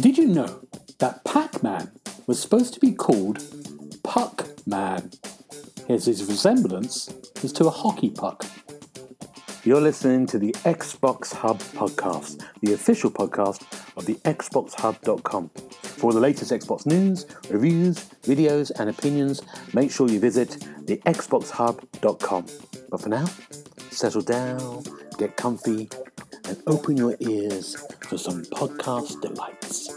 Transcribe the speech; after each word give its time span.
Did 0.00 0.18
you 0.18 0.26
know 0.26 0.60
that 0.98 1.24
Pac 1.24 1.62
Man 1.62 1.90
was 2.26 2.40
supposed 2.40 2.74
to 2.74 2.80
be 2.80 2.92
called 2.92 3.42
Puck 4.02 4.48
Man? 4.66 5.10
As 5.88 6.06
his 6.06 6.24
resemblance 6.24 7.08
is 7.42 7.52
to 7.54 7.66
a 7.66 7.70
hockey 7.70 8.10
puck. 8.10 8.44
You're 9.64 9.80
listening 9.80 10.26
to 10.28 10.38
the 10.38 10.52
Xbox 10.64 11.34
Hub 11.34 11.58
podcast, 11.58 12.42
the 12.62 12.72
official 12.72 13.10
podcast 13.10 13.62
of 13.96 14.06
the 14.06 14.14
XboxHub.com. 14.24 15.50
For 15.82 16.12
the 16.14 16.20
latest 16.20 16.50
Xbox 16.50 16.86
news, 16.86 17.26
reviews, 17.50 17.98
videos, 18.22 18.70
and 18.78 18.88
opinions, 18.88 19.42
make 19.74 19.90
sure 19.90 20.08
you 20.08 20.18
visit 20.18 20.64
the 20.86 20.96
XboxHub.com. 20.98 22.46
But 22.90 23.02
for 23.02 23.08
now, 23.08 23.26
settle 23.90 24.22
down, 24.22 24.82
get 25.16 25.36
comfy, 25.36 25.88
and 26.48 26.60
open 26.66 26.96
your 26.96 27.14
ears 27.20 27.76
for 28.00 28.18
some 28.18 28.42
podcast 28.46 29.20
delights. 29.20 29.96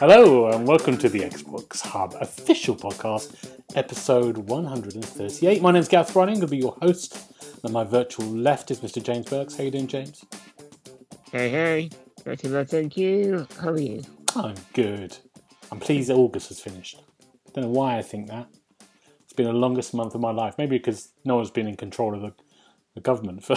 Hello, 0.00 0.48
and 0.48 0.66
welcome 0.66 0.96
to 0.96 1.10
the 1.10 1.20
Xbox 1.20 1.82
Hub 1.82 2.16
official 2.22 2.74
podcast, 2.74 3.50
episode 3.74 4.38
138. 4.38 5.60
My 5.60 5.72
name's 5.72 5.88
Gareth 5.88 6.14
Browning, 6.14 6.36
I'm 6.36 6.40
going 6.40 6.48
to 6.48 6.56
be 6.56 6.56
your 6.56 6.76
host, 6.80 7.34
and 7.62 7.70
my 7.70 7.84
virtual 7.84 8.26
left 8.26 8.70
is 8.70 8.80
Mr. 8.80 9.02
James 9.02 9.26
Burks. 9.28 9.56
How 9.56 9.64
you 9.64 9.70
doing, 9.70 9.88
James? 9.88 10.24
Hey, 11.30 11.50
hey. 11.50 11.90
Very 12.24 12.38
well, 12.44 12.64
thank 12.64 12.96
you. 12.96 13.46
How 13.60 13.70
are 13.70 13.78
you? 13.78 14.02
I'm 14.34 14.54
good. 14.72 15.18
I'm 15.70 15.80
pleased 15.80 16.08
that 16.08 16.14
August 16.14 16.48
has 16.48 16.60
finished. 16.60 17.02
Don't 17.52 17.64
know 17.64 17.70
why 17.70 17.98
I 17.98 18.02
think 18.02 18.28
that. 18.28 18.46
It's 19.38 19.46
been 19.46 19.54
the 19.54 19.60
longest 19.60 19.94
month 19.94 20.16
of 20.16 20.20
my 20.20 20.32
life. 20.32 20.56
Maybe 20.58 20.78
because 20.78 21.12
no 21.24 21.36
one's 21.36 21.52
been 21.52 21.68
in 21.68 21.76
control 21.76 22.12
of 22.12 22.22
the, 22.22 22.32
the 22.96 23.00
government 23.00 23.44
for. 23.44 23.56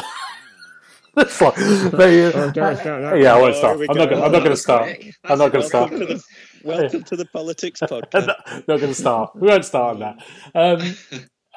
That's 1.15 1.41
like, 1.41 1.55
they, 1.55 2.27
uh, 2.27 2.51
don't 2.51 2.77
start 2.77 2.83
that. 2.83 3.19
yeah, 3.19 3.33
I 3.33 3.41
won't 3.41 3.55
start. 3.55 3.79
I'm 3.89 3.97
not 3.97 4.09
go. 4.09 4.09
going. 4.11 4.23
I'm 4.23 4.31
not 4.31 4.39
going 4.43 4.51
to 4.51 4.57
start. 4.57 4.83
Quick. 4.83 5.15
I'm 5.25 5.39
not 5.39 5.51
going 5.51 5.63
to 5.63 5.67
start. 5.67 5.89
Welcome 5.89 6.07
to 6.07 6.13
the, 6.13 6.23
welcome 6.63 7.03
to 7.03 7.15
the 7.15 7.25
politics 7.25 7.81
I'm 7.81 7.87
podcast. 7.87 8.27
not, 8.27 8.45
not 8.47 8.65
going 8.67 8.79
to 8.79 8.93
start. 8.93 9.35
We 9.35 9.47
won't 9.47 9.65
start 9.65 9.95
on 9.95 9.99
that. 10.01 10.17
Um, 10.53 10.95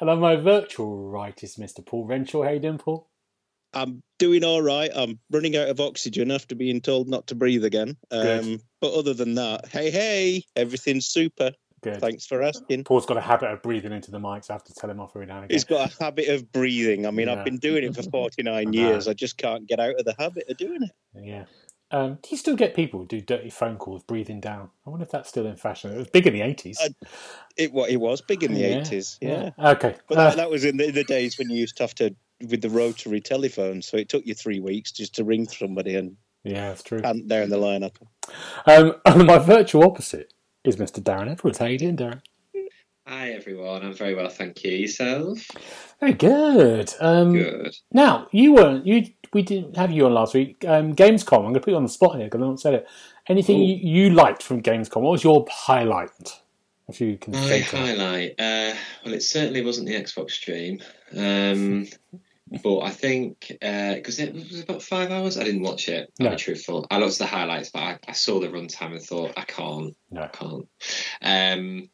and 0.01 0.09
on 0.09 0.19
my 0.19 0.37
virtual 0.37 1.07
right 1.07 1.43
is 1.43 1.57
Mr. 1.57 1.85
Paul 1.85 2.07
Renshaw. 2.07 2.41
How 2.41 2.49
you 2.49 2.59
doing, 2.59 2.79
Paul? 2.79 3.07
I'm 3.75 4.01
doing 4.17 4.43
all 4.43 4.63
right. 4.63 4.89
I'm 4.95 5.19
running 5.29 5.55
out 5.55 5.69
of 5.69 5.79
oxygen 5.79 6.31
after 6.31 6.55
being 6.55 6.81
told 6.81 7.07
not 7.09 7.27
to 7.27 7.35
breathe 7.35 7.63
again. 7.63 7.95
Um, 8.09 8.59
but 8.81 8.95
other 8.95 9.13
than 9.13 9.35
that, 9.35 9.67
hey, 9.67 9.91
hey, 9.91 10.43
everything's 10.55 11.05
super. 11.05 11.51
Good. 11.85 12.01
Thanks 12.01 12.25
for 12.25 12.41
asking. 12.41 12.83
Paul's 12.83 13.05
got 13.05 13.17
a 13.17 13.21
habit 13.21 13.51
of 13.51 13.61
breathing 13.61 13.91
into 13.93 14.09
the 14.11 14.17
mics. 14.19 14.45
so 14.45 14.53
I 14.53 14.55
have 14.55 14.63
to 14.65 14.73
tell 14.73 14.89
him 14.89 14.99
off 14.99 15.11
every 15.15 15.27
now 15.27 15.35
and 15.37 15.45
again. 15.45 15.55
He's 15.55 15.63
got 15.63 15.91
a 15.99 16.03
habit 16.03 16.27
of 16.29 16.51
breathing. 16.51 17.05
I 17.05 17.11
mean, 17.11 17.27
Yeah. 17.27 17.35
I've 17.35 17.45
been 17.45 17.57
doing 17.59 17.83
it 17.83 17.95
for 17.95 18.01
49 18.11 18.65
know. 18.65 18.71
years. 18.71 19.07
I 19.07 19.13
just 19.13 19.37
can't 19.37 19.67
get 19.67 19.79
out 19.79 19.95
of 19.99 20.03
the 20.05 20.15
habit 20.17 20.49
of 20.49 20.57
doing 20.57 20.81
it. 20.83 20.91
Yeah. 21.21 21.45
Um, 21.91 22.15
do 22.23 22.29
you 22.31 22.37
still 22.37 22.55
get 22.55 22.73
people 22.75 23.01
who 23.01 23.05
do 23.05 23.21
dirty 23.21 23.51
phone 23.51 23.77
calls 23.77 24.01
breathing 24.03 24.39
down? 24.41 24.71
I 24.85 24.89
wonder 24.89 25.03
if 25.05 25.11
that's 25.11 25.29
still 25.29 25.45
in 25.45 25.55
fashion. 25.55 25.91
It 25.93 25.97
was 25.97 26.07
big 26.09 26.25
in 26.25 26.33
the 26.33 26.41
80s. 26.41 26.77
I- 26.81 27.05
It 27.55 27.71
what 27.71 27.91
it 27.91 27.97
was 27.97 28.21
big 28.21 28.43
in 28.43 28.53
the 28.55 28.61
Yeah, 28.61 28.81
80s. 28.81 29.17
Yeah. 29.21 29.51
Okay. 29.59 29.95
But 30.09 30.17
Uh, 30.17 30.23
that, 30.29 30.37
that 30.37 30.49
was 30.49 30.65
in 30.65 30.77
the, 30.77 30.89
the 30.91 31.03
days 31.03 31.37
when 31.37 31.49
you 31.51 31.57
used 31.57 31.77
to 31.77 31.83
have 31.83 31.93
to 31.95 32.15
with 32.49 32.61
the 32.61 32.69
rotary 32.71 33.21
telephone. 33.21 33.81
So 33.83 33.95
it 33.97 34.09
took 34.09 34.25
you 34.25 34.33
three 34.33 34.59
weeks 34.59 34.91
just 34.91 35.13
to 35.15 35.23
ring 35.23 35.47
somebody 35.47 35.95
and 35.95 36.17
yeah, 36.43 36.69
that's 36.69 36.83
true. 36.83 37.01
and 37.03 37.29
there 37.29 37.43
in 37.43 37.49
the 37.49 37.57
lineup. 37.57 37.95
Um, 38.65 38.95
and 39.05 39.25
my 39.27 39.37
virtual 39.37 39.83
opposite 39.83 40.33
is 40.67 40.77
Mr. 40.77 41.01
Darren 41.01 41.29
Edwards. 41.29 41.57
How 41.57 41.65
are 41.65 41.69
you 41.69 41.77
doing, 41.77 41.97
Darren? 41.97 42.21
Hi 43.07 43.31
everyone, 43.33 43.85
I'm 43.85 43.93
very 43.93 44.15
well, 44.15 44.29
thank 44.29 44.63
you. 44.63 44.71
Yourself? 44.71 45.47
Very 45.99 46.13
good. 46.13 46.91
Um, 46.99 47.33
Good. 47.33 47.75
Now, 47.91 48.27
you 48.31 48.53
weren't, 48.53 48.87
you. 48.87 49.05
we 49.31 49.43
didn't 49.43 49.77
have 49.77 49.91
you 49.91 50.07
on 50.07 50.13
last 50.15 50.33
week. 50.33 50.65
Um, 50.67 50.95
Gamescom, 50.95 51.37
I'm 51.37 51.41
going 51.43 51.53
to 51.53 51.59
put 51.59 51.69
you 51.69 51.77
on 51.77 51.83
the 51.83 51.89
spot 51.89 52.15
here 52.15 52.25
because 52.25 52.41
I 52.41 52.45
haven't 52.45 52.61
said 52.61 52.73
it. 52.73 52.87
Anything 53.27 53.61
you, 53.61 53.75
you 53.75 54.09
liked 54.09 54.41
from 54.41 54.63
Gamescom? 54.63 55.01
What 55.01 55.11
was 55.11 55.23
your 55.23 55.45
highlight? 55.51 56.39
If 56.87 56.99
you 56.99 57.17
can 57.17 57.33
My 57.33 57.59
highlight. 57.59 58.31
Uh, 58.39 58.73
well, 59.05 59.13
it 59.13 59.21
certainly 59.21 59.63
wasn't 59.63 59.87
the 59.87 59.93
Xbox 59.93 60.31
stream, 60.31 60.81
um, 61.15 61.87
but 62.63 62.79
I 62.81 62.89
think 62.89 63.47
because 63.49 64.19
it 64.19 64.33
was 64.33 64.61
about 64.61 64.81
five 64.81 65.11
hours. 65.11 65.37
I 65.37 65.43
didn't 65.43 65.61
watch 65.63 65.89
it. 65.89 66.11
I'll 66.19 66.25
No. 66.25 66.31
be 66.31 66.37
truthful. 66.37 66.85
I 66.89 66.97
looked 66.99 67.13
at 67.13 67.19
the 67.19 67.25
highlights, 67.25 67.69
but 67.71 67.79
I, 67.79 67.99
I 68.07 68.11
saw 68.13 68.39
the 68.39 68.47
runtime 68.47 68.91
and 68.93 69.01
thought 69.01 69.33
I 69.37 69.43
can't. 69.43 69.95
No. 70.11 70.21
I 70.23 70.27
can't. 70.27 70.67
Um, 71.21 71.89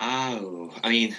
oh, 0.00 0.74
I 0.82 0.88
mean. 0.90 1.16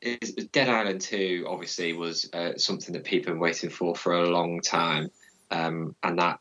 it's- 0.00 0.32
Dead 0.52 0.68
Island 0.68 1.00
2 1.02 1.44
obviously 1.48 1.92
was 1.92 2.28
uh, 2.32 2.56
something 2.56 2.92
that 2.94 3.04
people 3.04 3.28
have 3.30 3.34
been 3.36 3.40
waiting 3.40 3.68
for 3.70 3.94
for 3.94 4.14
a 4.14 4.30
long 4.30 4.60
time, 4.62 5.10
um, 5.50 5.94
and 6.02 6.18
that 6.18 6.38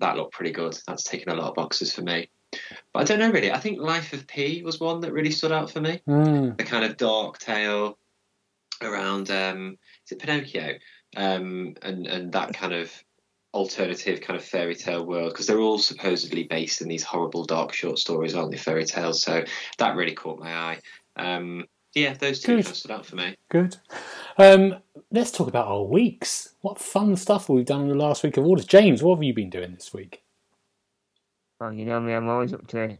that 0.00 0.16
looked 0.16 0.32
pretty 0.32 0.50
good. 0.52 0.76
That's 0.86 1.04
taken 1.04 1.30
a 1.30 1.34
lot 1.34 1.50
of 1.50 1.54
boxes 1.54 1.92
for 1.92 2.00
me. 2.02 2.30
But 2.92 3.00
I 3.00 3.04
don't 3.04 3.18
know 3.20 3.30
really. 3.30 3.52
I 3.52 3.58
think 3.58 3.78
Lies 3.80 4.12
of 4.14 4.26
P 4.26 4.62
was 4.64 4.80
one 4.80 5.00
that 5.02 5.12
really 5.12 5.30
stood 5.30 5.52
out 5.52 5.70
for 5.70 5.80
me. 5.80 6.00
Mm, 6.08 6.56
The 6.56 6.64
kind 6.64 6.84
of 6.84 6.96
dark 6.96 7.38
tale 7.38 7.98
around 8.82 9.30
um, 9.30 9.76
is 10.12 10.16
it 10.16 10.22
Pinocchio, 10.22 10.74
um, 11.16 11.74
and 11.82 12.06
and 12.06 12.32
that 12.32 12.54
kind 12.54 12.72
of 12.72 12.92
alternative 13.54 14.20
kind 14.22 14.38
of 14.38 14.44
fairy 14.44 14.74
tale 14.74 15.04
world 15.04 15.30
because 15.32 15.46
they're 15.46 15.60
all 15.60 15.78
supposedly 15.78 16.44
based 16.44 16.80
in 16.80 16.88
these 16.88 17.02
horrible 17.02 17.44
dark 17.44 17.72
short 17.72 17.98
stories, 17.98 18.34
aren't 18.34 18.50
they? 18.50 18.56
Fairy 18.56 18.84
tales. 18.84 19.22
So 19.22 19.44
that 19.78 19.96
really 19.96 20.14
caught 20.14 20.38
my 20.38 20.54
eye. 20.54 20.78
Um, 21.16 21.66
yeah, 21.94 22.14
those 22.14 22.40
two 22.40 22.56
Good. 22.56 22.64
kind 22.64 22.70
of 22.70 22.76
stood 22.76 22.90
out 22.90 23.06
for 23.06 23.16
me. 23.16 23.36
good. 23.50 23.76
Um, 24.38 24.76
let's 25.10 25.30
talk 25.30 25.48
about 25.48 25.66
our 25.66 25.82
weeks. 25.82 26.54
What 26.62 26.78
fun 26.80 27.16
stuff 27.16 27.50
we've 27.50 27.66
done 27.66 27.82
in 27.82 27.88
the 27.88 27.94
last 27.94 28.22
week 28.22 28.38
of 28.38 28.46
orders. 28.46 28.64
James, 28.64 29.02
what 29.02 29.16
have 29.16 29.22
you 29.22 29.34
been 29.34 29.50
doing 29.50 29.74
this 29.74 29.92
week? 29.92 30.22
Well, 31.60 31.74
you 31.74 31.84
know 31.84 32.00
me, 32.00 32.14
I'm 32.14 32.28
always 32.30 32.54
up 32.54 32.66
to 32.68 32.96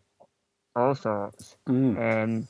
all 0.77 0.95
sorts. 0.95 1.57
Mm. 1.67 2.25
Um, 2.25 2.49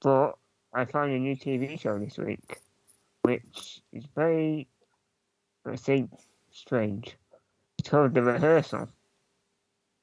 but 0.00 0.38
I 0.72 0.86
found 0.86 1.12
a 1.12 1.18
new 1.18 1.36
TV 1.36 1.78
show 1.78 1.98
this 1.98 2.16
week, 2.16 2.58
which 3.22 3.82
is 3.92 4.04
very, 4.14 4.68
let's 5.64 5.82
say, 5.82 6.08
strange. 6.50 7.16
It's 7.78 7.88
called 7.88 8.14
The 8.14 8.22
Rehearsal. 8.22 8.88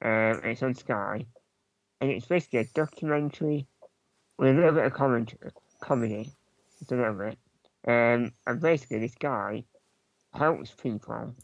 Um, 0.00 0.40
it's 0.44 0.62
on 0.62 0.74
Sky, 0.74 1.26
and 2.00 2.10
it's 2.10 2.26
basically 2.26 2.60
a 2.60 2.64
documentary 2.74 3.66
with 4.38 4.50
a 4.50 4.54
little 4.54 4.72
bit 4.72 4.86
of 4.86 4.92
comment- 4.92 5.34
comedy. 5.80 6.32
It's 6.80 6.92
a 6.92 6.96
little 6.96 7.14
bit. 7.14 7.38
Um, 7.86 8.32
and 8.46 8.60
basically, 8.60 9.00
this 9.00 9.14
guy 9.16 9.64
helps 10.32 10.70
people 10.70 11.34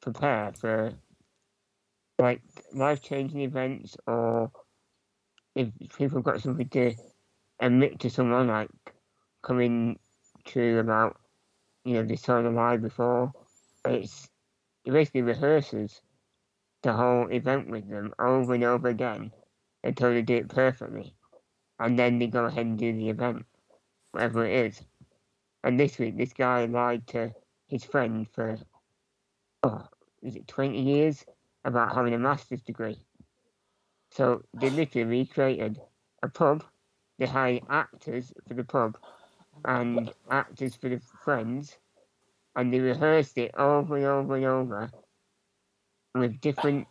prepare 0.00 0.52
for 0.58 0.92
like 2.18 2.40
life 2.72 3.02
changing 3.02 3.40
events 3.40 3.96
or 4.06 4.50
if 5.54 5.68
people 5.96 6.20
got 6.20 6.40
something 6.40 6.68
to 6.68 6.94
admit 7.60 8.00
to 8.00 8.10
someone 8.10 8.48
like 8.48 8.70
coming 9.42 9.98
true 10.44 10.78
about 10.78 11.16
you 11.84 11.94
know 11.94 12.04
they 12.04 12.16
saw 12.16 12.40
the 12.42 12.50
lie 12.50 12.76
before 12.76 13.32
it's 13.84 14.28
it 14.84 14.92
basically 14.92 15.22
rehearses 15.22 16.00
the 16.82 16.92
whole 16.92 17.28
event 17.30 17.70
with 17.70 17.88
them 17.88 18.12
over 18.18 18.54
and 18.54 18.64
over 18.64 18.88
again 18.88 19.30
until 19.82 20.10
they 20.10 20.22
do 20.22 20.36
it 20.36 20.48
perfectly 20.48 21.14
and 21.80 21.98
then 21.98 22.18
they 22.18 22.26
go 22.26 22.44
ahead 22.44 22.66
and 22.66 22.78
do 22.78 22.92
the 22.92 23.08
event 23.08 23.44
whatever 24.12 24.46
it 24.46 24.66
is 24.66 24.82
and 25.62 25.78
this 25.78 25.98
week 25.98 26.16
this 26.16 26.32
guy 26.32 26.64
lied 26.66 27.06
to 27.06 27.32
his 27.68 27.84
friend 27.84 28.26
for 28.34 28.58
oh 29.62 29.86
is 30.22 30.36
it 30.36 30.48
20 30.48 30.80
years 30.80 31.24
about 31.64 31.94
having 31.94 32.14
a 32.14 32.18
master's 32.18 32.62
degree. 32.62 32.98
So 34.10 34.42
they 34.54 34.70
literally 34.70 35.04
recreated 35.04 35.80
a 36.22 36.28
pub. 36.28 36.64
They 37.18 37.26
hired 37.26 37.62
actors 37.68 38.32
for 38.46 38.54
the 38.54 38.64
pub 38.64 38.96
and 39.64 40.12
actors 40.30 40.74
for 40.74 40.88
the 40.88 41.00
friends, 41.22 41.78
and 42.56 42.72
they 42.72 42.80
rehearsed 42.80 43.38
it 43.38 43.54
over 43.56 43.96
and 43.96 44.06
over 44.06 44.36
and 44.36 44.44
over 44.44 44.90
with 46.14 46.40
different 46.40 46.86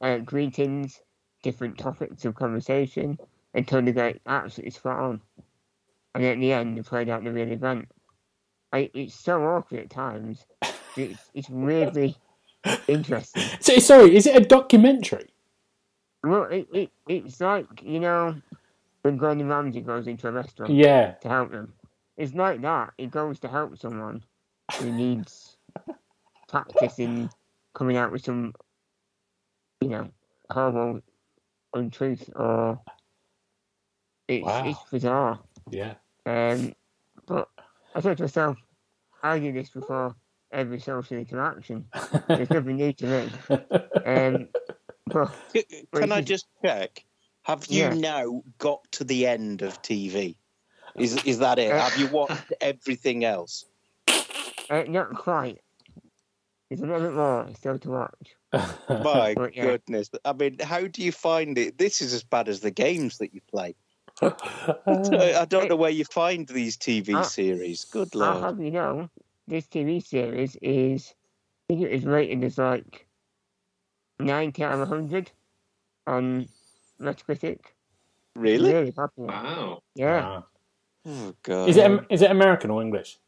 uh, 0.00 0.18
greetings, 0.18 1.00
different 1.42 1.78
topics 1.78 2.24
of 2.24 2.34
conversation 2.34 3.18
until 3.54 3.82
they 3.82 3.92
got 3.92 4.14
absolutely 4.26 4.70
spot 4.70 4.98
on. 4.98 5.20
And 6.14 6.24
at 6.24 6.38
the 6.38 6.52
end, 6.52 6.76
they 6.76 6.82
played 6.82 7.08
out 7.08 7.24
the 7.24 7.32
real 7.32 7.52
event. 7.52 7.88
I, 8.72 8.90
it's 8.94 9.14
so 9.14 9.42
awkward 9.42 9.80
at 9.80 9.90
times. 9.90 10.44
It's, 10.96 11.30
it's 11.34 11.50
weirdly 11.50 12.16
interesting. 12.88 13.42
So, 13.60 13.78
sorry, 13.78 14.16
is 14.16 14.26
it 14.26 14.36
a 14.36 14.40
documentary? 14.40 15.30
Well, 16.22 16.44
it, 16.44 16.66
it 16.72 16.90
it's 17.08 17.40
like 17.40 17.66
you 17.82 18.00
know 18.00 18.34
when 19.06 19.16
Gordon 19.16 19.46
Ramsay 19.48 19.82
goes 19.82 20.08
into 20.08 20.26
a 20.26 20.32
restaurant 20.32 20.72
Yeah. 20.74 21.12
to 21.22 21.28
help 21.28 21.52
them. 21.52 21.72
It's 22.16 22.34
like 22.34 22.60
that. 22.62 22.92
He 22.98 23.06
goes 23.06 23.38
to 23.40 23.48
help 23.48 23.78
someone 23.78 24.24
who 24.80 24.90
needs 24.90 25.56
practice 26.48 26.98
in 26.98 27.30
coming 27.72 27.96
out 27.96 28.10
with 28.10 28.24
some, 28.24 28.52
you 29.80 29.90
know, 29.90 30.10
horrible 30.50 31.00
untruth 31.72 32.28
or 32.34 32.80
it's 34.26 34.44
Wow. 34.44 34.68
it's 34.68 34.90
bizarre. 34.90 35.38
Yeah. 35.70 35.94
Um, 36.24 36.74
but 37.26 37.48
I 37.94 38.00
thought 38.00 38.16
to 38.16 38.24
myself, 38.24 38.56
I 39.22 39.38
do 39.38 39.52
this 39.52 39.70
before 39.70 40.16
every 40.50 40.80
social 40.80 41.16
interaction. 41.16 41.86
There's 42.26 42.50
nothing 42.50 42.76
new 42.76 42.92
to 42.94 43.06
me. 43.06 43.30
Um, 44.06 44.48
but 45.06 45.32
Can 45.92 46.12
I 46.12 46.20
just 46.22 46.46
check? 46.64 47.04
Have 47.46 47.66
you 47.66 47.84
Yeah. 47.84 47.94
now 47.94 48.42
got 48.58 48.90
to 48.90 49.04
the 49.04 49.28
end 49.28 49.62
of 49.62 49.80
TV? 49.80 50.34
Is 50.96 51.14
is 51.24 51.38
that 51.38 51.60
it? 51.60 51.70
Uh, 51.70 51.80
Have 51.80 51.96
you 51.96 52.08
watched 52.08 52.52
everything 52.60 53.24
else? 53.24 53.64
uh, 54.70 54.82
not 54.88 55.14
quite. 55.14 55.60
There's 56.68 56.80
a 56.80 56.86
little 56.86 57.02
bit 57.02 57.14
more 57.14 57.48
still 57.54 57.78
to 57.78 57.88
watch. 57.88 58.34
My 58.88 59.34
But, 59.36 59.54
yeah. 59.54 59.62
goodness! 59.62 60.10
I 60.24 60.32
mean, 60.32 60.58
how 60.58 60.88
do 60.88 61.04
you 61.04 61.12
find 61.12 61.56
it? 61.56 61.78
This 61.78 62.00
is 62.00 62.12
as 62.14 62.24
bad 62.24 62.48
as 62.48 62.62
the 62.62 62.72
games 62.72 63.18
that 63.18 63.32
you 63.32 63.40
play. 63.48 63.76
I 64.20 65.46
don't 65.48 65.68
know 65.68 65.76
where 65.76 65.90
you 65.90 66.04
find 66.04 66.48
these 66.48 66.76
TV 66.76 67.14
Uh, 67.14 67.22
series. 67.22 67.84
Good 67.84 68.12
I'll 68.16 68.32
lord! 68.32 68.42
have 68.42 68.58
you 68.60 68.72
know, 68.72 69.08
this 69.46 69.66
TV 69.68 70.04
series 70.04 70.56
is, 70.60 71.14
I 71.70 71.74
think 71.74 71.86
it 71.86 71.92
is 71.92 72.04
rated 72.04 72.42
as 72.42 72.58
like 72.58 73.06
90 74.18 74.64
out 74.64 74.72
of 74.72 74.78
100 74.80 75.30
on 76.08 76.48
Metacritic. 77.00 77.58
Really? 78.34 78.72
Really 78.72 78.92
popular. 78.92 79.28
Wow. 79.28 79.82
Yeah, 79.94 80.20
Wow. 80.20 80.44
Oh 81.08 81.34
god! 81.44 81.68
Is 81.68 81.76
it 81.76 82.00
is 82.10 82.22
it 82.22 82.30
American 82.30 82.70
or 82.70 82.82
English? 82.82 83.18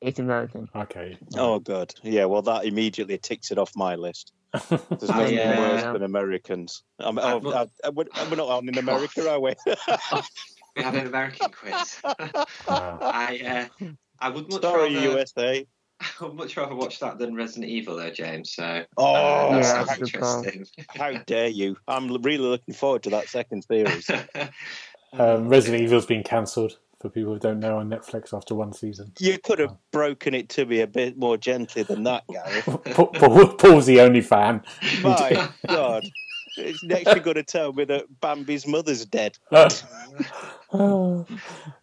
it's 0.00 0.18
American. 0.18 0.68
Okay. 0.74 1.18
Oh 1.36 1.58
god! 1.58 1.92
Yeah. 2.02 2.26
Well, 2.26 2.42
that 2.42 2.64
immediately 2.64 3.18
ticks 3.18 3.50
it 3.50 3.58
off 3.58 3.72
my 3.74 3.96
list. 3.96 4.32
There's 4.68 4.80
nothing 5.02 5.38
uh, 5.38 5.56
worse 5.58 5.82
than 5.82 6.02
Americans. 6.04 6.82
I'm, 6.98 7.18
I 7.18 7.38
mu- 7.38 7.50
uh, 7.50 7.66
uh, 7.84 7.92
we're 7.94 8.06
we're 8.30 8.36
not 8.36 8.48
on 8.48 8.68
in 8.68 8.78
America, 8.86 9.28
are 9.28 9.40
we? 9.40 9.54
We 10.76 10.82
have 10.84 10.94
an 10.94 11.06
American 11.08 11.50
quiz. 11.50 12.00
Wow. 12.04 12.46
I 13.02 13.68
uh, 13.80 13.86
I 14.20 14.28
would 14.28 14.50
much 14.50 14.62
Sorry, 14.62 14.94
rather 14.94 15.10
USA. 15.18 15.66
I 16.20 16.24
would 16.24 16.34
much 16.34 16.56
rather 16.56 16.74
watch 16.74 16.98
that 17.00 17.18
than 17.18 17.34
Resident 17.34 17.70
Evil, 17.70 17.96
though, 17.96 18.10
James. 18.10 18.52
So 18.54 18.84
Oh, 18.96 19.14
uh, 19.14 19.50
that 19.50 19.56
Yeah, 19.56 19.62
sounds 19.62 19.88
that's 19.88 19.98
a 19.98 20.04
good 20.04 20.20
call. 20.20 20.44
interesting. 20.44 20.84
How 20.88 21.12
dare 21.26 21.48
you? 21.48 21.76
I'm 21.88 22.08
really 22.22 22.38
looking 22.38 22.74
forward 22.74 23.02
to 23.04 23.10
that 23.10 23.28
second 23.28 23.62
series. 23.64 24.10
Um, 25.12 25.48
Resident 25.48 25.82
Evil's 25.82 26.06
been 26.06 26.22
cancelled 26.22 26.78
for 27.00 27.08
people 27.08 27.32
who 27.32 27.40
don't 27.40 27.58
know 27.58 27.78
on 27.78 27.90
Netflix 27.90 28.32
after 28.32 28.54
one 28.54 28.72
season. 28.72 29.10
You 29.18 29.38
could 29.38 29.58
have 29.58 29.74
broken 29.90 30.34
it 30.34 30.48
to 30.50 30.64
me 30.64 30.82
a 30.82 30.86
bit 30.86 31.18
more 31.18 31.36
gently 31.36 31.82
than 31.82 32.04
that, 32.04 32.22
Gary. 32.30 32.62
Paul, 32.94 33.08
Paul, 33.08 33.48
Paul's 33.54 33.86
the 33.86 34.00
only 34.02 34.20
fan. 34.20 34.62
My 35.02 35.50
God. 35.66 36.08
It's 36.56 36.82
next 36.84 37.06
you're 37.06 37.24
going 37.24 37.34
to 37.34 37.42
tell 37.42 37.72
me 37.72 37.84
that 37.86 38.04
Bambi's 38.20 38.68
mother's 38.68 39.04
dead. 39.04 39.36
um, 40.70 41.26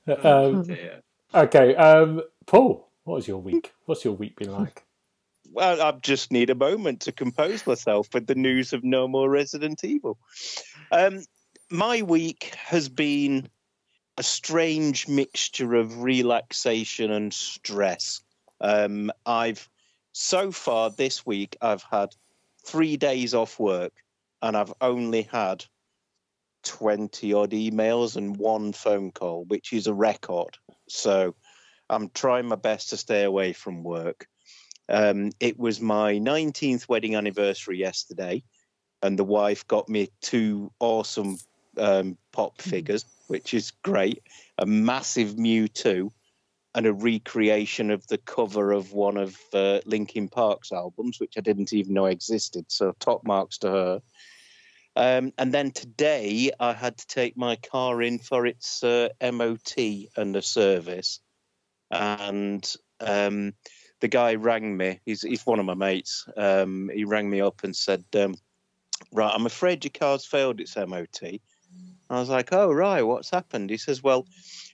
Dear. 0.07 1.01
okay, 1.33 1.75
um, 1.75 2.21
Paul, 2.45 2.86
what 3.07 3.15
was 3.15 3.27
your 3.27 3.37
week? 3.37 3.73
What's 3.85 4.03
your 4.03 4.13
week 4.13 4.35
been 4.35 4.51
like? 4.51 4.83
Well, 5.49 5.81
I 5.81 5.91
just 5.93 6.29
need 6.29 6.49
a 6.49 6.55
moment 6.55 6.99
to 7.03 7.13
compose 7.13 7.65
myself 7.65 8.13
with 8.13 8.27
the 8.27 8.35
news 8.35 8.73
of 8.73 8.83
no 8.83 9.07
more 9.07 9.29
Resident 9.29 9.81
Evil. 9.81 10.19
Um, 10.91 11.23
my 11.71 12.01
week 12.01 12.53
has 12.57 12.89
been 12.89 13.47
a 14.17 14.23
strange 14.23 15.07
mixture 15.07 15.75
of 15.75 16.03
relaxation 16.03 17.11
and 17.11 17.33
stress. 17.33 18.19
Um, 18.59 19.09
I've 19.25 19.69
so 20.11 20.51
far 20.51 20.89
this 20.89 21.25
week 21.25 21.55
I've 21.61 21.83
had 21.89 22.09
three 22.65 22.97
days 22.97 23.33
off 23.33 23.57
work, 23.57 23.93
and 24.41 24.57
I've 24.57 24.73
only 24.81 25.21
had 25.21 25.63
twenty 26.65 27.31
odd 27.33 27.51
emails 27.51 28.17
and 28.17 28.35
one 28.35 28.73
phone 28.73 29.11
call, 29.11 29.45
which 29.45 29.71
is 29.71 29.87
a 29.87 29.93
record. 29.93 30.57
So 30.89 31.35
I'm 31.89 32.09
trying 32.09 32.47
my 32.47 32.55
best 32.55 32.89
to 32.89 32.97
stay 32.97 33.23
away 33.23 33.53
from 33.53 33.83
work. 33.83 34.27
Um, 34.89 35.31
it 35.39 35.59
was 35.59 35.81
my 35.81 36.13
19th 36.13 36.87
wedding 36.87 37.15
anniversary 37.15 37.77
yesterday, 37.77 38.43
and 39.01 39.17
the 39.17 39.23
wife 39.23 39.67
got 39.67 39.89
me 39.89 40.09
two 40.21 40.71
awesome 40.79 41.37
um, 41.77 42.17
pop 42.31 42.61
figures, 42.61 43.05
which 43.27 43.53
is 43.53 43.71
great 43.83 44.23
a 44.57 44.65
massive 44.65 45.35
Mewtwo 45.35 46.11
and 46.73 46.85
a 46.85 46.93
recreation 46.93 47.91
of 47.91 48.05
the 48.07 48.17
cover 48.17 48.71
of 48.71 48.93
one 48.93 49.17
of 49.17 49.35
uh, 49.53 49.79
Linkin 49.85 50.29
Park's 50.29 50.71
albums, 50.71 51.19
which 51.19 51.33
I 51.37 51.41
didn't 51.41 51.73
even 51.73 51.93
know 51.93 52.05
existed. 52.05 52.65
So, 52.69 52.93
top 52.99 53.25
marks 53.25 53.59
to 53.59 53.71
her. 53.71 54.01
Um, 54.95 55.31
and 55.37 55.53
then 55.53 55.71
today, 55.71 56.51
I 56.59 56.73
had 56.73 56.97
to 56.97 57.07
take 57.07 57.37
my 57.37 57.55
car 57.55 58.01
in 58.01 58.19
for 58.19 58.45
its 58.45 58.83
uh, 58.83 59.09
MOT 59.21 59.77
and 60.15 60.35
a 60.35 60.41
service. 60.41 61.19
And 61.91 62.69
um, 62.99 63.53
the 63.99 64.07
guy 64.07 64.35
rang 64.35 64.75
me. 64.75 64.99
He's 65.05 65.21
he's 65.21 65.45
one 65.45 65.59
of 65.59 65.65
my 65.65 65.73
mates. 65.73 66.27
Um, 66.35 66.89
he 66.93 67.05
rang 67.05 67.29
me 67.29 67.41
up 67.41 67.63
and 67.63 67.75
said, 67.75 68.03
um, 68.15 68.35
"Right, 69.11 69.33
I'm 69.33 69.45
afraid 69.45 69.83
your 69.83 69.91
car's 69.91 70.25
failed 70.25 70.59
its 70.59 70.75
MOT." 70.75 71.39
I 72.09 72.19
was 72.19 72.29
like, 72.29 72.53
"Oh 72.53 72.71
right, 72.71 73.01
what's 73.01 73.29
happened?" 73.29 73.69
He 73.69 73.77
says, 73.77 74.03
"Well, 74.03 74.27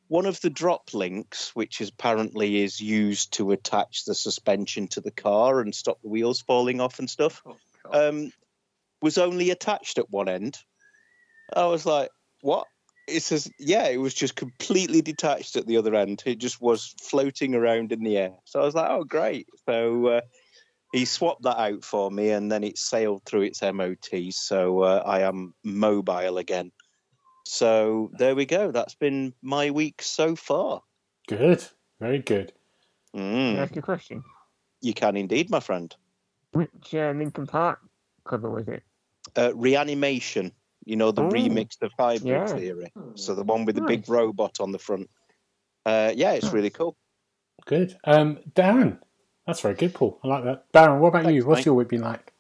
one 0.08 0.26
of 0.26 0.40
the 0.42 0.50
drop 0.50 0.94
links, 0.94 1.56
which 1.56 1.82
is 1.82 1.90
apparently 1.90 2.62
is 2.62 2.80
used 2.80 3.34
to 3.34 3.52
attach 3.52 4.06
the 4.06 4.16
suspension 4.16 4.88
to 4.90 5.02
the 5.02 5.12
car 5.12 5.62
and 5.62 5.74
stop 5.74 6.02
the 6.02 6.10
wheels 6.10 6.42
falling 6.42 6.82
off 6.82 7.00
and 7.00 7.10
stuff, 7.10 7.42
Oh, 7.46 8.10
um, 8.10 8.32
was 9.02 9.18
only 9.18 9.52
attached 9.52 9.98
at 9.98 10.10
one 10.10 10.30
end." 10.30 10.58
I 11.56 11.66
was 11.66 11.86
like, 11.86 12.10
"What?" 12.42 12.68
It 13.08 13.22
says, 13.22 13.52
"Yeah, 13.60 13.88
it 13.88 13.98
was 13.98 14.14
just 14.14 14.36
completely 14.36 15.02
detached 15.02 15.56
at 15.56 15.68
the 15.68 15.78
other 15.78 15.96
end. 15.96 16.24
It 16.26 16.38
just 16.38 16.62
was 16.62 16.96
floating 17.02 17.56
around 17.56 17.92
in 17.92 18.04
the 18.04 18.18
air." 18.18 18.36
So 18.46 18.62
I 18.62 18.66
was 18.66 18.76
like, 18.76 18.90
"Oh, 18.90 19.04
great!" 19.04 19.48
So 19.68 20.08
uh, 20.08 20.22
he 20.94 21.06
swapped 21.06 21.44
that 21.44 21.58
out 21.60 21.84
for 21.84 22.12
me, 22.12 22.30
and 22.30 22.52
then 22.52 22.64
it 22.64 22.78
sailed 22.78 23.24
through 23.26 23.44
its 23.44 23.62
MOT. 23.62 24.32
So 24.32 24.82
uh, 24.82 25.04
I 25.06 25.22
am 25.22 25.54
mobile 25.64 26.38
again. 26.38 26.72
So 27.46 28.12
there 28.18 28.36
we 28.36 28.46
go. 28.46 28.72
That's 28.72 28.96
been 28.96 29.34
my 29.42 29.72
week 29.72 30.02
so 30.02 30.36
far. 30.36 30.82
Good, 31.28 31.66
very 32.00 32.20
good. 32.20 32.54
Can 33.14 33.60
I 33.60 33.62
Mm, 33.62 33.64
ask 33.64 33.76
you 33.76 33.80
a 33.80 33.84
question? 33.84 34.24
you 34.82 34.94
can 34.94 35.18
indeed, 35.18 35.50
my 35.50 35.60
friend. 35.60 35.96
Which 36.52 36.94
uh, 36.94 37.12
Linkin 37.12 37.48
Park 37.48 37.80
cover 38.26 38.50
was 38.50 38.68
it? 38.68 38.84
Uh, 39.36 39.52
reanimation. 39.56 40.52
You 40.86 40.96
know 40.96 41.12
the 41.12 41.24
Oh, 41.24 41.30
remix 41.30 41.82
of 41.82 41.92
Hybrid 41.98 42.28
yeah. 42.28 42.46
Theory. 42.46 42.94
So 43.16 43.36
the 43.36 43.44
one 43.44 43.66
with 43.66 43.76
the 43.76 43.82
big 43.82 44.10
robot 44.10 44.58
on 44.60 44.72
the 44.72 44.80
front. 44.80 45.10
Uh, 45.86 46.12
yeah, 46.16 46.34
it's 46.34 46.52
really 46.52 46.70
cool. 46.70 46.96
Good. 47.66 47.98
Um, 48.04 48.40
Darren, 48.54 49.00
that's 49.48 49.62
very 49.62 49.76
good, 49.76 49.94
Paul. 49.94 50.20
I 50.24 50.28
like 50.28 50.44
that. 50.46 50.72
Darren, 50.74 51.00
what 51.00 51.10
about 51.10 51.34
you? 51.34 51.46
What's 51.46 51.60
mate. 51.60 51.66
your 51.68 51.76
week 51.76 51.90
been 51.90 52.02
like? 52.02 52.33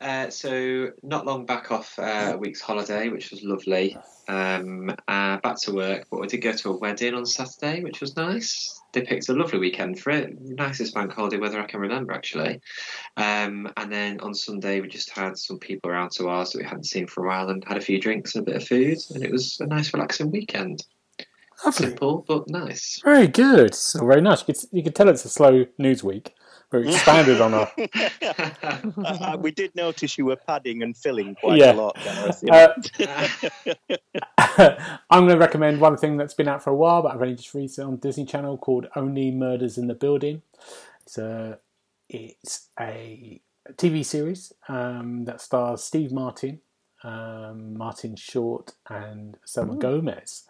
Uh, 0.00 0.28
so 0.28 0.90
not 1.02 1.24
long 1.24 1.46
back 1.46 1.72
off 1.72 1.98
uh, 1.98 2.32
a 2.34 2.36
week's 2.36 2.60
holiday, 2.60 3.08
which 3.08 3.30
was 3.30 3.42
lovely. 3.42 3.96
Um, 4.28 4.90
uh, 5.08 5.38
back 5.38 5.60
to 5.62 5.72
work, 5.72 6.06
but 6.10 6.20
we 6.20 6.26
did 6.26 6.38
go 6.38 6.52
to 6.52 6.70
a 6.70 6.76
wedding 6.76 7.14
on 7.14 7.24
Saturday, 7.24 7.82
which 7.82 8.00
was 8.00 8.16
nice. 8.16 8.80
They 8.92 9.02
picked 9.02 9.28
a 9.28 9.32
lovely 9.32 9.58
weekend 9.58 10.00
for 10.00 10.10
it. 10.10 10.38
Nicest 10.40 10.94
bank 10.94 11.12
holiday 11.12 11.38
weather 11.38 11.60
I 11.60 11.66
can 11.66 11.80
remember, 11.80 12.12
actually. 12.12 12.60
Um, 13.16 13.70
and 13.76 13.90
then 13.90 14.20
on 14.20 14.34
Sunday, 14.34 14.80
we 14.80 14.88
just 14.88 15.10
had 15.10 15.38
some 15.38 15.58
people 15.58 15.90
around 15.90 16.10
to 16.12 16.28
ours 16.28 16.52
that 16.52 16.58
we 16.58 16.64
hadn't 16.64 16.84
seen 16.84 17.06
for 17.06 17.24
a 17.24 17.28
while 17.28 17.48
and 17.48 17.64
had 17.64 17.76
a 17.76 17.82
few 17.82 18.00
drinks 18.00 18.34
and 18.34 18.42
a 18.42 18.50
bit 18.50 18.62
of 18.62 18.68
food. 18.68 18.98
And 19.14 19.24
it 19.24 19.30
was 19.30 19.58
a 19.60 19.66
nice, 19.66 19.92
relaxing 19.92 20.30
weekend. 20.30 20.84
Lovely. 21.64 21.88
Simple, 21.88 22.24
but 22.28 22.48
nice. 22.48 23.00
Very 23.02 23.28
good. 23.28 23.74
So 23.74 24.06
very 24.06 24.20
nice. 24.20 24.40
You 24.40 24.54
could, 24.54 24.64
you 24.72 24.82
could 24.82 24.94
tell 24.94 25.08
it's 25.08 25.24
a 25.24 25.30
slow 25.30 25.64
news 25.78 26.04
week. 26.04 26.34
We 26.72 26.88
expanded 26.88 27.40
on 27.40 27.54
our. 27.54 27.70
Uh, 28.98 29.36
we 29.40 29.50
did 29.52 29.74
notice 29.76 30.18
you 30.18 30.26
were 30.26 30.36
padding 30.36 30.82
and 30.82 30.96
filling 30.96 31.36
quite 31.36 31.58
Yeah. 31.58 31.72
a 31.72 31.74
lot. 31.74 31.96
Gareth, 32.02 32.42
you. 32.98 33.06
Uh, 34.48 34.76
I'm 35.10 35.20
going 35.26 35.32
to 35.32 35.38
recommend 35.38 35.80
one 35.80 35.96
thing 35.96 36.16
that's 36.16 36.34
been 36.34 36.48
out 36.48 36.62
for 36.64 36.70
a 36.70 36.74
while, 36.76 37.02
but 37.02 37.14
I've 37.14 37.22
only 37.22 37.36
just 37.36 37.54
released 37.54 37.78
it 37.78 37.82
on 37.82 37.96
Disney 37.96 38.24
Channel 38.24 38.58
called 38.58 38.88
Only 38.96 39.30
Murders 39.30 39.78
in 39.78 39.86
the 39.86 39.94
Building. 39.94 40.42
It's 41.02 41.18
a, 41.18 41.58
it's 42.08 42.66
a 42.80 43.40
TV 43.74 44.04
series 44.04 44.52
um, 44.68 45.24
that 45.26 45.40
stars 45.40 45.84
Steve 45.84 46.10
Martin, 46.10 46.60
um, 47.04 47.76
Martin 47.78 48.16
Short, 48.16 48.72
and 48.90 49.36
Selena 49.44 49.76
Gomez. 49.76 50.44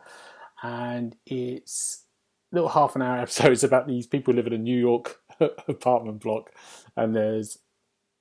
And 0.63 1.15
it's 1.27 2.05
little 2.53 2.71
half 2.71 2.97
an 2.97 3.03
hour 3.03 3.19
episodes 3.23 3.63
about 3.63 3.87
these 3.87 4.07
people 4.07 4.33
living 4.33 4.55
in 4.55 4.63
New 4.63 4.79
York 4.79 5.21
apartment 5.69 6.21
block, 6.21 6.51
and 6.97 7.15
there's 7.15 7.59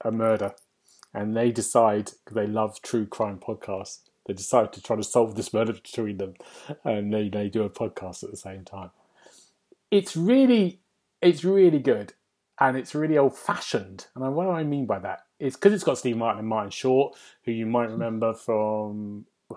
a 0.04 0.12
murder, 0.12 0.54
and 1.14 1.36
they 1.36 1.52
decide 1.52 2.12
because 2.24 2.36
they 2.36 2.48
love 2.48 2.82
true 2.82 3.06
crime 3.06 3.40
podcasts, 3.40 4.00
they 4.26 4.34
decide 4.34 4.74
to 4.74 4.82
try 4.82 4.96
to 4.96 5.04
solve 5.04 5.36
this 5.36 5.54
murder 5.54 5.74
between 5.84 6.18
them, 6.18 6.34
and 6.84 7.14
they 7.14 7.30
they 7.30 7.50
do 7.50 7.64
a 7.64 7.70
podcast 7.70 8.24
at 8.24 8.32
the 8.32 8.38
same 8.38 8.64
time. 8.66 8.92
It's 9.92 10.16
really, 10.18 10.82
it's 11.22 11.44
really 11.44 11.80
good, 11.80 12.14
and 12.60 12.76
it's 12.76 12.96
really 12.96 13.18
old 13.18 13.38
fashioned. 13.38 14.08
And 14.16 14.36
what 14.36 14.46
do 14.46 14.50
I 14.52 14.64
mean 14.64 14.86
by 14.86 15.00
that? 15.00 15.22
It's 15.40 15.56
because 15.56 15.74
it's 15.74 15.84
got 15.84 15.98
Steve 15.98 16.18
Martin 16.18 16.40
and 16.40 16.48
Martin 16.48 16.72
Short, 16.72 17.16
who 17.44 17.52
you 17.52 17.66
might 17.66 17.90
remember 17.90 18.34
from 18.34 19.26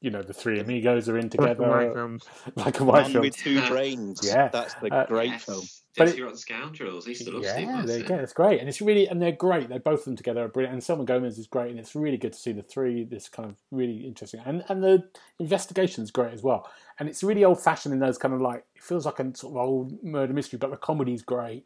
you 0.00 0.10
know 0.10 0.22
the 0.22 0.32
three 0.32 0.58
amigos 0.60 1.08
are 1.08 1.18
in 1.18 1.28
Black 1.28 1.58
and 1.58 1.68
white 1.68 1.78
together, 1.80 1.94
films. 1.94 2.24
like 2.56 2.80
a 2.80 2.84
white 2.84 3.02
Man 3.02 3.12
film. 3.12 3.24
with 3.26 3.36
two 3.36 3.60
brains. 3.68 4.20
Yeah. 4.24 4.48
That's 4.48 4.74
the 4.74 4.92
Uh, 4.92 5.06
great 5.06 5.30
Yes. 5.30 5.44
film. 5.44 5.64
But 5.96 6.08
it- 6.08 6.20
Rotten 6.20 6.36
Scoundrels. 6.36 7.06
I 7.06 7.10
used 7.10 7.24
to 7.26 7.32
love 7.32 7.44
Steve 7.44 7.66
Yeah, 7.66 7.82
there 7.84 7.98
you 7.98 8.04
go. 8.04 8.14
It's 8.14 8.32
great, 8.32 8.60
and 8.60 8.68
it's 8.68 8.80
really 8.80 9.08
and 9.08 9.20
they're 9.20 9.32
great. 9.32 9.68
They 9.68 9.78
both 9.78 10.00
of 10.00 10.04
them 10.04 10.16
together 10.16 10.44
are 10.44 10.48
brilliant. 10.48 10.74
And 10.74 10.84
Selena 10.84 11.04
Gomez 11.04 11.38
is 11.38 11.46
great, 11.48 11.70
and 11.70 11.80
it's 11.80 11.94
really 11.96 12.16
good 12.16 12.32
to 12.32 12.38
see 12.38 12.52
the 12.52 12.62
three. 12.62 13.04
This 13.04 13.28
kind 13.28 13.48
of 13.48 13.56
really 13.70 14.06
interesting, 14.06 14.40
and 14.44 14.64
and 14.68 14.82
the 14.84 15.08
investigation 15.40 16.04
is 16.04 16.10
great 16.10 16.32
as 16.32 16.42
well. 16.42 16.70
And 16.98 17.08
it's 17.08 17.22
really 17.24 17.44
old 17.44 17.60
fashioned 17.62 17.92
in 17.92 17.98
those 17.98 18.18
kind 18.18 18.34
of 18.34 18.40
like 18.40 18.64
it 18.76 18.82
feels 18.82 19.04
like 19.06 19.18
a 19.18 19.36
sort 19.36 19.52
of 19.54 19.56
old 19.56 20.02
murder 20.04 20.32
mystery, 20.32 20.58
but 20.58 20.70
the 20.70 20.76
comedy's 20.76 21.22
great. 21.22 21.64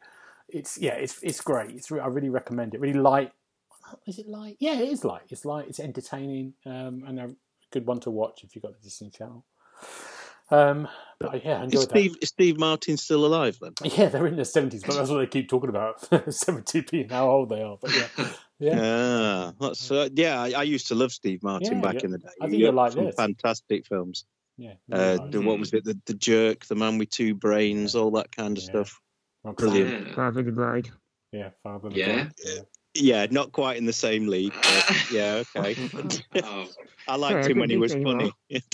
It's 0.48 0.78
yeah, 0.78 0.94
it's 0.94 1.22
it's 1.22 1.40
great. 1.40 1.70
It's 1.72 1.90
re- 1.90 2.00
I 2.00 2.06
really 2.06 2.30
recommend 2.30 2.74
it. 2.74 2.80
Really 2.80 2.98
light. 2.98 3.32
Is 4.06 4.18
it 4.18 4.26
light? 4.28 4.56
Yeah, 4.58 4.78
it 4.80 4.88
is 4.88 5.04
light. 5.04 5.22
It's 5.28 5.44
light. 5.44 5.66
It's 5.68 5.80
entertaining, 5.80 6.54
um, 6.64 7.04
and 7.06 7.20
a 7.20 7.34
good 7.70 7.86
one 7.86 8.00
to 8.00 8.10
watch 8.10 8.42
if 8.42 8.54
you've 8.56 8.62
got 8.62 8.72
the 8.72 8.82
Disney 8.82 9.10
Channel. 9.10 9.44
Um, 10.50 10.88
but 11.20 11.44
yeah, 11.44 11.58
I 11.58 11.58
Is 11.60 11.64
enjoyed 11.64 11.82
that. 11.82 11.90
Steve, 11.90 12.16
is 12.20 12.28
Steve 12.28 12.58
Martin 12.58 12.96
still 12.96 13.24
alive 13.24 13.58
then? 13.60 13.72
Yeah, 13.96 14.08
they're 14.08 14.26
in 14.26 14.36
their 14.36 14.44
seventies, 14.44 14.82
but 14.84 14.94
that's 14.94 15.10
what 15.10 15.18
they 15.18 15.26
keep 15.26 15.48
talking 15.48 15.70
about. 15.70 16.06
Seventy 16.34 16.82
p 16.82 17.02
and 17.02 17.10
how 17.10 17.30
old 17.30 17.48
they 17.48 17.62
are. 17.62 17.78
But 17.80 17.94
yeah, 17.94 18.08
yeah, 18.58 18.76
Yeah, 18.76 19.50
that's 19.58 19.90
uh, 19.90 20.08
yeah. 20.14 20.40
I, 20.42 20.50
I 20.52 20.62
used 20.64 20.88
to 20.88 20.94
love 20.94 21.12
Steve 21.12 21.42
Martin 21.42 21.76
Yeah, 21.76 21.80
back 21.80 21.94
yeah. 21.94 22.00
in 22.04 22.10
the 22.10 22.18
day. 22.18 22.28
I 22.40 22.46
think 22.48 22.58
you'll 22.60 22.72
like 22.74 22.92
some 22.92 23.06
this. 23.06 23.14
fantastic 23.14 23.86
films. 23.86 24.24
yeah. 24.58 24.74
Uh, 24.92 25.16
the, 25.30 25.38
nice. 25.38 25.44
what 25.46 25.58
was 25.58 25.72
it? 25.72 25.84
The, 25.84 25.98
the 26.06 26.14
Jerk, 26.14 26.66
The 26.66 26.74
Man 26.74 26.98
with 26.98 27.10
Two 27.10 27.34
Brains, 27.34 27.94
all 27.94 28.10
that 28.12 28.30
kind 28.36 28.56
of 28.58 28.62
Yeah. 28.64 28.70
stuff. 28.70 29.00
Rock 29.44 29.56
brilliant. 29.56 30.14
Father 30.14 30.42
the 30.42 30.52
Bride. 30.52 30.90
Yeah, 31.32 31.50
Father. 31.62 31.88
the 31.90 31.98
Yeah. 31.98 32.28
Bride, 32.94 33.04
yeah. 33.04 33.22
Yeah, 33.22 33.26
not 33.30 33.52
quite 33.52 33.76
in 33.76 33.86
the 33.86 33.92
same 33.92 34.26
league, 34.28 34.52
but 34.54 34.96
yeah, 35.12 35.42
okay. 35.56 35.76
oh, 36.42 36.66
I 37.08 37.16
liked 37.16 37.44
Yeah, 37.44 37.50
him 37.52 37.58
when 37.58 37.70
he 37.70 37.76
was 37.76 37.92
funny. 37.92 38.32
it, 38.50 38.64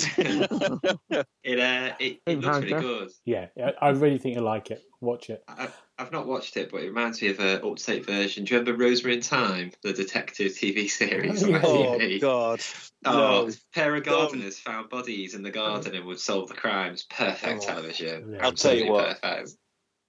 uh, 1.59 1.95
it, 1.99 2.21
it 2.27 2.41
looks 2.41 2.59
really 2.59 2.81
good. 2.81 3.11
Yeah, 3.25 3.47
yeah, 3.57 3.71
I 3.81 3.89
really 3.91 4.19
think 4.19 4.37
you'll 4.37 4.45
like 4.45 4.71
it. 4.71 4.83
Watch 5.01 5.31
it. 5.31 5.43
I, 5.49 5.69
I've 5.99 6.13
not 6.13 6.27
watched 6.27 6.57
it, 6.57 6.71
but 6.71 6.83
it 6.83 6.89
reminds 6.89 7.23
me 7.23 7.29
of 7.29 7.41
an 7.41 7.63
up-to-date 7.65 8.05
version. 8.07 8.45
Do 8.45 8.55
you 8.55 8.61
remember 8.61 8.83
Rosemary 8.85 9.15
and 9.15 9.25
Thyme, 9.25 9.73
the 9.83 9.93
detective 9.95 10.53
TV 10.53 10.89
series 10.91 11.43
on 11.43 11.55
oh 11.57 11.99
ITV? 11.99 12.21
God! 12.21 12.61
Oh, 13.07 13.13
No. 13.13 13.49
a 13.49 13.53
pair 13.75 13.97
of 13.97 14.05
gardeners 14.05 14.59
found 14.59 14.91
bodies 14.91 15.35
in 15.35 15.43
the 15.43 15.51
garden 15.51 15.95
and 15.95 16.05
would 16.05 16.21
solve 16.21 16.49
the 16.49 16.55
crimes. 16.55 17.07
Perfect 17.11 17.63
Oh. 17.63 17.67
television. 17.67 18.35
Yeah. 18.35 18.45
I'll 18.45 18.53
tell 18.53 18.75
you 18.75 18.91
what. 18.93 19.21
Perfect. 19.23 19.53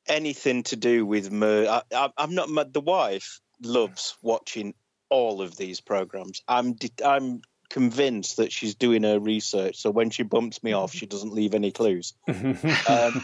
anything 0.08 0.64
to 0.64 0.76
do 0.76 1.06
with 1.06 1.32
murder. 1.32 1.70
I, 1.70 1.82
I, 1.96 2.10
I'm 2.18 2.36
not. 2.36 2.74
The 2.74 2.82
wife 2.82 3.40
loves 3.62 4.18
watching 4.22 4.74
all 5.10 5.42
of 5.42 5.56
these 5.56 5.82
programs. 5.82 6.42
I'm. 6.48 6.74
de- 6.74 7.06
I'm 7.06 7.42
convinced 7.72 8.36
that 8.36 8.52
she's 8.52 8.76
doing 8.76 9.04
her 9.04 9.18
research, 9.18 9.78
so 9.78 9.90
when 9.90 10.10
she 10.10 10.24
bumps 10.24 10.62
me 10.62 10.74
off, 10.74 10.92
she 10.92 11.06
doesn't 11.06 11.34
leave 11.34 11.54
any 11.54 11.72
clues. 11.72 12.14
Um, 12.28 13.24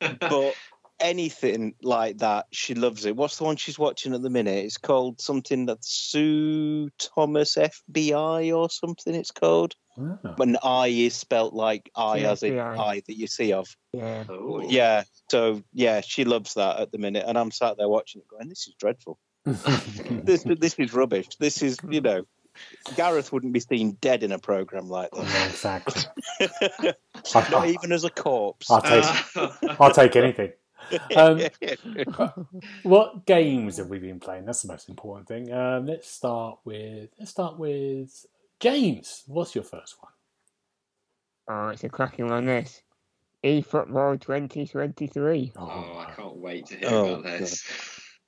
but 0.20 0.54
anything 1.00 1.74
like 1.82 2.18
that, 2.18 2.46
she 2.52 2.74
loves 2.74 3.06
it. 3.06 3.16
What's 3.16 3.38
the 3.38 3.44
one 3.44 3.56
she's 3.56 3.78
watching 3.78 4.14
at 4.14 4.22
the 4.22 4.30
minute? 4.30 4.64
It's 4.64 4.78
called 4.78 5.20
something 5.20 5.66
that 5.66 5.84
Sue 5.84 6.90
Thomas 6.98 7.56
FBI 7.56 8.56
or 8.56 8.70
something. 8.70 9.14
It's 9.14 9.30
called. 9.30 9.74
Ah. 9.98 10.34
When 10.36 10.58
I 10.62 10.88
is 10.88 11.14
spelt 11.14 11.54
like 11.54 11.90
I, 11.96 12.18
as 12.20 12.42
in 12.42 12.58
I 12.58 13.02
that 13.06 13.16
you 13.16 13.26
see 13.26 13.54
of. 13.54 13.66
Yeah. 13.94 14.24
Oh. 14.28 14.60
Yeah. 14.68 15.04
So 15.30 15.62
yeah, 15.72 16.02
she 16.02 16.24
loves 16.24 16.54
that 16.54 16.80
at 16.80 16.92
the 16.92 16.98
minute, 16.98 17.24
and 17.26 17.38
I'm 17.38 17.50
sat 17.50 17.78
there 17.78 17.88
watching 17.88 18.20
it, 18.20 18.28
going, 18.28 18.50
"This 18.50 18.68
is 18.68 18.74
dreadful. 18.78 19.18
This 20.24 20.42
this 20.44 20.74
is 20.74 20.92
rubbish. 20.92 21.28
This 21.38 21.62
is 21.62 21.78
you 21.88 22.00
know." 22.00 22.26
Gareth 22.96 23.32
wouldn't 23.34 23.52
be 23.52 23.60
seen 23.60 23.98
dead 24.00 24.22
in 24.22 24.32
a 24.32 24.38
program 24.38 24.88
like 24.88 25.10
Yeah, 25.14 25.24
that, 25.24 25.50
exactly. 25.50 26.02
not 27.50 27.68
even 27.68 27.92
as 27.92 28.04
a 28.04 28.08
corpse. 28.10 28.70
I'll 28.70 28.80
take. 28.80 29.04
Ah. 29.04 29.76
I'll 29.78 29.92
take 29.92 30.16
anything. 30.16 30.52
Um, 31.14 31.42
What 32.82 33.26
games 33.26 33.76
have 33.76 33.88
we 33.88 33.98
been 33.98 34.20
playing? 34.20 34.46
That's 34.46 34.62
the 34.62 34.68
most 34.72 34.88
important 34.88 35.28
thing. 35.28 35.52
Um, 35.52 35.84
let's 35.86 36.10
start 36.10 36.58
with. 36.64 37.10
Let's 37.18 37.30
start 37.30 37.58
with 37.58 38.24
James. 38.58 39.22
What's 39.26 39.54
your 39.54 39.64
first 39.64 39.96
one? 40.00 40.12
Oh, 41.48 41.68
it's 41.68 41.84
a 41.84 41.90
cracking 41.90 42.28
one, 42.28 42.46
this. 42.46 42.80
eFootball 43.44 44.18
2023. 44.18 45.52
oh, 45.56 45.64
I 46.08 46.12
can't 46.16 46.36
wait 46.36 46.66
to 46.66 46.76
hear 46.76 46.88
Oh, 46.90 47.14
about 47.16 47.24
this. 47.24 47.64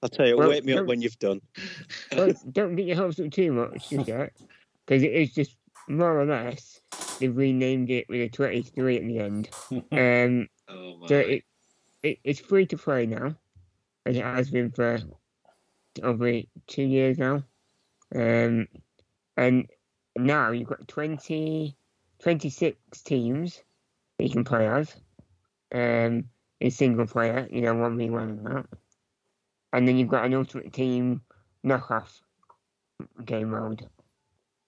I'll 0.02 0.08
tell 0.08 0.26
you, 0.26 0.36
Well, 0.36 0.50
wake 0.50 0.64
me 0.64 0.74
up 0.74 0.86
when 0.86 1.02
you've 1.02 1.18
done. 1.18 1.40
Well, 2.16 2.32
don't 2.52 2.76
get 2.76 2.86
your 2.86 2.96
hopes 2.96 3.20
up 3.20 3.30
too 3.30 3.52
much 3.52 3.90
just 3.90 4.08
yet, 4.08 4.32
because 4.86 5.02
it 5.02 5.12
is 5.12 5.34
just 5.34 5.56
more 5.88 6.18
or 6.20 6.24
less 6.24 6.80
they've 7.20 7.36
renamed 7.36 7.90
it 7.90 8.08
with 8.08 8.20
a 8.20 8.28
23 8.28 8.96
at 8.96 9.02
the 9.04 9.18
end. 9.18 9.50
Um, 9.92 10.48
Oh 10.68 10.96
my. 10.98 11.06
so 11.06 11.18
it, 11.18 11.44
it 12.02 12.18
it's 12.24 12.40
free 12.40 12.66
to 12.66 12.76
play 12.78 13.06
now, 13.06 13.34
as 14.06 14.16
it 14.16 14.24
has 14.24 14.50
been 14.50 14.70
for 14.70 14.98
over 16.02 16.40
two 16.66 16.82
years 16.82 17.18
now. 17.18 17.42
Um, 18.14 18.68
and 19.36 19.68
now 20.16 20.50
you've 20.50 20.68
got 20.68 20.88
20, 20.88 21.76
26 22.20 23.02
teams 23.02 23.62
that 24.18 24.24
you 24.24 24.30
can 24.30 24.44
play 24.44 24.68
as. 24.68 24.94
Um, 25.72 26.24
in 26.60 26.70
single 26.70 27.06
player, 27.06 27.46
you 27.50 27.60
know, 27.60 27.74
one 27.74 27.96
v 27.98 28.10
one 28.10 28.30
and 28.30 28.46
that. 28.46 28.66
And 29.72 29.86
then 29.86 29.98
you've 29.98 30.08
got 30.08 30.24
an 30.24 30.34
ultimate 30.34 30.72
team 30.72 31.22
knockoff 31.64 32.20
game 33.24 33.50
mode 33.50 33.88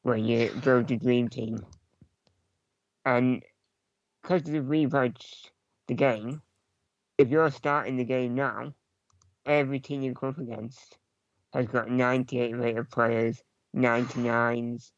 where 0.02 0.16
you 0.16 0.50
build 0.62 0.90
your 0.90 0.98
dream 0.98 1.28
team. 1.28 1.64
And 3.04 3.42
because 4.22 4.42
they've 4.42 4.62
rebadged 4.62 5.50
the 5.88 5.94
game, 5.94 6.42
if 7.18 7.28
you're 7.28 7.50
starting 7.50 7.96
the 7.96 8.04
game 8.04 8.34
now, 8.34 8.74
every 9.46 9.80
team 9.80 10.02
you 10.02 10.14
come 10.14 10.30
up 10.30 10.38
against 10.38 10.98
has 11.52 11.66
got 11.66 11.90
98 11.90 12.56
rated 12.56 12.90
players, 12.90 13.42
99s. 13.74 14.92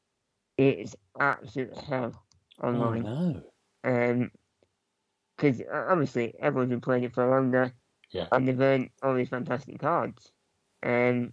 It's 0.59 0.95
absolute 1.19 1.77
hell 1.77 2.25
online. 2.63 3.07
Oh 3.07 3.09
online. 3.09 3.43
no! 3.85 4.21
Um 4.23 4.31
'cause 5.39 5.59
because 5.59 5.63
obviously 5.89 6.35
everyone's 6.39 6.71
been 6.71 6.81
playing 6.81 7.05
it 7.05 7.15
for 7.15 7.29
longer, 7.29 7.73
Yeah. 8.13 8.27
and 8.31 8.47
they've 8.47 8.61
earned 8.61 8.91
all 9.03 9.15
these 9.15 9.31
fantastic 9.31 9.79
cards. 9.79 10.31
Um, 10.83 11.33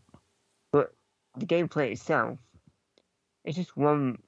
but 0.71 0.93
the 1.37 1.45
gameplay 1.45 1.91
itself, 1.91 2.39
it's 3.43 3.57
just 3.57 3.75
one. 3.75 4.19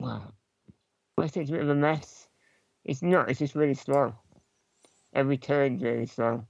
Well, 0.00 0.32
let's 1.16 1.34
say 1.34 1.42
it's 1.42 1.50
a 1.50 1.54
bit 1.54 1.62
of 1.62 1.68
a 1.68 1.74
mess. 1.74 2.28
It's 2.84 3.02
not. 3.02 3.30
It's 3.30 3.38
just 3.38 3.54
really 3.54 3.74
slow. 3.74 4.14
Every 5.14 5.36
turn's 5.36 5.82
really 5.82 6.06
slow. 6.06 6.46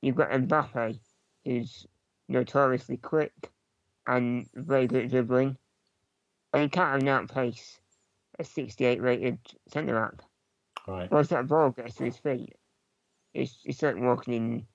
You've 0.00 0.16
got 0.16 0.30
Mbappe, 0.30 0.98
who's 1.44 1.86
notoriously 2.28 2.96
quick 2.96 3.32
and 4.06 4.48
very 4.54 4.86
good 4.86 5.04
at 5.04 5.10
dribbling, 5.10 5.56
and 6.52 6.62
you 6.62 6.68
can't 6.68 6.92
have 6.92 7.02
an 7.02 7.08
outpace 7.08 7.78
a 8.38 8.44
68 8.44 9.00
rated 9.00 9.38
centre 9.68 9.94
back. 9.94 10.24
Right. 10.86 11.10
Once 11.10 11.28
that 11.28 11.46
ball 11.46 11.70
gets 11.70 11.96
to 11.96 12.04
his 12.04 12.16
feet, 12.16 12.54
it's, 13.34 13.58
it's 13.64 13.82
like 13.82 13.96
walking 13.96 14.34
in 14.34 14.66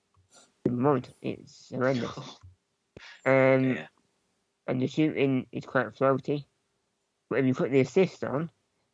the 0.64 0.72
mud. 0.72 1.08
It's 1.22 1.70
horrendous. 1.70 2.10
Um, 3.24 3.74
Yeah. 3.74 3.86
And 4.66 4.82
the 4.82 4.86
shooting 4.86 5.46
is 5.52 5.64
quite 5.64 5.94
floaty. 5.94 6.44
But 7.30 7.40
if 7.40 7.46
you 7.46 7.54
put 7.54 7.70
the 7.70 7.80
assist 7.80 8.24
on, 8.24 8.50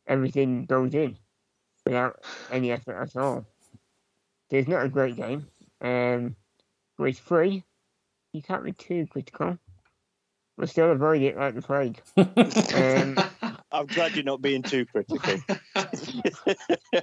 everything 0.07 0.65
goes 0.65 0.93
in 0.93 1.17
without 1.85 2.23
any 2.51 2.71
effort 2.71 3.01
at 3.01 3.15
all. 3.15 3.45
So 4.49 4.57
it's 4.57 4.67
not 4.67 4.85
a 4.85 4.89
great 4.89 5.15
game. 5.15 5.47
Um, 5.81 6.35
but 6.97 7.05
it's 7.05 7.19
free. 7.19 7.63
You 8.31 8.41
can't 8.41 8.63
be 8.63 8.73
too 8.73 9.07
critical. 9.07 9.57
But 10.57 10.69
still 10.69 10.91
avoid 10.91 11.21
it 11.21 11.37
like 11.37 11.55
the 11.55 11.61
plague. 11.61 12.01
Um, 12.15 13.17
I'm 13.71 13.87
glad 13.87 14.15
you're 14.15 14.23
not 14.23 14.41
being 14.41 14.63
too 14.63 14.85
critical. 14.85 15.39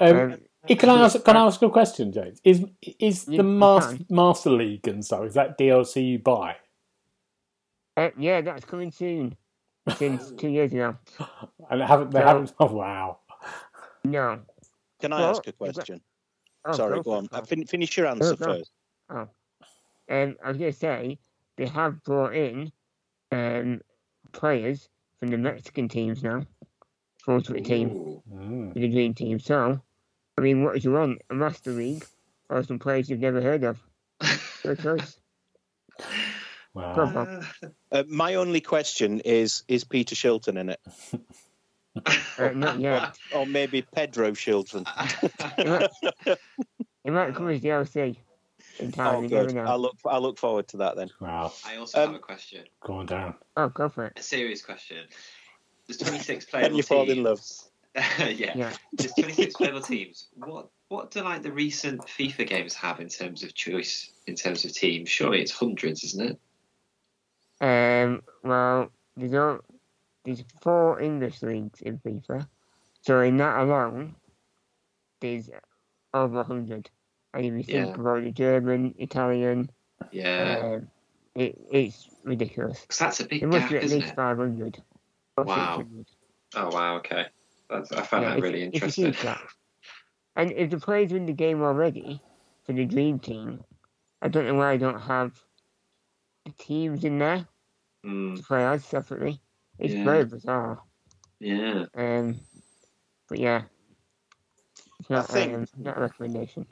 Um, 0.00 0.16
um, 0.16 0.38
can 0.76 0.90
I 0.90 1.00
ask? 1.04 1.24
Can 1.24 1.36
I 1.36 1.46
ask 1.46 1.62
a 1.62 1.70
question, 1.70 2.12
James? 2.12 2.40
Is 2.44 2.64
is 2.98 3.24
the 3.24 3.32
you 3.32 3.42
master, 3.42 3.96
can. 3.96 4.06
master 4.10 4.50
league 4.50 4.86
and 4.88 5.04
so 5.04 5.22
is 5.24 5.34
that 5.34 5.58
DLC 5.58 6.06
you 6.10 6.18
buy? 6.18 6.56
uh, 7.96 8.10
yeah, 8.18 8.40
that's 8.40 8.64
coming 8.64 8.92
soon. 8.92 9.36
Since 9.96 10.32
two 10.38 10.48
years 10.48 10.72
ago. 10.72 10.96
And 11.70 11.80
they 11.80 11.86
haven't 11.86 12.10
they 12.12 12.20
No. 12.20 12.26
haven't? 12.26 12.52
Oh 12.60 12.66
wow! 12.72 13.18
No. 14.04 14.40
Can 15.00 15.12
I 15.12 15.20
Well, 15.20 15.30
ask 15.30 15.46
a 15.46 15.54
you've 15.62 15.74
question? 15.74 16.00
Oh, 16.64 16.72
Sorry, 16.72 16.96
go 16.96 17.02
go 17.02 17.12
on. 17.12 17.24
it, 17.26 17.30
Uh, 17.32 17.42
fin- 17.42 17.66
finish 17.66 17.96
your 17.96 18.06
answer 18.08 18.36
go. 18.36 18.46
first. 18.46 18.72
Um, 19.10 20.36
I 20.44 20.48
was 20.48 20.56
going 20.58 20.72
to 20.72 20.78
say 20.78 21.18
they 21.56 21.66
have 21.66 22.02
brought 22.04 22.34
in 22.34 22.72
um, 23.32 23.80
players 24.32 24.88
from 25.20 25.28
the 25.28 25.38
Mexican 25.38 25.88
teams 25.88 26.22
now, 26.22 26.42
for 27.22 27.34
Ultimate 27.34 27.64
Team, 27.64 27.90
Ooh. 27.90 28.72
The 28.74 28.88
Dream 28.88 29.14
Team. 29.14 29.38
So, 29.38 29.80
I 30.38 30.40
mean, 30.40 30.62
what 30.62 30.74
do 30.74 30.80
you 30.80 30.92
want? 30.92 31.20
A 31.30 31.34
Master 31.34 31.72
League 31.72 32.06
or 32.48 32.62
some 32.62 32.78
players 32.78 33.10
you've 33.10 33.18
never 33.18 33.42
heard 33.42 33.64
of? 33.64 33.80
Your 34.64 34.76
choice. 34.76 35.18
Wow. 36.74 36.94
Go 36.94 37.02
on. 37.02 37.46
Uh, 37.90 38.02
my 38.06 38.34
only 38.36 38.60
question 38.60 39.18
is: 39.20 39.64
Is 39.66 39.82
Peter 39.82 40.14
Shilton 40.14 40.58
in 40.58 40.68
it? 40.68 40.80
Uh, 42.38 42.50
not 42.50 42.78
yet. 42.78 43.18
or 43.34 43.46
maybe 43.46 43.82
Pedro 43.82 44.30
Shilton. 44.32 44.86
It 47.04 47.10
might 47.12 47.34
come 47.34 47.48
as 47.48 47.60
DLC 47.62 48.16
in 48.78 48.92
time. 48.92 49.24
Oh, 49.24 49.28
good. 49.28 49.54
know. 49.54 49.62
I 49.64 49.74
look 49.76 49.96
I 50.06 50.18
look 50.18 50.38
forward 50.38 50.68
to 50.68 50.76
that 50.78 50.94
then. 50.96 51.10
Wow, 51.20 51.52
I 51.66 51.76
also 51.76 52.00
Um, 52.00 52.08
have 52.08 52.16
a 52.16 52.22
question, 52.22 52.64
go 52.84 52.94
on 52.94 53.06
down. 53.06 53.34
Oh, 53.56 53.70
go 53.70 53.88
for 53.88 54.06
it. 54.06 54.12
a 54.18 54.22
serious 54.22 54.62
question. 54.62 54.98
There's 55.88 55.98
26 55.98 56.44
playable 56.44 56.76
you 56.76 56.82
fall 56.82 57.10
in 57.10 57.22
love. 57.22 57.40
yeah. 58.18 58.56
Yeah. 58.56 58.72
There's 58.96 59.14
26 59.14 59.54
playable 59.56 59.80
teams. 59.80 60.28
What 60.34 60.68
what 60.88 61.10
do 61.10 61.22
like 61.22 61.42
the 61.42 61.52
recent 61.52 62.00
FIFA 62.02 62.48
games 62.48 62.74
have 62.74 63.00
in 63.00 63.08
terms 63.08 63.42
of 63.42 63.54
choice, 63.54 64.10
in 64.26 64.34
terms 64.34 64.64
of 64.64 64.72
teams? 64.72 65.08
Surely 65.10 65.42
it's 65.42 65.52
hundreds, 65.52 66.02
isn't 66.04 66.30
it? 66.30 66.40
Um, 67.60 68.22
well, 68.42 68.90
there's, 69.16 69.34
all, 69.34 69.58
there's 70.24 70.44
four 70.62 71.00
English 71.00 71.42
leagues 71.42 71.80
in 71.82 71.98
FIFA. 71.98 72.46
So 73.02 73.20
in 73.20 73.36
that 73.38 73.58
alone, 73.60 74.14
there's 75.20 75.50
over 76.14 76.36
100. 76.36 76.88
And 77.34 77.44
if 77.44 77.52
you 77.52 77.62
think 77.62 77.68
Yeah. 77.68 78.00
about 78.00 78.24
the 78.24 78.30
German, 78.30 78.94
Italian, 78.98 79.70
Yeah. 80.10 80.76
um, 80.76 80.88
it, 81.34 81.58
it's 81.70 82.08
ridiculous. 82.24 82.80
Because 82.80 82.98
that's 82.98 83.20
a 83.20 83.24
big 83.26 83.42
It 83.42 83.46
must 83.46 83.68
gap, 83.68 83.70
be 83.70 83.76
at 83.76 83.90
least? 83.90 84.14
500. 84.14 84.82
or 85.36 85.44
Wow. 85.44 85.76
600. 85.78 86.06
Oh 86.54 86.70
wow, 86.70 86.96
okay. 86.96 87.26
That's, 87.70 87.92
I 87.92 88.02
found 88.02 88.24
Yeah, 88.24 88.34
that 88.34 88.42
really 88.42 88.62
interesting. 88.62 89.12
huge. 89.12 89.26
And 90.36 90.52
if 90.52 90.70
the 90.70 90.78
players 90.78 91.12
are 91.12 91.16
in 91.16 91.26
the 91.26 91.32
game 91.32 91.62
already 91.62 92.20
for 92.64 92.72
the 92.72 92.84
dream 92.84 93.18
team, 93.18 93.64
I 94.22 94.28
don't 94.28 94.46
know 94.46 94.54
why 94.54 94.72
I 94.72 94.76
don't 94.76 95.00
have 95.00 95.40
the 96.44 96.52
teams 96.52 97.04
in 97.04 97.18
there 97.18 97.46
Mm, 98.06 98.36
to 98.36 98.42
play 98.44 98.64
as 98.64 98.84
separately. 98.84 99.40
It's 99.78 99.94
Yeah. 99.94 100.04
very 100.04 100.24
bizarre. 100.24 100.80
yeah. 101.40 101.86
Um, 101.94 102.40
but 103.28 103.38
yeah, 103.38 103.62
it's 105.00 105.10
not, 105.10 105.28
think- 105.28 105.52
um, 105.54 105.66
not 105.76 105.98
a 105.98 106.00
recommendation. 106.00 106.66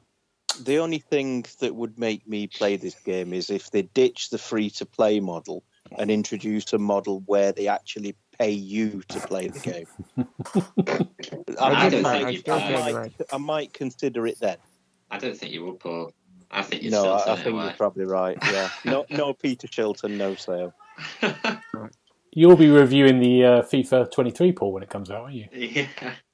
The 0.62 0.79
only 0.79 0.99
thing 0.99 1.45
that 1.61 1.75
would 1.75 1.99
make 1.99 2.26
me 2.26 2.47
play 2.47 2.76
this 2.76 2.95
game 3.00 3.33
is 3.35 3.50
if 3.50 3.71
they 3.71 3.83
ditch 3.83 4.31
the 4.31 4.38
free 4.38 4.71
to 4.71 4.87
play 4.87 5.21
model 5.21 5.65
and 5.99 6.11
introduce 6.11 6.73
a 6.73 6.79
model 6.79 7.23
where 7.26 7.53
they 7.53 7.69
actually 7.69 8.17
pay 8.38 8.50
you 8.50 9.02
to 9.09 9.21
play 9.21 9.49
the 9.49 9.59
game. 9.71 9.87
I, 11.59 11.66
I 11.66 11.73
might- 11.73 11.90
don't 11.90 12.07
I 12.07 12.12
think 12.12 12.25
might- 12.25 12.33
you 12.35 12.38
still 12.40 12.59
can. 12.59 12.75
I 12.83 12.93
might. 12.93 13.12
I 13.33 13.37
might 13.38 13.73
consider 13.73 14.26
it 14.26 14.38
then. 14.40 14.57
I 15.11 15.19
don't 15.19 15.37
think 15.37 15.52
you 15.52 15.64
would, 15.66 15.81
Paul. 15.81 16.12
I 16.50 16.62
think 16.62 16.83
you'd 16.83 16.93
No, 16.93 17.12
I, 17.12 17.33
I 17.33 17.37
think 17.37 17.49
away. 17.55 17.64
you're 17.64 17.73
probably 17.75 18.05
right. 18.05 18.38
Yeah, 18.50 18.69
no, 18.85 19.05
no 19.11 19.33
Peter 19.35 19.66
Shilton, 19.66 20.11
no 20.16 20.35
sale. 20.37 20.73
You'll 22.33 22.57
be 22.57 22.69
reviewing 22.71 23.19
the 23.19 23.45
uh, 23.45 23.62
FIFA 23.62 24.11
23 24.12 24.52
pool 24.52 24.73
when 24.73 24.83
it 24.83 24.90
comes 24.90 25.11
out, 25.11 25.23
aren't 25.23 25.35
you? 25.35 25.49
yeah. 25.52 25.87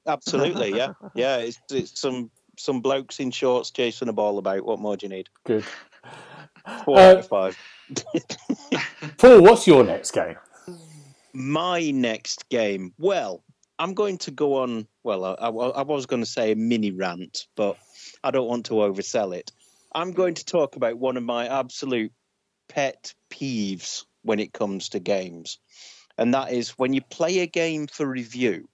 Absolutely, 0.05 0.75
yeah, 0.75 0.93
yeah. 1.15 1.37
It's, 1.37 1.59
it's 1.71 1.99
some 1.99 2.29
some 2.57 2.81
blokes 2.81 3.19
in 3.21 3.31
shorts 3.31 3.71
chasing 3.71 4.09
a 4.09 4.13
ball 4.13 4.37
about. 4.37 4.65
What 4.65 4.79
more 4.79 4.97
do 4.97 5.05
you 5.05 5.09
need? 5.09 5.29
Good. 5.45 5.63
Four 6.83 6.99
Uh, 6.99 7.11
out 7.11 7.17
of 7.19 7.27
five. 7.27 7.57
Paul, 9.17 9.41
what's 9.41 9.65
your 9.65 9.83
next 9.85 10.11
game? 10.11 10.35
My 11.33 11.89
next 11.91 12.47
game. 12.49 12.93
Well, 12.97 13.43
I'm 13.79 13.95
going 13.95 14.19
to 14.19 14.31
go 14.31 14.61
on. 14.61 14.87
Well, 15.03 15.25
I, 15.25 15.47
I, 15.47 15.81
was 15.81 16.05
going 16.05 16.21
to 16.21 16.29
say 16.29 16.51
a 16.51 16.55
mini 16.55 16.91
rant, 16.91 17.47
but 17.55 17.77
I 18.23 18.31
don't 18.31 18.47
want 18.47 18.67
to 18.67 18.75
oversell 18.75 19.35
it. 19.35 19.51
I'm 19.93 20.11
going 20.11 20.35
to 20.35 20.45
talk 20.45 20.75
about 20.75 20.99
one 20.99 21.17
of 21.17 21.23
my 21.23 21.47
absolute 21.47 22.11
pet 22.69 23.13
peeves 23.31 24.05
when 24.21 24.39
it 24.39 24.53
comes 24.53 24.89
to 24.89 24.99
games, 24.99 25.57
and 26.17 26.33
that 26.33 26.53
is 26.53 26.69
when 26.71 26.93
you 26.93 27.01
play 27.01 27.39
a 27.39 27.47
game 27.47 27.87
for 27.87 28.05
review 28.05 28.69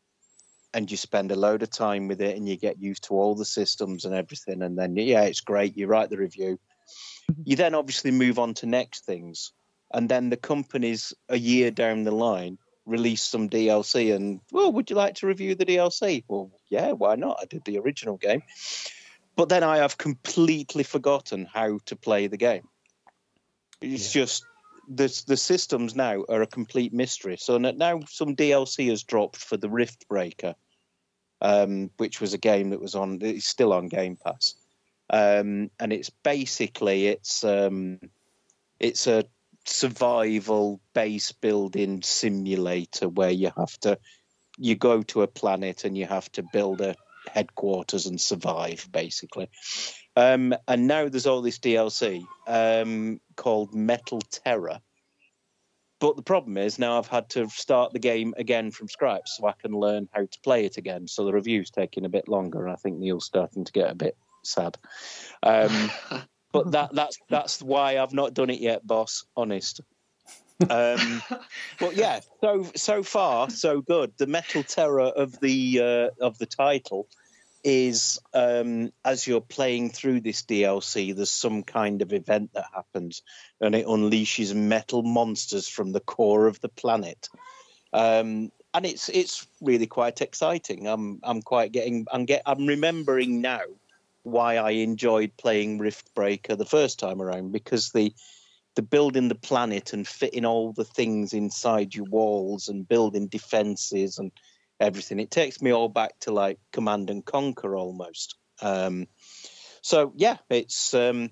and 0.74 0.92
you 0.92 0.98
spend 0.98 1.32
a 1.32 1.36
load 1.36 1.64
of 1.64 1.72
time 1.72 2.08
with 2.08 2.22
it 2.22 2.38
and 2.38 2.48
you 2.48 2.56
get 2.56 2.80
used 2.82 3.06
to 3.06 3.14
all 3.14 3.36
the 3.36 3.46
systems 3.46 4.06
and 4.06 4.14
everything, 4.14 4.62
and 4.62 4.78
then 4.78 4.96
yeah, 4.98 5.24
it's 5.24 5.42
great. 5.42 5.78
You 5.78 5.88
write 5.88 6.10
the 6.10 6.18
review. 6.18 6.60
You 7.46 7.56
then 7.56 7.74
obviously 7.74 8.12
move 8.12 8.38
on 8.38 8.54
to 8.56 8.66
next 8.66 9.06
things 9.06 9.54
and 9.94 10.10
then 10.10 10.30
the 10.30 10.38
companies 10.38 11.14
a 11.30 11.38
year 11.38 11.72
down 11.72 12.04
the 12.04 12.12
line 12.12 12.58
release 12.86 13.22
some 13.22 13.50
DLC 13.50 14.14
and 14.16 14.42
well, 14.52 14.72
would 14.72 14.90
you 14.90 14.96
like 14.96 15.16
to 15.16 15.28
review 15.28 15.56
the 15.56 15.66
DLC? 15.66 16.24
Well, 16.28 16.52
yeah, 16.70 16.92
why 16.92 17.16
not? 17.16 17.38
I 17.42 17.46
did 17.46 17.64
the 17.64 17.78
original 17.78 18.18
game. 18.18 18.42
But 19.36 19.50
then 19.50 19.64
I 19.64 19.78
have 19.78 19.98
completely 19.98 20.84
forgotten 20.84 21.46
how 21.46 21.80
to 21.86 21.96
play 21.96 22.28
the 22.28 22.38
game. 22.38 22.68
It's 23.80 24.12
just 24.12 24.44
the 24.90 25.24
the 25.28 25.38
systems 25.38 25.96
now 25.96 26.26
are 26.28 26.42
a 26.42 26.48
complete 26.48 26.92
mystery. 26.92 27.38
So 27.38 27.58
now 27.58 28.02
some 28.10 28.36
DLC 28.36 28.90
has 28.90 29.04
dropped 29.04 29.38
for 29.38 29.56
the 29.56 29.70
Riftbreaker, 29.70 30.56
um, 31.42 31.92
which 31.98 32.20
was 32.20 32.34
a 32.34 32.40
game 32.40 32.72
that 32.72 32.82
was 32.82 32.96
on. 32.96 33.20
It's 33.22 33.48
still 33.48 33.72
on 33.72 33.88
Game 33.88 34.18
Pass, 34.18 34.56
um, 35.10 35.70
and 35.80 35.94
it's 35.94 36.10
basically 36.10 37.08
it's 37.08 37.44
um, 37.44 38.00
it's 38.80 39.08
a 39.08 39.24
survival 39.66 40.80
base 40.94 41.32
building 41.34 42.02
simulator 42.02 43.08
where 43.08 43.32
you 43.32 43.52
have 43.56 43.78
to 43.80 44.00
you 44.58 44.76
go 44.76 45.02
to 45.04 45.22
a 45.22 45.28
planet 45.28 45.86
and 45.86 45.98
you 45.98 46.06
have 46.06 46.30
to 46.34 46.44
build 46.52 46.82
a 46.82 46.96
headquarters 47.32 48.06
and 48.08 48.20
survive 48.20 48.88
basically. 48.92 49.50
Um, 50.16 50.54
and 50.68 50.88
now 50.88 51.08
there's 51.08 51.28
all 51.28 51.42
this 51.42 51.60
dlc 51.60 52.24
um, 52.48 53.20
called 53.36 53.74
metal 53.74 54.22
terror. 54.32 54.80
But 56.00 56.16
the 56.16 56.24
problem 56.24 56.58
is 56.58 56.80
now 56.80 56.98
i've 56.98 57.08
had 57.08 57.30
to 57.32 57.50
start 57.50 57.94
the 57.94 58.00
game 58.00 58.34
again 58.38 58.72
from 58.72 58.90
scratch 58.90 59.30
so 59.30 59.48
i 59.48 59.54
can 59.54 59.72
learn 59.72 60.10
how 60.12 60.22
to 60.22 60.40
play 60.44 60.66
it 60.66 60.78
again. 60.78 61.08
So 61.08 61.26
the 61.26 61.34
review's 61.34 61.72
taking 61.72 62.06
a 62.06 62.10
bit 62.10 62.28
longer 62.28 62.64
and 62.64 62.74
i 62.74 62.76
think 62.76 62.98
neil's 62.98 63.26
starting 63.26 63.66
to 63.66 63.72
get 63.72 63.92
a 63.92 63.96
bit 63.96 64.18
sad. 64.44 64.78
Um, 65.44 65.92
but 66.52 66.72
that 66.72 66.94
that's 66.94 67.18
that's 67.30 67.62
why 67.62 67.98
I've 67.98 68.14
not 68.14 68.34
done 68.34 68.50
it 68.50 68.60
yet, 68.60 68.86
boss. 68.86 69.26
Honest. 69.36 69.82
Um, 70.70 71.22
but 71.80 71.96
yeah, 71.96 72.20
so 72.42 72.66
so 72.76 73.04
far 73.04 73.50
so 73.50 73.82
good. 73.82 74.14
The 74.18 74.28
metal 74.28 74.64
terror 74.64 75.02
of 75.08 75.40
the 75.40 75.80
uh, 75.82 76.26
of 76.26 76.38
the 76.38 76.46
title 76.46 77.08
is 77.64 78.20
um, 78.34 78.92
as 79.04 79.28
you're 79.28 79.42
playing 79.42 79.90
through 79.90 80.22
this 80.22 80.44
DLC, 80.44 81.16
there's 81.16 81.32
some 81.32 81.64
kind 81.64 82.02
of 82.02 82.14
event 82.14 82.52
that 82.54 82.66
happens, 82.74 83.22
and 83.60 83.76
it 83.76 83.86
unleashes 83.86 84.54
metal 84.56 85.04
monsters 85.04 85.68
from 85.68 85.92
the 85.92 86.00
core 86.00 86.48
of 86.48 86.60
the 86.62 86.70
planet. 86.70 87.28
Um, 87.92 88.52
and 88.74 88.86
it's 88.86 89.10
it's 89.10 89.48
really 89.62 89.88
quite 89.88 90.22
exciting. 90.22 90.88
I'm 90.88 91.20
I'm 91.24 91.42
quite 91.42 91.72
getting 91.72 92.06
I'm 92.12 92.26
get 92.26 92.44
I'm 92.46 92.66
remembering 92.66 93.42
now 93.42 93.62
why 94.24 94.58
I 94.58 94.72
enjoyed 94.72 95.38
playing 95.38 95.80
Riftbreaker 95.80 96.58
the 96.58 96.66
first 96.66 97.00
time 97.00 97.22
around 97.22 97.52
because 97.52 97.92
the 97.92 98.14
the 98.76 98.82
building 98.84 99.28
the 99.28 99.36
planet 99.36 99.94
and 99.94 100.08
fitting 100.08 100.46
all 100.46 100.72
the 100.72 100.86
things 100.86 101.34
inside 101.34 101.94
your 101.94 102.06
walls 102.06 102.70
and 102.70 102.88
building 102.88 103.28
defenses 103.28 104.20
and 104.20 104.32
everything. 104.80 105.20
It 105.20 105.32
takes 105.32 105.62
me 105.62 105.72
all 105.72 105.90
back 105.90 106.18
to 106.22 106.32
like 106.32 106.60
Command 106.72 107.10
and 107.10 107.26
Conquer 107.26 107.76
almost. 107.76 108.36
Um, 108.62 109.08
so 109.82 110.14
yeah, 110.16 110.38
it's 110.50 110.94
um, 110.94 111.32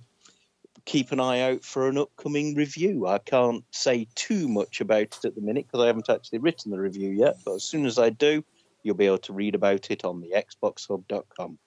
keep 0.86 1.12
an 1.12 1.20
eye 1.20 1.42
out 1.42 1.64
for 1.64 1.88
an 1.88 1.98
upcoming 1.98 2.56
review. 2.56 3.08
I 3.08 3.20
can't 3.20 3.64
say 3.72 4.08
too 4.16 4.48
much 4.48 4.82
about 4.82 5.02
it 5.02 5.26
at 5.26 5.36
the 5.36 5.42
minute 5.42 5.68
because 5.68 5.84
I 5.84 5.88
haven't 5.88 6.10
actually 6.10 6.40
written 6.40 6.72
the 6.72 6.80
review 6.80 7.10
yet. 7.10 7.38
But 7.46 7.56
as 7.56 7.64
soon 7.64 7.86
as 7.86 8.00
I 8.00 8.10
do, 8.10 8.44
you'll 8.84 8.96
be 8.96 9.06
able 9.06 9.18
to 9.20 9.34
read 9.34 9.56
about 9.56 9.92
it 9.92 10.04
on 10.04 10.22
the 10.22 10.32
XboxHub.com. 10.32 11.60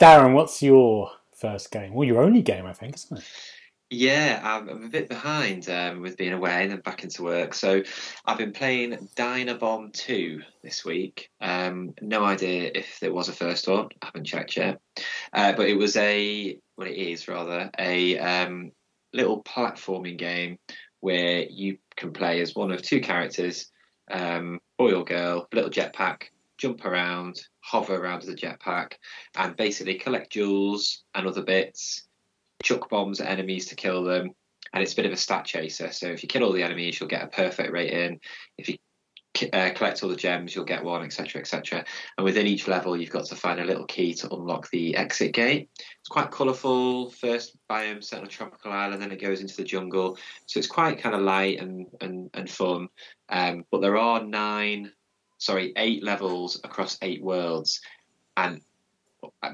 Darren, 0.00 0.32
what's 0.32 0.62
your 0.62 1.10
first 1.36 1.70
game? 1.70 1.92
Well, 1.92 2.08
your 2.08 2.22
only 2.22 2.40
game, 2.40 2.64
I 2.64 2.72
think, 2.72 2.94
isn't 2.94 3.18
it? 3.18 3.24
Yeah, 3.90 4.40
I'm, 4.42 4.68
I'm 4.68 4.84
a 4.84 4.88
bit 4.88 5.10
behind 5.10 5.68
um, 5.68 6.00
with 6.00 6.16
being 6.16 6.32
away 6.32 6.62
and 6.62 6.70
then 6.70 6.80
back 6.80 7.04
into 7.04 7.24
work. 7.24 7.52
So 7.52 7.82
I've 8.24 8.38
been 8.38 8.52
playing 8.52 9.10
Dynabomb 9.14 9.92
2 9.92 10.40
this 10.62 10.86
week. 10.86 11.28
Um, 11.40 11.92
no 12.00 12.24
idea 12.24 12.70
if 12.74 12.98
there 13.00 13.12
was 13.12 13.28
a 13.28 13.34
first 13.34 13.68
one. 13.68 13.88
I 14.00 14.06
haven't 14.06 14.24
checked 14.24 14.56
yet. 14.56 14.80
Uh, 15.34 15.52
but 15.52 15.68
it 15.68 15.76
was 15.76 15.96
a, 15.96 16.56
well, 16.78 16.86
it 16.86 16.96
is 16.96 17.28
rather, 17.28 17.70
a 17.78 18.18
um, 18.18 18.72
little 19.12 19.42
platforming 19.42 20.16
game 20.16 20.58
where 21.00 21.42
you 21.42 21.76
can 21.96 22.12
play 22.12 22.40
as 22.40 22.54
one 22.54 22.70
of 22.70 22.80
two 22.80 23.00
characters, 23.00 23.70
um, 24.10 24.60
boy 24.78 24.94
or 24.94 25.04
girl, 25.04 25.46
little 25.52 25.70
jetpack, 25.70 26.28
jump 26.60 26.84
around, 26.84 27.40
hover 27.60 27.96
around 27.96 28.22
as 28.22 28.28
a 28.28 28.34
jetpack, 28.34 28.92
and 29.36 29.56
basically 29.56 29.94
collect 29.94 30.30
jewels 30.30 31.02
and 31.14 31.26
other 31.26 31.42
bits 31.42 32.06
chuck 32.62 32.88
bombs 32.88 33.20
at 33.20 33.28
enemies 33.28 33.66
to 33.66 33.74
kill 33.74 34.04
them, 34.04 34.30
and 34.72 34.82
it's 34.82 34.92
a 34.92 34.96
bit 34.96 35.06
of 35.06 35.12
a 35.12 35.16
stat 35.16 35.44
chaser. 35.44 35.90
So 35.92 36.08
if 36.08 36.22
you 36.22 36.28
kill 36.28 36.44
all 36.44 36.52
the 36.52 36.62
enemies, 36.62 37.00
you'll 37.00 37.08
get 37.08 37.24
a 37.24 37.28
perfect 37.28 37.72
rating. 37.72 38.20
If 38.58 38.68
you 38.68 38.76
uh, 39.52 39.70
collect 39.74 40.02
all 40.02 40.10
the 40.10 40.16
gems, 40.16 40.54
you'll 40.54 40.64
get 40.64 40.84
one, 40.84 41.02
etc., 41.02 41.40
etc. 41.40 41.84
And 42.18 42.24
within 42.24 42.46
each 42.46 42.68
level, 42.68 42.96
you've 42.96 43.10
got 43.10 43.24
to 43.26 43.36
find 43.36 43.60
a 43.60 43.64
little 43.64 43.86
key 43.86 44.12
to 44.14 44.32
unlock 44.32 44.68
the 44.70 44.96
exit 44.96 45.32
gate. 45.32 45.70
It's 45.78 46.08
quite 46.08 46.30
colourful. 46.30 47.10
First 47.10 47.56
biome 47.70 48.04
set 48.04 48.20
on 48.20 48.26
a 48.26 48.28
tropical 48.28 48.72
island, 48.72 49.00
then 49.00 49.12
it 49.12 49.20
goes 49.20 49.40
into 49.40 49.56
the 49.56 49.64
jungle. 49.64 50.18
So 50.46 50.58
it's 50.58 50.66
quite 50.66 51.00
kind 51.00 51.14
of 51.14 51.22
light 51.22 51.60
and 51.60 51.86
and 52.00 52.30
and 52.34 52.50
fun. 52.50 52.88
Um, 53.28 53.64
but 53.70 53.80
there 53.80 53.96
are 53.96 54.22
nine 54.22 54.92
sorry, 55.40 55.72
eight 55.76 56.04
levels 56.04 56.60
across 56.62 56.98
eight 57.02 57.22
worlds, 57.22 57.80
and 58.36 58.60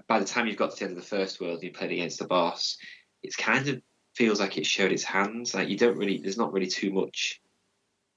by 0.07 0.19
the 0.19 0.25
time 0.25 0.47
you've 0.47 0.57
got 0.57 0.73
to 0.73 0.77
the 0.79 0.85
end 0.85 0.97
of 0.97 1.03
the 1.03 1.17
first 1.17 1.41
world, 1.41 1.55
and 1.55 1.65
you 1.65 1.73
played 1.73 1.93
against 1.93 2.19
the 2.19 2.27
boss. 2.27 2.77
It's 3.23 3.37
kind 3.37 3.67
of 3.69 3.81
feels 4.15 4.39
like 4.39 4.59
it 4.59 4.67
showed 4.67 4.93
its 4.93 5.03
hands. 5.03 5.55
Like 5.55 5.69
you 5.69 5.79
don't 5.79 5.97
really, 5.97 6.19
there's 6.19 6.39
not 6.39 6.53
really 6.53 6.69
too 6.69 6.93
much 6.93 7.41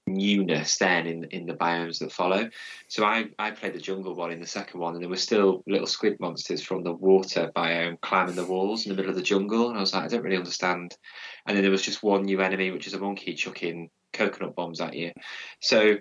newness 0.08 0.78
then 0.78 1.06
in 1.06 1.24
in 1.26 1.46
the 1.46 1.54
biomes 1.54 2.00
that 2.00 2.12
follow. 2.12 2.50
So 2.88 3.06
I 3.06 3.30
I 3.38 3.52
played 3.52 3.74
the 3.74 3.80
jungle 3.80 4.16
one 4.16 4.32
in 4.32 4.42
the 4.42 4.48
second 4.48 4.80
one, 4.80 4.94
and 4.94 5.02
there 5.02 5.10
were 5.10 5.16
still 5.16 5.64
little 5.68 5.88
squid 5.88 6.20
monsters 6.20 6.62
from 6.62 6.84
the 6.84 6.94
water 6.94 7.52
biome 7.56 8.02
climbing 8.02 8.36
the 8.36 8.46
walls 8.46 8.86
in 8.86 8.90
the 8.90 8.96
middle 8.96 9.12
of 9.12 9.16
the 9.16 9.24
jungle, 9.24 9.70
and 9.70 9.78
I 9.78 9.82
was 9.82 9.94
like, 9.94 10.04
I 10.04 10.08
don't 10.08 10.24
really 10.24 10.38
understand. 10.38 10.98
And 11.46 11.56
then 11.56 11.64
there 11.64 11.72
was 11.72 11.82
just 11.82 12.04
one 12.04 12.24
new 12.24 12.42
enemy, 12.42 12.72
which 12.72 12.88
is 12.88 12.94
a 12.94 13.00
monkey 13.00 13.34
chucking 13.36 13.90
coconut 14.12 14.56
bombs 14.56 14.82
at 14.82 14.96
you. 14.96 15.12
So 15.60 15.98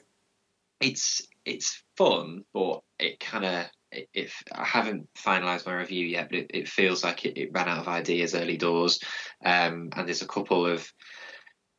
it's 0.80 1.26
it's 1.48 1.82
fun, 1.96 2.44
but 2.52 2.82
it 2.98 3.20
kind 3.20 3.44
of 3.44 3.66
if 4.12 4.42
I 4.52 4.64
haven't 4.64 5.08
finalised 5.14 5.66
my 5.66 5.74
review 5.74 6.06
yet, 6.06 6.28
but 6.28 6.38
it, 6.38 6.50
it 6.52 6.68
feels 6.68 7.02
like 7.02 7.24
it, 7.24 7.38
it, 7.38 7.50
ran 7.52 7.68
out 7.68 7.78
of 7.78 7.88
ideas 7.88 8.34
early 8.34 8.58
doors, 8.58 9.00
um, 9.44 9.88
and 9.96 10.06
there's 10.06 10.22
a 10.22 10.26
couple 10.26 10.66
of 10.66 10.90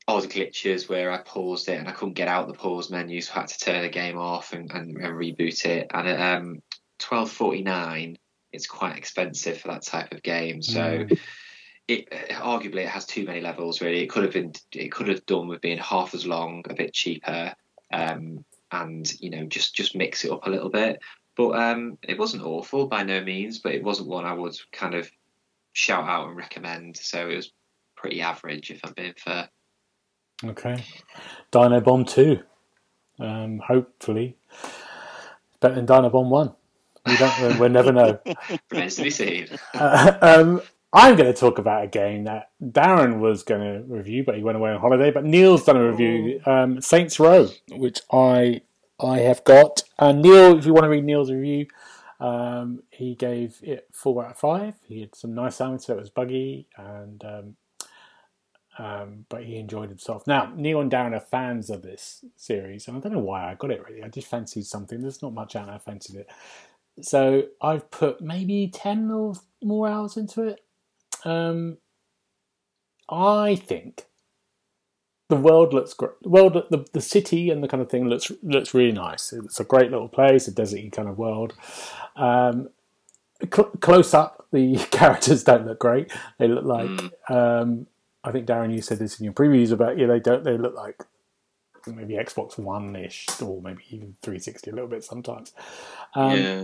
odd 0.07 0.23
glitches 0.23 0.89
where 0.89 1.11
I 1.11 1.19
paused 1.19 1.69
it 1.69 1.77
and 1.77 1.87
I 1.87 1.91
couldn't 1.91 2.15
get 2.15 2.27
out 2.27 2.47
the 2.47 2.53
pause 2.53 2.89
menu, 2.89 3.21
so 3.21 3.33
I 3.35 3.39
had 3.41 3.49
to 3.49 3.59
turn 3.59 3.81
the 3.83 3.89
game 3.89 4.17
off 4.17 4.53
and, 4.53 4.71
and, 4.71 4.97
and 4.97 5.13
reboot 5.13 5.65
it. 5.65 5.87
And 5.93 6.07
at 6.07 6.37
um, 6.37 6.63
twelve 6.97 7.31
forty 7.31 7.61
nine, 7.61 8.17
it's 8.51 8.65
quite 8.65 8.97
expensive 8.97 9.59
for 9.59 9.67
that 9.69 9.85
type 9.85 10.11
of 10.11 10.23
game. 10.23 10.61
So. 10.61 10.81
Mm. 10.81 11.19
It, 11.87 12.07
arguably, 12.29 12.83
it 12.83 12.89
has 12.89 13.07
too 13.07 13.25
many 13.25 13.41
levels. 13.41 13.81
Really, 13.81 14.03
it 14.03 14.11
could 14.11 14.21
have 14.21 14.33
been. 14.33 14.53
It 14.71 14.91
could 14.91 15.07
have 15.07 15.25
done 15.25 15.47
with 15.47 15.59
being 15.59 15.79
half 15.79 16.13
as 16.13 16.23
long, 16.23 16.63
a 16.69 16.75
bit 16.75 16.93
cheaper, 16.93 17.55
um, 17.91 18.45
and 18.71 19.11
you 19.19 19.29
know, 19.29 19.45
just 19.45 19.75
just 19.75 19.95
mix 19.95 20.25
it 20.25 20.31
up 20.31 20.45
a 20.47 20.49
little 20.49 20.69
bit. 20.69 20.99
But 21.35 21.51
um, 21.51 21.97
it 22.01 22.19
wasn't 22.19 22.43
awful 22.43 22.87
by 22.87 23.03
no 23.03 23.23
means, 23.23 23.59
but 23.59 23.73
it 23.73 23.83
wasn't 23.83 24.09
one 24.09 24.25
I 24.25 24.33
would 24.33 24.55
kind 24.73 24.93
of 24.93 25.09
shout 25.73 26.03
out 26.03 26.27
and 26.27 26.37
recommend. 26.37 26.97
So 26.97 27.29
it 27.29 27.35
was 27.35 27.51
pretty 27.95 28.21
average, 28.21 28.71
if 28.71 28.81
I'm 28.83 28.93
being 28.93 29.13
fair. 29.17 29.49
Okay. 30.43 30.83
Dino 31.51 31.81
Bomb 31.81 32.05
2. 32.05 32.39
Um, 33.19 33.59
hopefully. 33.65 34.37
Better 35.59 35.75
than 35.75 35.85
Dino 35.85 36.09
Bomb 36.09 36.29
1. 36.29 36.53
We 37.05 37.17
don't, 37.17 37.59
we'll 37.59 37.69
never 37.69 37.91
know. 37.91 38.19
Remains 38.71 38.95
to 38.95 39.03
be 39.03 39.09
seen. 39.09 39.47
Uh, 39.73 40.17
um, 40.21 40.61
I'm 40.91 41.15
going 41.15 41.31
to 41.31 41.39
talk 41.39 41.59
about 41.59 41.83
a 41.83 41.87
game 41.87 42.23
that 42.23 42.49
Darren 42.61 43.19
was 43.19 43.43
going 43.43 43.61
to 43.61 43.83
review, 43.93 44.23
but 44.23 44.35
he 44.35 44.43
went 44.43 44.57
away 44.57 44.71
on 44.71 44.79
holiday. 44.79 45.11
But 45.11 45.23
Neil's 45.23 45.63
done 45.63 45.77
a 45.77 45.87
review, 45.87 46.41
um, 46.45 46.81
Saints 46.81 47.19
Row, 47.19 47.49
which 47.69 48.01
I 48.11 48.61
I 48.99 49.19
have 49.19 49.43
got. 49.43 49.83
And 49.99 50.21
Neil, 50.21 50.57
if 50.57 50.65
you 50.65 50.73
want 50.73 50.85
to 50.85 50.89
read 50.89 51.05
Neil's 51.05 51.31
review, 51.31 51.67
um, 52.19 52.83
he 52.89 53.15
gave 53.15 53.59
it 53.61 53.87
four 53.91 54.25
out 54.25 54.31
of 54.31 54.37
five. 54.37 54.75
He 54.83 55.01
had 55.01 55.15
some 55.15 55.33
nice 55.33 55.55
sounds, 55.55 55.85
so 55.85 55.93
it 55.93 55.99
was 55.99 56.09
buggy, 56.09 56.67
and 56.75 57.23
um, 57.23 57.55
um, 58.79 59.25
but 59.29 59.43
he 59.43 59.57
enjoyed 59.57 59.89
himself. 59.89 60.25
Now, 60.25 60.51
Neil 60.55 60.81
and 60.81 60.91
Darren 60.91 61.15
are 61.15 61.19
fans 61.19 61.69
of 61.69 61.81
this 61.81 62.25
series, 62.35 62.87
and 62.87 62.97
I 62.97 62.99
don't 62.99 63.13
know 63.13 63.19
why 63.19 63.49
I 63.49 63.55
got 63.55 63.71
it 63.71 63.83
really. 63.87 64.03
I 64.03 64.07
just 64.07 64.27
fancied 64.27 64.65
something. 64.65 65.01
There's 65.01 65.21
not 65.21 65.33
much 65.33 65.55
out, 65.55 65.69
I 65.69 65.77
fancied 65.77 66.15
it. 66.15 66.29
So 67.01 67.43
I've 67.61 67.91
put 67.91 68.21
maybe 68.21 68.69
10 68.73 69.11
or 69.11 69.33
more 69.61 69.87
hours 69.87 70.17
into 70.17 70.43
it. 70.43 70.61
Um, 71.25 71.77
I 73.09 73.55
think 73.55 74.05
the 75.29 75.35
world 75.35 75.73
looks 75.73 75.93
great. 75.93 76.11
The 76.21 76.29
world, 76.29 76.53
the, 76.69 76.85
the 76.91 77.01
city 77.01 77.49
and 77.49 77.63
the 77.63 77.67
kind 77.67 77.81
of 77.81 77.89
thing 77.89 78.07
looks 78.07 78.31
looks 78.43 78.73
really 78.73 78.91
nice. 78.91 79.33
It's 79.33 79.59
a 79.59 79.63
great 79.63 79.91
little 79.91 80.09
place, 80.09 80.47
a 80.47 80.51
deserty 80.51 80.91
kind 80.91 81.07
of 81.07 81.17
world. 81.17 81.53
Um, 82.15 82.69
cl- 83.41 83.71
close 83.79 84.13
up, 84.13 84.47
the 84.51 84.75
characters 84.91 85.43
don't 85.43 85.67
look 85.67 85.79
great. 85.79 86.11
They 86.37 86.47
look 86.47 86.65
like 86.65 86.89
mm. 86.89 87.31
um, 87.31 87.87
I 88.23 88.31
think 88.31 88.47
Darren, 88.47 88.73
you 88.73 88.81
said 88.81 88.99
this 88.99 89.19
in 89.19 89.23
your 89.23 89.33
previews 89.33 89.71
about 89.71 89.97
yeah, 89.97 90.07
they 90.07 90.19
don't 90.19 90.43
they 90.43 90.57
look 90.57 90.75
like 90.75 91.03
maybe 91.87 92.15
Xbox 92.15 92.57
One 92.57 92.95
ish 92.95 93.27
or 93.41 93.61
maybe 93.61 93.83
even 93.89 94.15
360 94.21 94.69
a 94.69 94.73
little 94.73 94.89
bit 94.89 95.03
sometimes. 95.03 95.53
Um, 96.15 96.39
yeah. 96.39 96.63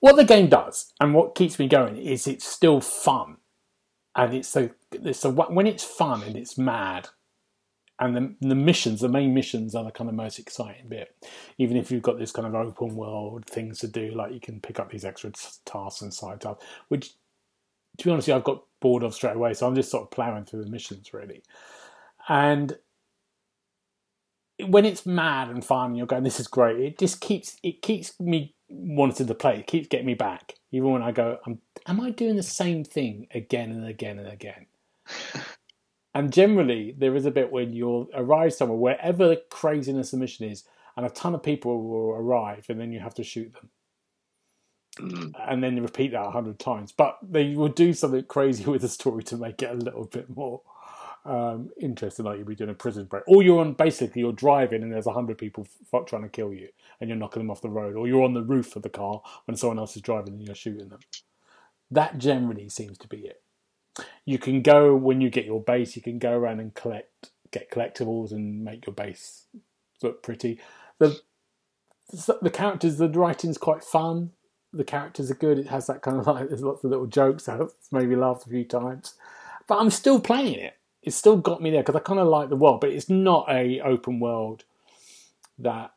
What 0.00 0.16
the 0.16 0.24
game 0.24 0.48
does 0.48 0.92
and 1.00 1.14
what 1.14 1.34
keeps 1.34 1.58
me 1.58 1.66
going 1.66 1.96
is 1.96 2.26
it's 2.26 2.44
still 2.44 2.80
fun, 2.80 3.37
and 4.16 4.34
it's 4.34 4.48
so 4.48 4.70
it's 4.92 5.24
when 5.24 5.66
it's 5.66 5.84
fun 5.84 6.22
and 6.22 6.36
it's 6.36 6.58
mad. 6.58 7.08
And 8.00 8.14
the, 8.14 8.48
the 8.48 8.54
missions, 8.54 9.00
the 9.00 9.08
main 9.08 9.34
missions, 9.34 9.74
are 9.74 9.82
the 9.82 9.90
kind 9.90 10.08
of 10.08 10.14
most 10.14 10.38
exciting 10.38 10.88
bit. 10.88 11.16
Even 11.58 11.76
if 11.76 11.90
you've 11.90 12.02
got 12.02 12.16
this 12.16 12.30
kind 12.30 12.46
of 12.46 12.54
open 12.54 12.94
world 12.94 13.44
things 13.46 13.80
to 13.80 13.88
do, 13.88 14.12
like 14.12 14.32
you 14.32 14.38
can 14.38 14.60
pick 14.60 14.78
up 14.78 14.88
these 14.90 15.04
extra 15.04 15.32
tasks 15.64 16.00
and 16.00 16.14
side 16.14 16.40
tasks, 16.40 16.64
which 16.88 17.14
to 17.98 18.04
be 18.04 18.10
honest, 18.10 18.28
I've 18.28 18.44
got 18.44 18.62
bored 18.80 19.02
of 19.02 19.14
straight 19.14 19.34
away. 19.34 19.54
So 19.54 19.66
I'm 19.66 19.74
just 19.74 19.90
sort 19.90 20.04
of 20.04 20.10
plowing 20.10 20.44
through 20.44 20.64
the 20.64 20.70
missions 20.70 21.12
really. 21.12 21.42
And 22.28 22.78
when 24.66 24.84
it's 24.84 25.06
mad 25.06 25.48
and 25.48 25.64
fun, 25.64 25.94
you're 25.94 26.06
going, 26.06 26.24
"This 26.24 26.40
is 26.40 26.48
great." 26.48 26.80
It 26.80 26.98
just 26.98 27.20
keeps 27.20 27.56
it 27.62 27.82
keeps 27.82 28.18
me 28.20 28.54
wanting 28.68 29.26
to 29.26 29.34
play. 29.34 29.58
It 29.58 29.66
keeps 29.66 29.88
getting 29.88 30.06
me 30.06 30.14
back, 30.14 30.54
even 30.70 30.90
when 30.90 31.02
I 31.02 31.12
go, 31.12 31.38
"Am 31.86 32.00
I 32.00 32.10
doing 32.10 32.36
the 32.36 32.42
same 32.42 32.84
thing 32.84 33.26
again 33.32 33.70
and 33.70 33.86
again 33.86 34.18
and 34.18 34.28
again?" 34.28 34.66
and 36.14 36.32
generally, 36.32 36.94
there 36.96 37.16
is 37.16 37.26
a 37.26 37.30
bit 37.30 37.50
when 37.52 37.72
you'll 37.72 38.08
arrive 38.14 38.54
somewhere, 38.54 38.78
wherever 38.78 39.28
the 39.28 39.42
craziness 39.50 40.12
of 40.12 40.18
the 40.18 40.24
mission 40.24 40.46
is, 40.46 40.64
and 40.96 41.06
a 41.06 41.10
ton 41.10 41.34
of 41.34 41.42
people 41.42 41.82
will 41.82 42.10
arrive, 42.10 42.66
and 42.68 42.80
then 42.80 42.92
you 42.92 43.00
have 43.00 43.14
to 43.14 43.24
shoot 43.24 43.52
them. 43.54 43.70
Mm. 44.98 45.32
and 45.48 45.62
then 45.62 45.76
you 45.76 45.82
repeat 45.82 46.10
that 46.10 46.26
a 46.26 46.30
hundred 46.30 46.58
times. 46.58 46.90
But 46.90 47.18
they 47.22 47.54
will 47.54 47.68
do 47.68 47.92
something 47.92 48.24
crazy 48.24 48.64
with 48.70 48.82
the 48.82 48.88
story 48.88 49.22
to 49.24 49.36
make 49.36 49.62
it 49.62 49.70
a 49.70 49.74
little 49.74 50.06
bit 50.06 50.28
more 50.28 50.62
um, 51.24 51.70
interesting, 51.80 52.24
like 52.24 52.38
you'd 52.38 52.46
be 52.46 52.54
doing 52.54 52.70
a 52.70 52.74
prison 52.74 53.04
break. 53.06 53.24
Or 53.26 53.42
you're 53.42 53.60
on 53.60 53.74
basically 53.74 54.20
you're 54.22 54.32
driving 54.32 54.82
and 54.82 54.92
there's 54.92 55.06
a 55.06 55.12
hundred 55.12 55.38
people 55.38 55.66
f- 55.92 56.06
trying 56.06 56.22
to 56.22 56.28
kill 56.28 56.52
you, 56.52 56.68
and 57.00 57.08
you're 57.08 57.18
knocking 57.18 57.40
them 57.40 57.50
off 57.50 57.62
the 57.62 57.68
road. 57.68 57.96
Or 57.96 58.06
you're 58.06 58.24
on 58.24 58.34
the 58.34 58.42
roof 58.42 58.76
of 58.76 58.82
the 58.82 58.88
car 58.88 59.22
when 59.46 59.56
someone 59.56 59.78
else 59.78 59.96
is 59.96 60.02
driving 60.02 60.34
and 60.34 60.42
you're 60.42 60.54
shooting 60.54 60.88
them. 60.88 61.00
That 61.90 62.18
generally 62.18 62.68
seems 62.68 62.98
to 62.98 63.08
be 63.08 63.18
it. 63.18 63.42
You 64.24 64.38
can 64.38 64.62
go 64.62 64.94
when 64.94 65.20
you 65.20 65.30
get 65.30 65.44
your 65.44 65.62
base. 65.62 65.96
You 65.96 66.02
can 66.02 66.18
go 66.18 66.32
around 66.32 66.60
and 66.60 66.74
collect, 66.74 67.30
get 67.50 67.70
collectibles, 67.70 68.32
and 68.32 68.64
make 68.64 68.86
your 68.86 68.94
base 68.94 69.46
look 70.02 70.22
pretty. 70.22 70.60
The 70.98 71.20
the 72.40 72.50
characters, 72.50 72.96
the 72.96 73.08
writing's 73.08 73.58
quite 73.58 73.84
fun 73.84 74.30
the 74.72 74.84
characters 74.84 75.30
are 75.30 75.34
good. 75.34 75.58
It 75.58 75.68
has 75.68 75.86
that 75.86 76.02
kind 76.02 76.18
of 76.18 76.26
like 76.26 76.48
there's 76.48 76.62
lots 76.62 76.84
of 76.84 76.90
little 76.90 77.06
jokes 77.06 77.44
that 77.44 77.60
maybe 77.90 78.16
laughed 78.16 78.46
a 78.46 78.50
few 78.50 78.64
times, 78.64 79.14
but 79.66 79.78
I'm 79.78 79.90
still 79.90 80.20
playing 80.20 80.58
it. 80.58 80.77
It's 81.02 81.16
still 81.16 81.36
got 81.36 81.62
me 81.62 81.70
there 81.70 81.82
because 81.82 81.96
I 81.96 82.00
kind 82.00 82.20
of 82.20 82.26
like 82.26 82.48
the 82.48 82.56
world, 82.56 82.80
but 82.80 82.90
it's 82.90 83.08
not 83.08 83.46
a 83.48 83.80
open 83.80 84.20
world 84.20 84.64
that 85.58 85.92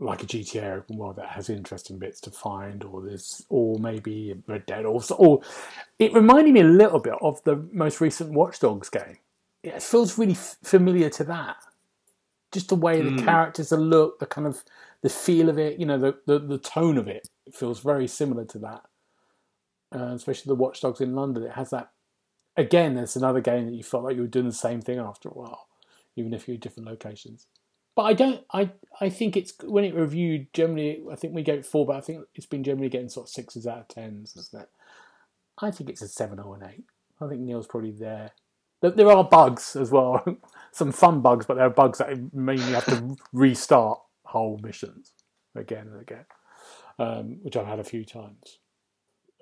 like 0.00 0.22
a 0.22 0.26
GTA 0.26 0.76
open 0.76 0.96
world 0.96 1.16
that 1.16 1.28
has 1.30 1.48
interesting 1.48 1.98
bits 1.98 2.20
to 2.22 2.30
find, 2.30 2.84
or 2.84 3.00
this, 3.00 3.44
or 3.48 3.78
maybe 3.78 4.34
Red 4.46 4.66
Dead, 4.66 4.84
or 4.84 5.00
or 5.18 5.40
it 5.98 6.12
reminded 6.12 6.52
me 6.52 6.60
a 6.60 6.64
little 6.64 6.98
bit 6.98 7.14
of 7.20 7.42
the 7.44 7.56
most 7.72 8.00
recent 8.00 8.32
Watch 8.32 8.60
Dogs 8.60 8.90
game. 8.90 9.18
It 9.62 9.82
feels 9.82 10.18
really 10.18 10.32
f- 10.32 10.56
familiar 10.62 11.08
to 11.10 11.24
that. 11.24 11.56
Just 12.52 12.68
the 12.68 12.76
way 12.76 13.00
mm. 13.00 13.16
the 13.16 13.22
characters 13.22 13.72
are 13.72 13.80
look, 13.80 14.18
the 14.18 14.26
kind 14.26 14.46
of 14.46 14.62
the 15.02 15.08
feel 15.08 15.48
of 15.48 15.58
it, 15.58 15.78
you 15.78 15.86
know, 15.86 15.98
the, 15.98 16.18
the, 16.26 16.38
the 16.38 16.58
tone 16.58 16.96
of 16.96 17.08
it, 17.08 17.28
it 17.46 17.54
feels 17.54 17.80
very 17.80 18.06
similar 18.06 18.44
to 18.46 18.58
that. 18.58 18.82
Uh, 19.94 20.14
especially 20.14 20.48
the 20.48 20.54
Watch 20.54 20.80
Dogs 20.80 21.00
in 21.00 21.14
London. 21.14 21.44
It 21.44 21.52
has 21.52 21.70
that. 21.70 21.90
Again, 22.56 22.96
it's 22.96 23.16
another 23.16 23.40
game 23.40 23.66
that 23.66 23.74
you 23.74 23.82
felt 23.82 24.04
like 24.04 24.16
you 24.16 24.22
were 24.22 24.28
doing 24.28 24.46
the 24.46 24.52
same 24.52 24.80
thing 24.80 24.98
after 24.98 25.28
a 25.28 25.32
while, 25.32 25.66
even 26.16 26.32
if 26.32 26.46
you're 26.46 26.56
different 26.56 26.88
locations. 26.88 27.46
But 27.96 28.02
I 28.02 28.12
don't. 28.12 28.44
I 28.52 28.70
I 29.00 29.08
think 29.08 29.36
it's 29.36 29.52
when 29.62 29.84
it 29.84 29.94
reviewed 29.94 30.52
generally. 30.52 31.02
I 31.10 31.16
think 31.16 31.34
we 31.34 31.42
gave 31.42 31.60
it 31.60 31.66
four, 31.66 31.86
but 31.86 31.96
I 31.96 32.00
think 32.00 32.24
it's 32.34 32.46
been 32.46 32.64
generally 32.64 32.88
getting 32.88 33.08
sort 33.08 33.26
of 33.26 33.30
sixes 33.30 33.66
out 33.66 33.78
of 33.78 33.88
tens, 33.88 34.36
isn't 34.36 34.62
it? 34.62 34.68
I 35.58 35.70
think 35.70 35.90
it's 35.90 36.02
a 36.02 36.08
seven 36.08 36.40
or 36.40 36.56
an 36.56 36.68
eight. 36.68 36.84
I 37.20 37.28
think 37.28 37.40
Neil's 37.40 37.66
probably 37.66 37.92
there. 37.92 38.32
There 38.80 39.10
are 39.10 39.24
bugs 39.24 39.76
as 39.76 39.90
well, 39.90 40.22
some 40.72 40.92
fun 40.92 41.22
bugs, 41.22 41.46
but 41.46 41.54
there 41.54 41.66
are 41.66 41.70
bugs 41.70 41.98
that 41.98 42.34
mean 42.34 42.58
you 42.58 42.74
have 42.74 42.84
to 42.86 43.16
restart 43.32 43.98
whole 44.24 44.58
missions 44.62 45.12
again 45.54 45.86
and 45.86 46.00
again, 46.00 46.26
um, 46.98 47.38
which 47.42 47.56
I've 47.56 47.66
had 47.66 47.78
a 47.78 47.84
few 47.84 48.04
times 48.04 48.58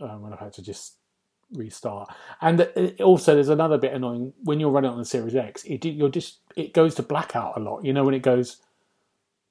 um, 0.01 0.23
when 0.23 0.33
I've 0.33 0.39
had 0.39 0.53
to 0.55 0.63
just 0.63 0.97
restart. 1.53 2.11
And 2.41 2.69
also, 3.01 3.35
there's 3.35 3.49
another 3.49 3.79
bit 3.79 3.93
annoying 3.93 4.33
when 4.43 4.61
you're 4.61 4.71
running 4.71 4.91
on 4.91 4.99
the 4.99 5.05
Series 5.05 5.35
X. 5.35 5.65
It 5.65 5.85
you're 5.85 6.09
just 6.09 6.39
it 6.57 6.73
goes 6.73 6.95
to 6.97 7.03
blackout 7.03 7.57
a 7.57 7.61
lot. 7.61 7.85
You 7.85 7.93
know 7.93 8.05
when 8.05 8.15
it 8.15 8.23
goes, 8.23 8.59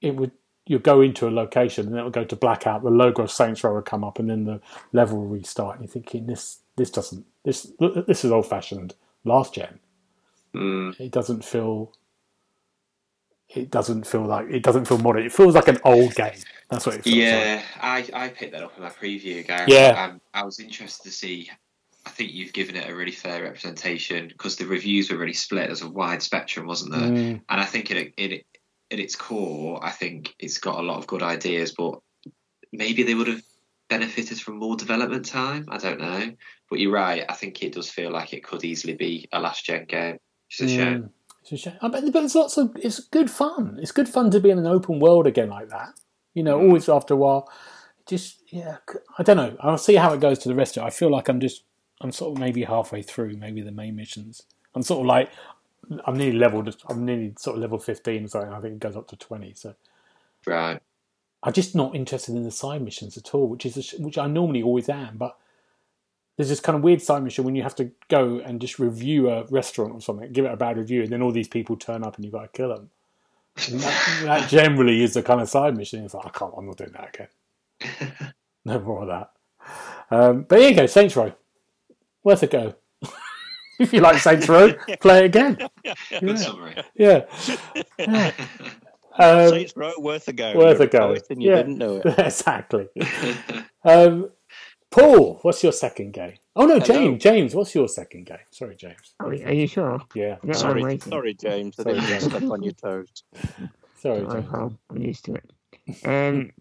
it 0.01 0.15
would 0.15 0.31
you 0.65 0.79
go 0.79 1.01
into 1.01 1.27
a 1.27 1.31
location 1.31 1.87
and 1.87 1.97
it 1.97 2.03
will 2.03 2.11
go 2.11 2.23
to 2.23 2.35
blackout. 2.35 2.83
The 2.83 2.89
logo 2.89 3.23
of 3.23 3.31
Saints 3.31 3.63
Row 3.63 3.73
will 3.73 3.81
come 3.81 4.03
up, 4.03 4.19
and 4.19 4.29
then 4.29 4.45
the 4.45 4.61
level 4.93 5.17
will 5.17 5.27
restart. 5.27 5.79
And 5.79 5.85
you're 5.85 5.93
thinking 5.93 6.27
this 6.27 6.59
this 6.75 6.89
doesn't 6.89 7.25
this 7.43 7.71
this 8.07 8.23
is 8.23 8.31
old 8.31 8.47
fashioned 8.47 8.95
last 9.23 9.55
gen. 9.55 9.79
Mm. 10.53 10.99
It 10.99 11.11
doesn't 11.11 11.45
feel 11.45 11.93
it 13.55 13.69
doesn't 13.69 14.07
feel 14.07 14.25
like 14.25 14.47
it 14.49 14.63
doesn't 14.63 14.85
feel 14.85 14.97
modern. 14.97 15.25
It 15.25 15.33
feels 15.33 15.55
like 15.55 15.67
an 15.67 15.79
old 15.83 16.15
game. 16.15 16.39
That's 16.69 16.85
what 16.85 16.95
it 16.95 17.03
feels 17.03 17.15
like. 17.15 17.25
Yeah, 17.25 17.63
I, 17.81 18.09
I 18.13 18.29
picked 18.29 18.53
that 18.53 18.63
up 18.63 18.71
in 18.77 18.83
my 18.83 18.89
preview, 18.89 19.45
Gary. 19.45 19.71
Yeah. 19.71 20.09
Um, 20.09 20.21
I 20.33 20.43
was 20.43 20.59
interested 20.59 21.03
to 21.03 21.11
see. 21.11 21.49
I 22.05 22.09
think 22.09 22.31
you've 22.33 22.53
given 22.53 22.75
it 22.75 22.89
a 22.89 22.95
really 22.95 23.11
fair 23.11 23.43
representation 23.43 24.27
because 24.27 24.55
the 24.55 24.65
reviews 24.65 25.11
were 25.11 25.17
really 25.17 25.33
split. 25.33 25.67
There's 25.67 25.81
a 25.83 25.89
wide 25.89 26.21
spectrum, 26.23 26.65
wasn't 26.67 26.93
there? 26.93 27.01
Mm, 27.09 27.41
And 27.47 27.61
I 27.61 27.65
think 27.65 27.91
in, 27.91 28.11
in, 28.17 28.41
at 28.91 28.99
its 28.99 29.15
core, 29.15 29.79
I 29.83 29.91
think 29.91 30.33
it's 30.39 30.57
got 30.57 30.79
a 30.79 30.81
lot 30.81 30.97
of 30.97 31.05
good 31.07 31.21
ideas, 31.21 31.73
but 31.77 31.99
maybe 32.73 33.03
they 33.03 33.13
would 33.13 33.27
have 33.27 33.41
benefited 33.89 34.39
from 34.39 34.57
more 34.57 34.75
development 34.75 35.25
time. 35.25 35.65
I 35.69 35.77
don't 35.77 35.99
know. 35.99 36.31
But 36.69 36.79
you're 36.79 36.91
right. 36.91 37.23
I 37.29 37.33
think 37.33 37.61
it 37.61 37.73
does 37.73 37.89
feel 37.89 38.11
like 38.11 38.33
it 38.33 38.43
could 38.43 38.63
easily 38.63 38.95
be 38.95 39.27
a 39.31 39.39
last 39.39 39.65
gen 39.65 39.85
game. 39.85 40.17
It's 40.49 40.61
a 40.61 40.67
shame. 40.67 41.03
mm. 41.03 41.09
It's 41.43 41.51
a 41.51 41.57
shame. 41.57 41.77
I 41.81 41.87
bet, 41.89 42.11
but 42.11 42.23
it's 42.23 42.35
lots 42.35 42.57
of 42.57 42.71
it's 42.81 42.99
good 42.99 43.29
fun. 43.29 43.77
It's 43.81 43.91
good 43.91 44.07
fun 44.09 44.31
to 44.31 44.39
be 44.39 44.49
in 44.49 44.59
an 44.59 44.67
open 44.67 44.99
world 44.99 45.27
again 45.27 45.49
like 45.49 45.69
that. 45.69 45.89
You 46.33 46.43
know, 46.43 46.57
Mm. 46.59 46.63
always 46.67 46.89
after 46.89 47.13
a 47.13 47.17
while. 47.17 47.51
Just 48.07 48.41
yeah, 48.51 48.77
I 49.17 49.23
don't 49.23 49.37
know. 49.37 49.55
I'll 49.59 49.77
see 49.77 49.95
how 49.95 50.13
it 50.13 50.19
goes 50.19 50.39
to 50.39 50.49
the 50.49 50.55
rest 50.55 50.77
of 50.77 50.83
it. 50.83 50.87
I 50.87 50.89
feel 50.89 51.11
like 51.11 51.27
I'm 51.29 51.39
just 51.39 51.63
I'm 52.01 52.11
sort 52.11 52.33
of 52.35 52.39
maybe 52.39 52.63
halfway 52.63 53.01
through 53.03 53.37
maybe 53.37 53.61
the 53.61 53.71
main 53.71 53.95
missions. 53.95 54.43
I'm 54.75 54.83
sort 54.83 55.01
of 55.01 55.07
like 55.07 55.31
I'm 56.05 56.17
nearly 56.17 56.37
leveled. 56.37 56.75
I'm 56.89 57.05
nearly 57.05 57.33
sort 57.37 57.57
of 57.57 57.61
level 57.61 57.79
fifteen. 57.79 58.27
So 58.27 58.41
I 58.41 58.59
think 58.61 58.75
it 58.75 58.79
goes 58.79 58.97
up 58.97 59.07
to 59.09 59.17
twenty. 59.17 59.53
So 59.55 59.75
Right. 60.47 60.81
I'm 61.43 61.53
just 61.53 61.75
not 61.75 61.95
interested 61.95 62.35
in 62.35 62.43
the 62.43 62.51
side 62.51 62.81
missions 62.83 63.17
at 63.17 63.33
all, 63.33 63.47
which 63.47 63.65
is 63.65 63.77
a 63.77 63.81
sh- 63.83 63.95
which 63.99 64.17
I 64.17 64.27
normally 64.27 64.63
always 64.63 64.89
am. 64.89 65.17
But 65.17 65.37
there's 66.37 66.49
this 66.49 66.59
kind 66.59 66.77
of 66.77 66.83
weird 66.83 67.01
side 67.01 67.23
mission 67.23 67.45
when 67.45 67.55
you 67.55 67.63
have 67.63 67.75
to 67.75 67.91
go 68.09 68.39
and 68.39 68.61
just 68.61 68.79
review 68.79 69.29
a 69.29 69.45
restaurant 69.45 69.93
or 69.93 70.01
something, 70.01 70.31
give 70.31 70.45
it 70.45 70.51
a 70.53 70.57
bad 70.57 70.77
review, 70.77 71.03
and 71.03 71.11
then 71.11 71.21
all 71.21 71.31
these 71.31 71.47
people 71.47 71.77
turn 71.77 72.03
up 72.03 72.15
and 72.15 72.25
you've 72.25 72.33
got 72.33 72.43
to 72.43 72.47
kill 72.57 72.69
them. 72.69 72.89
That, 73.69 74.21
that 74.23 74.49
generally 74.49 75.03
is 75.03 75.13
the 75.15 75.23
kind 75.23 75.41
of 75.41 75.49
side 75.49 75.77
mission. 75.77 76.03
It's 76.05 76.13
like 76.13 76.25
I 76.27 76.29
can't. 76.29 76.53
I'm 76.57 76.67
not 76.67 76.77
doing 76.77 76.93
that 76.93 77.09
again. 77.15 77.27
No 78.65 78.79
more 78.79 79.03
of 79.03 79.07
that. 79.07 79.31
Um, 80.11 80.43
but 80.43 80.59
here 80.59 80.69
you 80.69 80.75
go, 80.75 80.85
Saints 80.85 81.15
Row. 81.15 81.33
Worth 82.23 82.43
a 82.43 82.47
go. 82.47 82.75
if 83.79 83.93
you 83.93 83.99
like 84.01 84.19
Saints 84.19 84.47
Row, 84.47 84.73
play 85.01 85.19
it 85.19 85.25
again. 85.25 85.55
Good 85.83 86.21
Yeah. 86.21 86.35
summary. 86.35 86.75
Yeah. 86.95 87.25
Yeah. 87.97 88.31
Um, 89.17 89.49
Saints 89.49 89.73
Row, 89.75 89.91
worth 89.97 90.27
a 90.27 90.33
go. 90.33 90.53
worth 90.55 90.79
You're 90.79 90.87
a 90.87 90.91
go. 90.91 90.99
poet 90.99 91.27
And 91.29 91.41
you 91.43 91.49
Yeah. 91.49 91.55
didn't 91.57 91.77
know 91.77 92.01
it. 92.03 92.19
exactly. 92.19 92.87
Um, 93.83 94.29
Paul, 94.89 95.39
what's 95.41 95.63
your 95.63 95.71
second 95.71 96.11
game? 96.13 96.33
Oh 96.55 96.65
no, 96.65 96.73
Hello. 96.79 96.85
James. 96.85 97.23
James, 97.23 97.55
what's 97.55 97.73
your 97.73 97.87
second 97.87 98.25
game? 98.25 98.37
Sorry, 98.51 98.75
James. 98.75 99.15
Are, 99.19 99.27
are 99.27 99.53
you 99.53 99.67
sure? 99.67 100.01
Yeah, 100.13 100.23
Yeah, 100.25 100.37
I'm 100.43 100.53
Sorry, 100.53 100.99
sorry, 100.99 101.33
James. 101.33 101.79
I 101.79 101.83
Sorry, 101.83 101.93
didn't 101.95 102.07
James. 102.09 102.23
step 102.25 102.43
on 102.43 102.61
your 102.63 102.73
toes. 102.73 103.07
sorry, 103.97 104.25
Sorry, 104.25 104.41
James. 104.41 104.49
Paul. 104.51 104.77
I'm 104.89 104.97
used 105.01 105.25
to 105.25 105.35
it. 105.35 105.49
Um, 106.05 106.51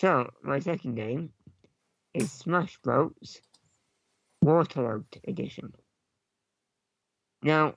so 0.00 0.30
my 0.42 0.58
second 0.58 0.94
game 0.94 1.30
is 2.14 2.32
Smash 2.32 2.78
Boats 2.82 3.40
Waterloo 4.42 5.04
Edition. 5.26 5.72
Now, 7.42 7.74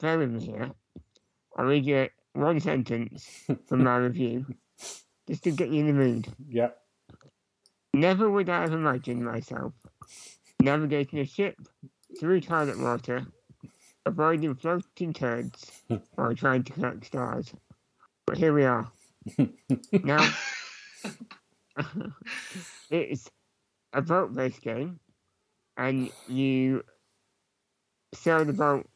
bear 0.00 0.18
with 0.18 0.30
me 0.30 0.40
here. 0.44 0.70
I'll 1.56 1.66
read 1.66 1.84
you 1.84 2.08
one 2.32 2.60
sentence 2.60 3.28
from 3.66 3.84
my 3.84 3.96
review, 3.96 4.46
just 5.28 5.44
to 5.44 5.50
get 5.50 5.70
you 5.70 5.80
in 5.80 5.86
the 5.86 5.92
mood. 5.92 6.28
Yeah. 6.48 6.70
Never 7.92 8.30
would 8.30 8.48
I 8.48 8.60
have 8.60 8.72
imagined 8.72 9.24
myself 9.24 9.72
navigating 10.60 11.18
a 11.18 11.26
ship 11.26 11.56
through 12.18 12.40
toilet 12.40 12.78
water, 12.78 13.26
avoiding 14.06 14.54
floating 14.54 15.12
turds 15.12 15.82
while 16.14 16.34
trying 16.34 16.62
to 16.64 16.72
collect 16.72 17.06
stars. 17.06 17.52
But 18.26 18.38
here 18.38 18.52
we 18.52 18.64
are. 18.64 18.90
now, 20.04 20.32
it's 22.90 23.30
a 23.92 24.02
boat 24.02 24.34
based 24.34 24.60
game, 24.60 25.00
and 25.80 26.10
you 26.28 26.84
sail 28.12 28.44
the 28.44 28.52
boat 28.52 28.86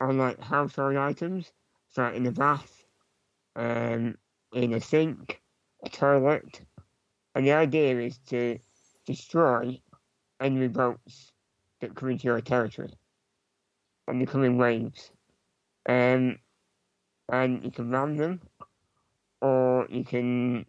on 0.00 0.18
like 0.18 0.40
household 0.40 0.96
items, 0.96 1.50
so 1.90 2.06
in 2.06 2.24
a 2.26 2.30
bath, 2.30 2.84
um, 3.56 4.16
in 4.52 4.72
a 4.72 4.80
sink, 4.80 5.42
a 5.84 5.88
toilet, 5.88 6.60
and 7.34 7.44
the 7.44 7.52
idea 7.52 7.98
is 7.98 8.18
to 8.18 8.56
destroy 9.04 9.80
enemy 10.40 10.68
boats 10.68 11.32
that 11.80 11.96
come 11.96 12.10
into 12.10 12.28
your 12.28 12.40
territory, 12.40 12.92
and 14.06 14.22
in 14.22 14.56
waves, 14.58 15.10
um, 15.88 16.38
and 17.32 17.64
you 17.64 17.72
can 17.72 17.90
ram 17.90 18.16
them, 18.16 18.40
or 19.40 19.88
you 19.90 20.04
can 20.04 20.64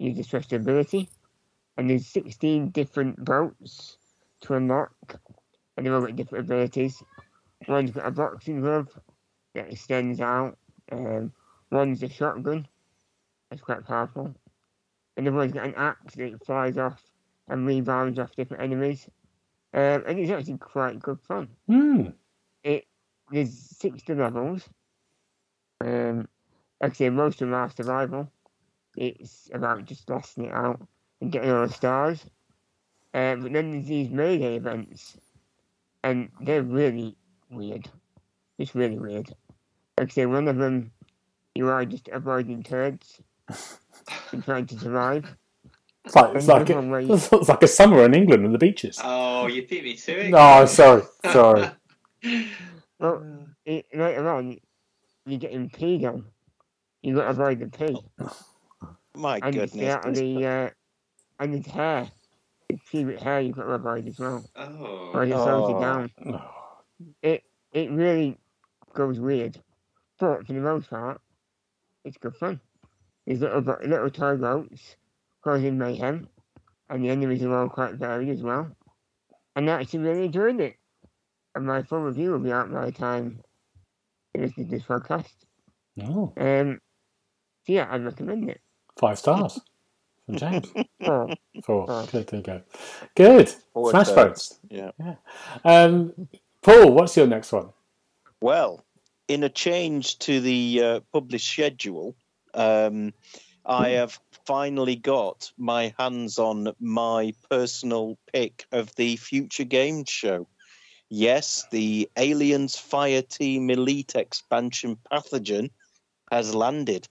use 0.00 0.16
the 0.16 0.24
special 0.24 0.56
ability, 0.56 1.08
and 1.76 1.88
there's 1.88 2.06
16 2.08 2.70
different 2.70 3.24
boats 3.24 3.97
to 4.42 4.54
unlock, 4.54 4.92
and 5.76 5.86
they've 5.86 5.92
all 5.92 6.00
got 6.00 6.16
different 6.16 6.46
abilities. 6.46 7.02
One's 7.66 7.90
got 7.90 8.06
a 8.06 8.10
boxing 8.10 8.60
glove 8.60 8.88
that 9.54 9.72
extends 9.72 10.20
out. 10.20 10.56
Um, 10.92 11.32
one's 11.70 12.02
a 12.02 12.08
shotgun. 12.08 12.66
That's 13.50 13.62
quite 13.62 13.84
powerful. 13.84 14.34
Another 15.16 15.36
one's 15.36 15.52
got 15.52 15.66
an 15.66 15.74
axe 15.76 16.14
that 16.14 16.44
flies 16.46 16.78
off 16.78 17.02
and 17.48 17.66
rebounds 17.66 18.18
off 18.18 18.36
different 18.36 18.62
enemies. 18.62 19.08
Um, 19.74 20.04
and 20.06 20.18
it's 20.18 20.30
actually 20.30 20.58
quite 20.58 21.00
good 21.00 21.20
fun. 21.20 21.48
Hmm. 21.66 22.08
There's 23.30 23.54
60 23.78 24.14
levels. 24.14 24.68
Um, 25.84 26.28
like 26.80 26.92
I 26.92 26.94
say, 26.94 27.10
most 27.10 27.42
of 27.42 27.48
them 27.48 27.54
are 27.54 27.70
survival. 27.70 28.30
It's 28.96 29.50
about 29.52 29.84
just 29.84 30.08
lasting 30.08 30.46
it 30.46 30.54
out 30.54 30.80
and 31.20 31.30
getting 31.30 31.50
all 31.50 31.66
the 31.66 31.72
stars. 31.72 32.24
Um, 33.14 33.42
but 33.42 33.52
then 33.52 33.70
there's 33.72 33.86
these 33.86 34.10
melee 34.10 34.56
events, 34.56 35.16
and 36.04 36.28
they're 36.40 36.62
really 36.62 37.16
weird. 37.50 37.88
Just 38.60 38.74
really 38.74 38.98
weird. 38.98 39.28
Like 39.98 40.10
I 40.10 40.12
say, 40.12 40.26
one 40.26 40.46
of 40.48 40.56
them, 40.56 40.90
you 41.54 41.68
are 41.68 41.84
just 41.84 42.08
avoiding 42.08 42.62
turds 42.62 43.20
and 44.32 44.44
trying 44.44 44.66
to 44.66 44.78
survive. 44.78 45.24
It's 46.04 46.14
like 46.14 46.34
it's 46.36 46.46
like, 46.48 46.62
Another 46.68 46.74
one 46.76 46.90
where 46.90 47.00
you- 47.00 47.14
it's 47.32 47.48
like 47.48 47.62
a 47.62 47.68
summer 47.68 48.04
in 48.04 48.14
England 48.14 48.44
on 48.44 48.52
the 48.52 48.58
beaches. 48.58 48.98
oh, 49.02 49.46
you 49.46 49.66
beat 49.66 49.84
me 49.84 49.94
to 49.94 50.26
it. 50.26 50.30
No, 50.30 50.64
sorry, 50.66 51.02
sorry. 51.32 51.68
Well, 53.00 53.22
it, 53.64 53.86
later 53.94 54.28
on, 54.28 54.58
you're 55.24 55.38
getting 55.38 55.70
peed 55.70 56.04
on. 56.04 56.24
you 57.00 57.14
got 57.14 57.24
to 57.24 57.28
avoid 57.30 57.60
the 57.60 57.66
pee. 57.68 57.96
My 59.14 59.38
and 59.40 59.54
it's 59.54 59.72
goodness. 59.72 59.94
out 59.94 60.08
of 60.08 60.14
the, 60.16 60.44
uh, 60.46 60.70
and 61.38 61.54
his 61.54 61.66
hair. 61.66 62.10
His 62.68 62.80
pubic 62.90 63.20
hair 63.20 63.40
you've 63.40 63.56
got 63.56 63.64
to 63.64 64.08
as 64.08 64.18
well. 64.18 64.44
Oh. 64.56 65.10
Or 65.14 65.24
it 65.24 65.30
slows 65.32 65.70
Oh. 65.70 65.74
you 65.74 65.80
down. 65.80 66.10
Oh, 66.26 66.50
It 67.22 67.90
really 67.90 68.36
goes 68.94 69.20
weird. 69.20 69.58
But 70.18 70.46
for 70.46 70.52
the 70.52 70.60
most 70.60 70.90
part, 70.90 71.20
it's 72.04 72.16
good 72.18 72.34
fun. 72.36 72.60
There's 73.26 73.40
little, 73.40 73.60
bo- 73.60 73.78
little 73.84 74.10
toy 74.10 74.36
boats 74.36 74.96
causing 75.44 75.78
mayhem, 75.78 76.28
and 76.90 77.04
the 77.04 77.10
enemies 77.10 77.42
are 77.42 77.54
all 77.54 77.68
quite 77.68 77.94
varied 77.94 78.30
as 78.30 78.42
well. 78.42 78.70
And 79.54 79.70
I 79.70 79.80
actually 79.80 80.00
really 80.00 80.24
enjoyed 80.26 80.60
it. 80.60 80.76
And 81.54 81.66
my 81.66 81.82
full 81.82 82.00
review 82.00 82.32
will 82.32 82.38
be 82.38 82.52
out 82.52 82.72
by 82.72 82.86
the 82.86 82.92
time 82.92 83.40
you 84.34 84.42
listen 84.42 84.64
to 84.64 84.70
this 84.70 84.82
podcast. 84.84 85.32
oh, 86.02 86.32
Um, 86.36 86.80
so 87.66 87.72
yeah, 87.72 87.86
I'd 87.90 88.04
recommend 88.04 88.48
it. 88.50 88.60
five 88.98 89.18
stars 89.18 89.60
from 90.28 90.36
James. 90.36 90.70
Oh, 91.00 91.28
Four. 91.64 91.86
Oh. 91.88 92.06
Good, 92.12 92.26
there 92.26 92.40
you 92.40 92.44
go. 92.44 92.62
Good. 93.14 93.48
Four 93.72 93.90
Smash 93.90 94.08
turds. 94.08 94.58
Bros. 94.68 94.92
Yeah. 94.98 95.14
Um, 95.64 96.28
Paul, 96.60 96.92
what's 96.92 97.16
your 97.16 97.26
next 97.26 97.50
one? 97.50 97.70
Well, 98.42 98.84
in 99.26 99.42
a 99.42 99.48
change 99.48 100.18
to 100.20 100.40
the 100.40 100.82
uh, 100.82 101.00
published 101.12 101.50
schedule, 101.50 102.14
um, 102.52 103.14
I 103.64 103.90
have 103.90 104.18
finally 104.44 104.96
got 104.96 105.50
my 105.56 105.94
hands 105.98 106.38
on 106.38 106.74
my 106.78 107.32
personal 107.50 108.18
pick 108.32 108.66
of 108.70 108.94
the 108.96 109.16
Future 109.16 109.64
Games 109.64 110.10
Show. 110.10 110.46
Yes, 111.08 111.66
the 111.70 112.10
Aliens 112.18 112.76
Fireteam 112.76 113.70
Elite 113.70 114.14
expansion 114.14 114.98
pathogen 115.10 115.70
has 116.30 116.54
landed, 116.54 117.08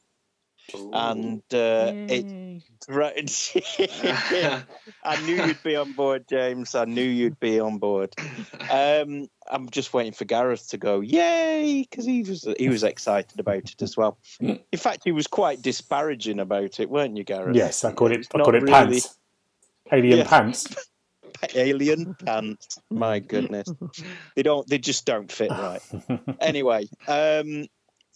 Ooh. 0.75 0.91
and 0.93 1.41
uh, 1.53 1.91
it 2.09 2.25
yay. 2.25 2.61
right. 2.87 3.15
I 5.03 5.21
knew 5.25 5.35
you'd 5.45 5.63
be 5.63 5.75
on 5.75 5.93
board, 5.93 6.25
James. 6.29 6.75
I 6.75 6.85
knew 6.85 7.01
you'd 7.03 7.39
be 7.39 7.59
on 7.59 7.77
board. 7.77 8.13
Um, 8.69 9.27
I'm 9.49 9.69
just 9.69 9.93
waiting 9.93 10.13
for 10.13 10.25
Gareth 10.25 10.69
to 10.69 10.77
go, 10.77 10.99
yay, 10.99 11.85
because 11.89 12.05
he 12.05 12.23
was 12.23 12.47
he 12.59 12.69
was 12.69 12.83
excited 12.83 13.39
about 13.39 13.71
it 13.71 13.81
as 13.81 13.95
well. 13.95 14.17
In 14.39 14.59
fact, 14.75 15.01
he 15.05 15.11
was 15.11 15.27
quite 15.27 15.61
disparaging 15.61 16.39
about 16.39 16.79
it, 16.79 16.89
weren't 16.89 17.15
you, 17.17 17.23
Gareth? 17.23 17.55
Yes, 17.55 17.83
I 17.83 17.93
called 17.93 18.11
it. 18.11 18.19
It's 18.19 18.29
I 18.33 18.39
called 18.39 18.55
it 18.55 18.63
really 18.63 18.71
pants. 19.01 19.17
Alien 19.91 20.17
Yeah. 20.19 20.27
pants. 20.27 20.75
Alien 21.55 22.15
pants. 22.15 22.79
My 22.89 23.19
goodness, 23.19 23.67
they 24.35 24.43
don't. 24.43 24.67
They 24.67 24.79
just 24.79 25.05
don't 25.05 25.31
fit 25.31 25.51
right. 25.51 25.81
anyway, 26.41 26.87
um, 27.07 27.67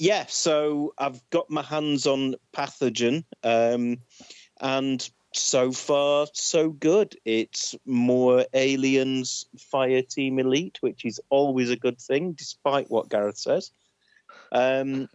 yeah, 0.01 0.25
so 0.27 0.95
I've 0.97 1.21
got 1.29 1.51
my 1.51 1.61
hands 1.61 2.07
on 2.07 2.33
Pathogen, 2.53 3.23
um, 3.43 3.99
and 4.59 5.09
so 5.31 5.71
far 5.71 6.25
so 6.33 6.71
good. 6.71 7.15
It's 7.23 7.75
more 7.85 8.43
Aliens 8.51 9.45
Fireteam 9.71 10.39
Elite, 10.39 10.79
which 10.81 11.05
is 11.05 11.21
always 11.29 11.69
a 11.69 11.75
good 11.75 12.01
thing, 12.01 12.31
despite 12.31 12.89
what 12.89 13.09
Gareth 13.09 13.37
says. 13.37 13.69
Um, 14.51 15.07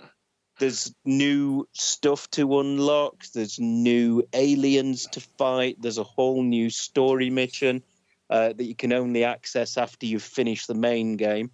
there's 0.60 0.94
new 1.04 1.66
stuff 1.72 2.30
to 2.30 2.60
unlock. 2.60 3.24
There's 3.34 3.58
new 3.58 4.22
aliens 4.32 5.08
to 5.08 5.20
fight. 5.36 5.78
There's 5.80 5.98
a 5.98 6.04
whole 6.04 6.44
new 6.44 6.70
story 6.70 7.30
mission 7.30 7.82
uh, 8.30 8.52
that 8.52 8.64
you 8.64 8.76
can 8.76 8.92
only 8.92 9.24
access 9.24 9.78
after 9.78 10.06
you've 10.06 10.22
finished 10.22 10.68
the 10.68 10.74
main 10.74 11.16
game. 11.16 11.50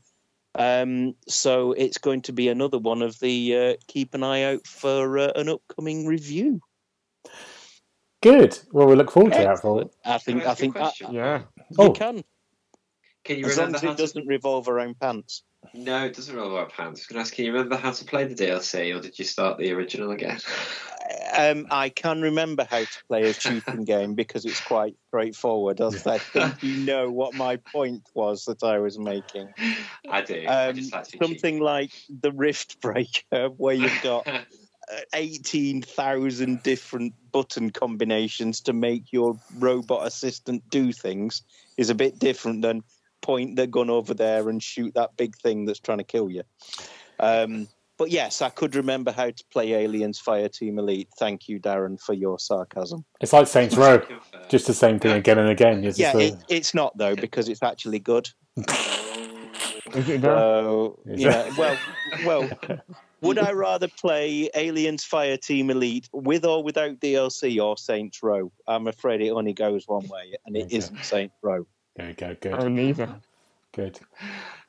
Um, 0.54 1.14
so 1.28 1.72
it's 1.72 1.98
going 1.98 2.22
to 2.22 2.32
be 2.32 2.48
another 2.48 2.78
one 2.78 3.02
of 3.02 3.18
the 3.20 3.56
uh, 3.56 3.74
keep 3.86 4.14
an 4.14 4.22
eye 4.22 4.42
out 4.42 4.66
for 4.66 5.18
uh, 5.18 5.32
an 5.34 5.48
upcoming 5.48 6.06
review. 6.06 6.60
Good. 8.22 8.58
Well, 8.70 8.86
we 8.86 8.94
look 8.94 9.10
forward 9.10 9.32
to 9.32 9.38
that. 9.38 9.60
For 9.60 9.90
I 10.04 10.18
think. 10.18 10.42
Can 10.42 10.48
I 10.48 10.50
ask 10.50 10.60
you 10.62 10.72
think. 10.72 10.76
I. 10.76 10.92
Yeah. 11.10 11.38
you 11.70 11.76
Oh. 11.78 11.90
can 11.90 12.22
Can 13.24 13.38
you 13.38 13.46
as 13.46 13.58
long 13.58 13.74
as 13.74 13.82
it 13.82 13.96
doesn't 13.96 14.26
revolve 14.26 14.68
around 14.68 14.98
pants. 15.00 15.42
No, 15.74 16.04
it 16.04 16.14
doesn't 16.14 16.34
roll 16.34 16.56
about 16.56 16.72
pants. 16.72 17.00
I 17.00 17.02
was 17.02 17.06
going 17.06 17.16
to 17.16 17.20
ask, 17.20 17.34
can 17.34 17.44
you 17.44 17.52
remember 17.52 17.76
how 17.76 17.92
to 17.92 18.04
play 18.04 18.24
the 18.24 18.34
DLC, 18.34 18.94
or 18.94 19.00
did 19.00 19.18
you 19.18 19.24
start 19.24 19.58
the 19.58 19.72
original 19.72 20.10
again? 20.10 20.38
Um, 21.36 21.66
I 21.70 21.88
can 21.88 22.20
remember 22.20 22.66
how 22.68 22.80
to 22.80 23.04
play 23.08 23.22
a 23.22 23.32
shooting 23.32 23.84
game 23.84 24.14
because 24.14 24.44
it's 24.44 24.60
quite 24.60 24.94
straightforward. 25.08 25.80
As 25.80 26.06
I 26.06 26.18
think 26.32 26.62
you 26.62 26.84
know 26.84 27.10
what 27.10 27.34
my 27.34 27.56
point 27.56 28.02
was 28.14 28.44
that 28.44 28.62
I 28.62 28.78
was 28.78 28.98
making. 28.98 29.52
I 30.08 30.20
do. 30.22 30.44
I 30.46 30.68
Um, 30.68 30.76
just 30.76 30.92
like 30.92 31.06
something 31.06 31.60
like 31.60 31.90
the 32.08 32.30
Riftbreaker, 32.30 33.54
where 33.56 33.74
you've 33.74 34.02
got 34.02 34.26
uh, 34.26 34.42
18,000 35.14 36.62
different 36.62 37.14
button 37.32 37.70
combinations 37.70 38.60
to 38.62 38.72
make 38.72 39.12
your 39.12 39.38
robot 39.58 40.06
assistant 40.06 40.68
do 40.70 40.92
things, 40.92 41.42
is 41.76 41.90
a 41.90 41.94
bit 41.94 42.18
different 42.18 42.62
than 42.62 42.82
point 43.22 43.56
the 43.56 43.66
gun 43.66 43.88
over 43.88 44.12
there 44.12 44.48
and 44.48 44.62
shoot 44.62 44.94
that 44.94 45.16
big 45.16 45.36
thing 45.36 45.64
that's 45.64 45.80
trying 45.80 45.98
to 45.98 46.04
kill 46.04 46.30
you. 46.30 46.42
Um, 47.18 47.68
but 47.96 48.10
yes, 48.10 48.42
I 48.42 48.50
could 48.50 48.74
remember 48.74 49.12
how 49.12 49.30
to 49.30 49.44
play 49.52 49.72
Aliens 49.74 50.20
Fireteam 50.20 50.78
Elite. 50.78 51.08
Thank 51.18 51.48
you, 51.48 51.60
Darren, 51.60 52.00
for 52.00 52.14
your 52.14 52.38
sarcasm. 52.38 53.04
it's 53.20 53.32
like 53.32 53.46
Saints 53.46 53.76
Row, 53.76 54.02
just 54.50 54.66
the 54.66 54.74
same 54.74 54.98
thing 54.98 55.12
again 55.12 55.38
and 55.38 55.48
again. 55.48 55.84
It's 55.84 55.98
Yeah, 55.98 56.16
it, 56.18 56.34
it's 56.48 56.74
not 56.74 56.96
though 56.98 57.16
because 57.16 57.48
it's 57.48 57.62
actually 57.62 58.00
good. 58.00 58.28
Is 59.94 60.08
it 60.08 60.22
done? 60.22 60.38
So 60.38 60.98
Is 61.06 61.20
yeah, 61.20 61.50
well, 61.56 61.76
well, 62.22 62.48
would 63.20 63.38
I 63.38 63.52
rather 63.52 63.88
play 63.88 64.48
Aliens 64.54 65.04
Fireteam 65.04 65.70
Elite 65.70 66.08
with 66.12 66.44
or 66.44 66.62
without 66.64 66.98
DLC 66.98 67.62
or 67.62 67.76
Saints 67.76 68.22
Row? 68.22 68.50
I'm 68.66 68.86
afraid 68.86 69.20
it 69.20 69.30
only 69.30 69.52
goes 69.52 69.86
one 69.86 70.08
way, 70.08 70.34
and 70.46 70.56
it 70.56 70.64
Okay. 70.64 70.76
isn't 70.76 71.04
Saints 71.04 71.34
Row. 71.42 71.66
There 71.96 72.08
you 72.08 72.14
go. 72.14 72.34
Good. 72.40 72.54
Oh, 72.54 72.68
neither. 72.68 73.16
Good. 73.72 73.98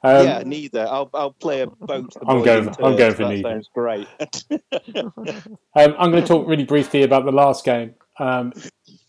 Um, 0.02 0.26
yeah, 0.26 0.44
neither. 0.46 0.86
I'll 0.88 1.10
I'll 1.14 1.32
play 1.32 1.62
a 1.62 1.68
boat. 1.68 2.14
I'm 2.28 2.44
going- 2.44 2.68
I'm 2.84 2.96
going 2.96 3.14
for 3.14 3.24
that 3.24 3.30
neither. 3.30 3.50
Sounds 3.50 3.70
great. 3.74 4.08
Um, 5.76 5.96
I'm 5.98 6.12
going 6.12 6.22
to 6.22 6.28
talk 6.28 6.48
really 6.48 6.66
briefly 6.66 7.02
about 7.04 7.26
the 7.26 7.32
last 7.32 7.66
game. 7.66 7.96
Um, 8.20 8.54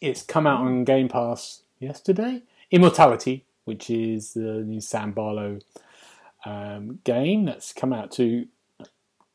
it's 0.01 0.23
come 0.23 0.47
out 0.47 0.61
on 0.61 0.85
Game 0.85 1.09
Pass 1.09 1.63
yesterday. 1.79 2.43
Immortality, 2.71 3.45
which 3.67 3.91
is 3.91 4.33
the 4.33 4.63
new 4.65 4.81
Sam 4.81 5.13
Barlow 5.13 5.59
um, 6.47 7.01
game 7.05 7.45
that's 7.45 7.73
come 7.75 7.93
out 7.93 8.11
to 8.13 8.47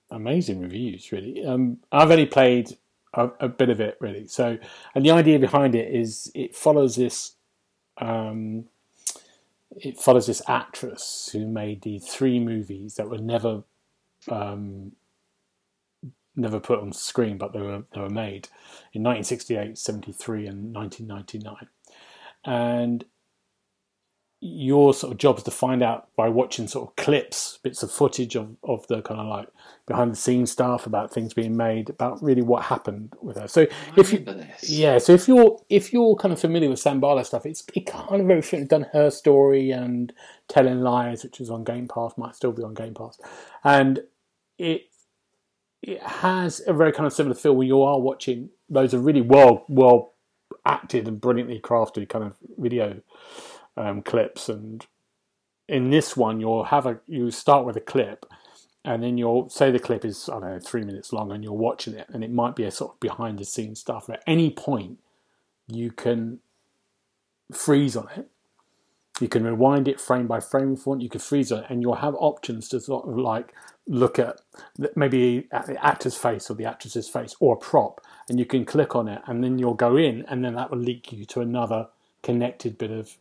amazing 0.10 0.60
reviews. 0.62 1.12
Really, 1.12 1.46
um, 1.46 1.78
I've 1.92 2.10
only 2.12 2.26
played 2.26 2.76
a, 3.14 3.30
a 3.40 3.48
bit 3.48 3.70
of 3.70 3.80
it 3.80 3.98
really. 4.00 4.28
So, 4.28 4.58
and 4.96 5.06
the 5.06 5.12
idea 5.12 5.38
behind 5.40 5.76
it 5.76 5.94
is 5.94 6.32
it 6.34 6.56
follows 6.56 6.96
this. 6.96 7.34
Um, 8.00 8.66
it 9.78 10.00
follows 10.00 10.28
this 10.28 10.42
actress 10.48 11.30
who 11.32 11.46
made 11.46 11.82
the 11.82 12.00
three 12.00 12.40
movies 12.40 12.96
that 12.96 13.10
were 13.10 13.18
never 13.18 13.64
um, 14.30 14.94
never 16.36 16.60
put 16.60 16.80
on 16.80 16.94
screen, 16.94 17.38
but 17.38 17.54
they 17.54 17.62
were 17.62 17.84
they 17.94 18.02
were 18.02 18.10
made 18.10 18.48
in 18.94 19.04
1968, 19.04 19.78
73, 19.78 20.48
and 20.48 20.74
1999. 20.74 21.68
And 22.46 23.06
your 24.42 24.94
sort 24.94 25.12
of 25.12 25.18
job 25.18 25.38
is 25.38 25.44
to 25.44 25.52
find 25.52 25.84
out 25.84 26.08
by 26.16 26.30
watching 26.30 26.68
sort 26.68 26.88
of 26.88 26.96
clips, 26.96 27.60
bits 27.62 27.84
of 27.84 27.92
footage 27.92 28.36
of, 28.36 28.56
of 28.64 28.88
the 28.88 29.02
kind 29.02 29.20
of 29.20 29.28
like 29.28 29.50
behind 29.86 30.12
the 30.12 30.16
scenes 30.16 30.50
stuff 30.50 30.86
about 30.86 31.12
things 31.12 31.34
being 31.34 31.58
made, 31.58 31.90
about 31.90 32.24
really 32.24 32.42
what 32.42 32.64
happened 32.64 33.14
with 33.22 33.38
her. 33.38 33.50
So 33.50 33.64
I 33.64 34.00
if 34.00 34.14
you 34.14 34.20
this. 34.20 34.70
yeah, 34.70 34.98
so 34.98 35.12
if 35.14 35.28
you're 35.28 35.62
if 35.70 35.92
you're 35.92 36.16
kind 36.16 36.32
of 36.32 36.40
familiar 36.40 36.70
with 36.70 36.80
Sam 36.80 37.02
Barlow 37.02 37.24
stuff, 37.24 37.46
it's 37.46 37.66
it 37.76 37.86
kind 37.86 38.22
of 38.22 38.28
very 38.28 38.42
similar. 38.42 38.68
Done 38.68 38.88
her 38.94 39.10
story 39.10 39.72
and 39.72 40.14
Telling 40.48 40.82
Lies, 40.82 41.24
which 41.24 41.42
is 41.42 41.50
on 41.50 41.66
Game 41.66 41.90
Pass, 41.90 42.14
might 42.18 42.36
still 42.36 42.54
be 42.54 42.64
on 42.64 42.74
Game 42.74 42.94
Pass, 42.94 43.20
and 43.66 44.00
it 44.58 44.84
it 45.82 46.02
has 46.02 46.62
a 46.66 46.74
very 46.74 46.94
kind 46.94 47.08
of 47.08 47.14
similar 47.14 47.36
feel 47.36 47.56
where 47.56 47.68
you 47.68 47.82
are 47.82 48.00
watching 48.00 48.50
those 48.70 48.94
are 48.94 49.00
really 49.00 49.22
well 49.22 49.66
well 49.68 50.14
acted 50.66 51.08
and 51.08 51.22
brilliantly 51.22 51.60
crafted 51.60 52.08
kind 52.10 52.24
of 52.24 52.36
video 52.58 53.02
um, 53.80 54.04
clips, 54.04 54.50
and 54.50 54.86
in 55.68 55.90
this 55.90 56.16
one 56.16 56.40
you'll 56.40 56.66
have 56.66 56.86
a 56.86 57.00
you 57.08 57.32
start 57.32 57.66
with 57.66 57.76
a 57.76 57.82
clip 57.82 58.26
and 58.86 59.04
then 59.04 59.18
you'll 59.18 59.50
say 59.50 59.72
the 59.72 59.80
clip 59.80 60.06
is 60.06 60.30
I 60.30 60.40
don't 60.40 60.50
know 60.50 60.60
three 60.60 60.84
minutes 60.84 61.12
long, 61.12 61.32
and 61.32 61.44
you're 61.44 61.54
watching 61.54 61.94
it, 61.94 62.08
and 62.10 62.24
it 62.24 62.32
might 62.32 62.56
be 62.56 62.64
a 62.64 62.72
sort 62.72 62.94
of 62.94 63.00
behind 63.00 63.38
the 63.38 63.46
scenes 63.46 63.80
stuff. 63.80 64.10
At 64.10 64.24
any 64.26 64.50
point, 64.50 65.00
you 65.68 65.92
can 65.92 66.40
freeze 67.52 67.96
on 67.96 68.08
it. 68.16 68.28
You 69.20 69.28
can 69.28 69.44
rewind 69.44 69.90
it 69.90 70.00
frame 70.00 70.28
by 70.28 70.40
frame 70.40 70.74
if 70.74 70.80
you 70.80 70.92
want. 70.92 71.02
You 71.02 71.10
can 71.10 71.20
freeze 71.20 71.52
on 71.52 71.60
it, 71.60 71.66
and 71.70 71.82
you'll 71.82 71.96
have 71.96 72.16
options 72.16 72.70
to 72.70 72.80
sort 72.80 73.08
of 73.08 73.18
like 73.18 73.54
look 73.86 74.18
at 74.18 74.40
maybe 74.96 75.48
at 75.52 75.66
the 75.68 75.86
actor's 75.86 76.16
face 76.16 76.50
or 76.50 76.54
the 76.54 76.66
actress's 76.66 77.10
face 77.10 77.36
or 77.42 77.56
a 77.56 77.58
prop, 77.58 78.00
and 78.30 78.40
you 78.40 78.46
can 78.46 78.64
click 78.64 78.96
on 78.96 79.10
it, 79.10 79.22
and 79.28 79.44
then 79.44 79.60
you'll 79.60 79.74
go 79.74 79.98
in, 79.98 80.24
and 80.30 80.44
then 80.46 80.56
that 80.56 80.72
will 80.72 80.80
lead 80.80 81.12
you 81.12 81.26
to 81.26 81.42
another 81.42 81.88
connected 82.24 82.78
bit 82.78 82.92
of 82.92 83.18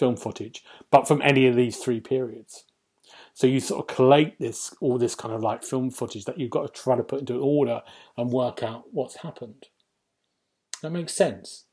film 0.00 0.16
footage, 0.16 0.64
but 0.90 1.06
from 1.06 1.22
any 1.22 1.46
of 1.46 1.54
these 1.54 1.76
three 1.76 2.00
periods. 2.00 2.64
So 3.34 3.46
you 3.46 3.60
sort 3.60 3.80
of 3.88 3.94
collate 3.94 4.38
this 4.40 4.74
all 4.80 4.98
this 4.98 5.14
kind 5.14 5.32
of 5.32 5.42
like 5.42 5.62
film 5.62 5.90
footage 5.90 6.24
that 6.24 6.38
you've 6.38 6.50
got 6.50 6.74
to 6.74 6.82
try 6.82 6.96
to 6.96 7.02
put 7.02 7.20
into 7.20 7.38
order 7.38 7.82
and 8.16 8.30
work 8.30 8.62
out 8.62 8.84
what's 8.90 9.16
happened. 9.16 9.66
That 10.82 10.90
makes 10.90 11.14
sense. 11.14 11.66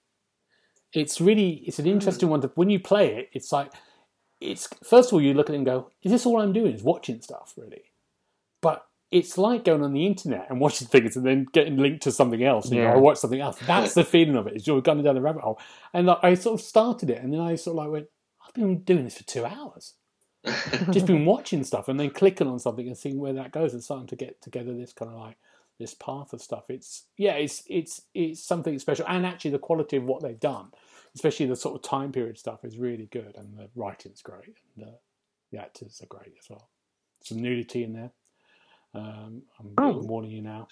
It's 0.93 1.19
really 1.19 1.63
it's 1.65 1.79
an 1.79 1.87
interesting 1.87 2.29
one 2.29 2.41
to 2.41 2.51
when 2.55 2.69
you 2.69 2.79
play 2.79 3.15
it, 3.15 3.29
it's 3.33 3.51
like 3.51 3.71
it's 4.39 4.69
first 4.83 5.09
of 5.09 5.13
all 5.13 5.21
you 5.21 5.33
look 5.33 5.49
at 5.49 5.55
it 5.55 5.57
and 5.57 5.65
go, 5.65 5.89
Is 6.03 6.11
this 6.11 6.25
all 6.25 6.41
I'm 6.41 6.53
doing? 6.53 6.73
Is 6.73 6.83
watching 6.83 7.21
stuff 7.21 7.53
really? 7.57 7.83
But 8.61 8.85
it's 9.09 9.37
like 9.37 9.63
going 9.63 9.83
on 9.83 9.93
the 9.93 10.05
internet 10.05 10.47
and 10.49 10.59
watching 10.59 10.87
things 10.87 11.15
and 11.15 11.25
then 11.25 11.47
getting 11.53 11.77
linked 11.77 12.03
to 12.03 12.11
something 12.11 12.43
else 12.43 12.65
and 12.65 12.75
you 12.75 12.83
go, 12.83 12.89
I 12.89 12.97
watch 12.97 13.17
something 13.17 13.39
else. 13.39 13.57
That's 13.65 13.93
the 13.93 14.03
feeling 14.03 14.35
of 14.35 14.47
it. 14.47 14.55
Is 14.55 14.67
you're 14.67 14.81
going 14.81 15.01
down 15.01 15.15
the 15.15 15.21
rabbit 15.21 15.43
hole. 15.43 15.59
And 15.93 16.07
like, 16.07 16.19
I 16.23 16.33
sort 16.33 16.59
of 16.59 16.65
started 16.65 17.09
it 17.09 17.21
and 17.21 17.33
then 17.33 17.39
I 17.39 17.55
sort 17.55 17.77
of 17.77 17.83
like 17.83 17.91
went, 17.91 18.07
I've 18.47 18.53
been 18.53 18.79
doing 18.79 19.03
this 19.03 19.17
for 19.17 19.23
two 19.23 19.45
hours 19.45 19.93
just 20.91 21.05
been 21.05 21.25
watching 21.25 21.63
stuff 21.63 21.87
and 21.87 21.99
then 21.99 22.09
clicking 22.09 22.47
on 22.47 22.59
something 22.59 22.87
and 22.87 22.97
seeing 22.97 23.19
where 23.19 23.33
that 23.33 23.51
goes 23.51 23.73
and 23.73 23.83
starting 23.83 24.07
to 24.07 24.15
get 24.15 24.41
together 24.41 24.73
this 24.73 24.93
kind 24.93 25.11
of 25.11 25.17
like 25.19 25.37
this 25.79 25.93
path 25.93 26.33
of 26.33 26.41
stuff. 26.41 26.69
It's 26.69 27.03
yeah, 27.17 27.33
it's 27.33 27.63
it's 27.67 28.01
it's 28.13 28.43
something 28.43 28.77
special, 28.79 29.05
and 29.07 29.25
actually 29.25 29.51
the 29.51 29.59
quality 29.59 29.97
of 29.97 30.03
what 30.03 30.21
they've 30.23 30.39
done, 30.39 30.67
especially 31.15 31.47
the 31.47 31.55
sort 31.55 31.75
of 31.75 31.81
time 31.81 32.11
period 32.11 32.37
stuff, 32.37 32.63
is 32.63 32.77
really 32.77 33.07
good, 33.11 33.35
and 33.35 33.57
the 33.57 33.69
writing's 33.75 34.21
great, 34.21 34.57
and 34.75 34.85
the, 34.87 34.93
the 35.51 35.59
actors 35.59 36.01
are 36.01 36.07
great 36.07 36.33
as 36.39 36.49
well. 36.49 36.69
Some 37.23 37.41
nudity 37.41 37.83
in 37.83 37.93
there. 37.93 38.11
Um, 38.93 39.43
I'm, 39.59 39.73
Oh. 39.77 39.97
Warning 39.99 40.31
you 40.31 40.41
now. 40.41 40.67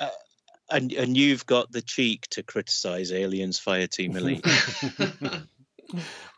and 0.71 0.91
and 0.93 1.15
you've 1.17 1.45
got 1.45 1.71
the 1.71 1.81
cheek 1.81 2.27
to 2.31 2.43
criticise 2.43 3.11
Aliens 3.11 3.59
Fireteam 3.59 4.15
Elite. 4.15 4.45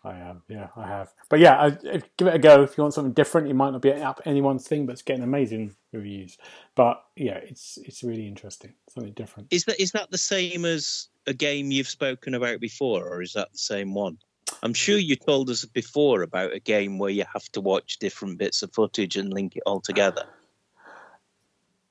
I 0.03 0.17
am, 0.17 0.43
yeah, 0.47 0.67
I 0.75 0.87
have. 0.87 1.13
But 1.29 1.39
yeah, 1.39 1.57
I, 1.59 1.69
give 2.17 2.27
it 2.27 2.35
a 2.35 2.39
go. 2.39 2.63
If 2.63 2.77
you 2.77 2.83
want 2.83 2.93
something 2.93 3.13
different, 3.13 3.47
it 3.47 3.53
might 3.53 3.71
not 3.71 3.81
be 3.81 3.91
up 3.91 4.21
anyone's 4.25 4.67
thing, 4.67 4.85
but 4.85 4.93
it's 4.93 5.01
getting 5.01 5.23
amazing 5.23 5.75
reviews. 5.93 6.37
But 6.75 7.03
yeah, 7.15 7.37
it's 7.37 7.77
it's 7.83 8.03
really 8.03 8.27
interesting, 8.27 8.73
something 8.89 9.13
different. 9.13 9.47
is 9.51 9.65
that 9.65 9.81
is 9.81 9.91
that 9.91 10.11
the 10.11 10.17
same 10.17 10.65
as 10.65 11.09
a 11.25 11.33
game 11.33 11.71
you've 11.71 11.89
spoken 11.89 12.33
about 12.33 12.59
before, 12.59 13.07
or 13.07 13.21
is 13.21 13.33
that 13.33 13.51
the 13.51 13.57
same 13.57 13.93
one? 13.93 14.17
I'm 14.63 14.73
sure 14.73 14.97
you 14.97 15.15
told 15.15 15.49
us 15.49 15.65
before 15.65 16.21
about 16.23 16.53
a 16.53 16.59
game 16.59 16.97
where 16.97 17.11
you 17.11 17.25
have 17.31 17.49
to 17.51 17.61
watch 17.61 17.99
different 17.99 18.37
bits 18.37 18.63
of 18.63 18.73
footage 18.73 19.17
and 19.17 19.33
link 19.33 19.55
it 19.55 19.63
all 19.65 19.81
together. 19.81 20.23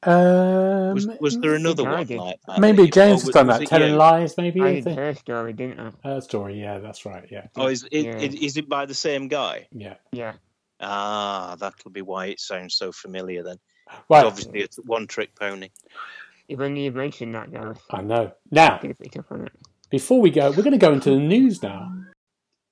Um, 0.07 0.95
Was, 0.95 1.07
was 1.21 1.39
there 1.39 1.55
another 1.55 1.83
I 1.89 2.03
one 2.03 2.07
like 2.17 2.41
that? 2.47 2.61
maybe 2.61 2.85
that 2.85 2.93
James 2.93 3.23
has 3.23 3.31
done 3.31 3.49
that. 3.49 3.67
Telling 3.67 3.91
you? 3.91 3.97
lies, 3.97 4.37
maybe. 4.37 4.61
I 4.61 4.67
I 4.69 4.75
did 4.75 4.85
think. 4.85 4.99
her 4.99 5.15
story, 5.15 5.53
didn't 5.53 5.81
I? 5.81 6.09
Her 6.09 6.21
story, 6.21 6.61
yeah, 6.61 6.79
that's 6.79 7.05
right. 7.05 7.27
Yeah, 7.31 7.47
Oh, 7.57 7.67
is 7.67 7.85
it, 7.91 8.05
Yeah. 8.07 8.17
it- 8.19 8.35
is 8.35 8.57
it 8.57 8.69
by 8.69 8.87
the 8.87 8.95
same 8.95 9.29
guy? 9.29 9.67
yeah. 9.73 9.95
Yeah. 10.13 10.35
Ah, 10.81 11.57
that'll 11.59 11.91
be 11.91 12.03
why 12.03 12.27
it 12.27 12.41
sounds 12.41 12.75
so 12.75 12.93
familiar 12.93 13.43
then. 13.43 13.57
Right. 14.11 14.25
Obviously, 14.27 14.61
it's 14.61 14.79
a 14.79 14.83
one-trick 14.83 15.35
pony. 15.35 15.71
If 16.49 16.61
only 16.61 16.85
you 16.85 16.93
mentioned 16.93 17.35
that, 17.35 17.51
Gareth. 17.51 17.81
I 17.91 18.03
know. 18.03 18.33
Now, 18.51 18.79
Could 18.79 18.91
have 18.91 18.99
picked 18.99 19.17
up 19.17 19.33
on 19.33 19.47
it. 19.47 19.53
before 19.91 20.21
we 20.21 20.31
go, 20.31 20.51
we're 20.51 20.57
going 20.63 20.73
to 20.73 20.79
go 20.79 20.93
into 20.93 21.11
the 21.11 21.17
news 21.17 21.63
now. 21.63 21.93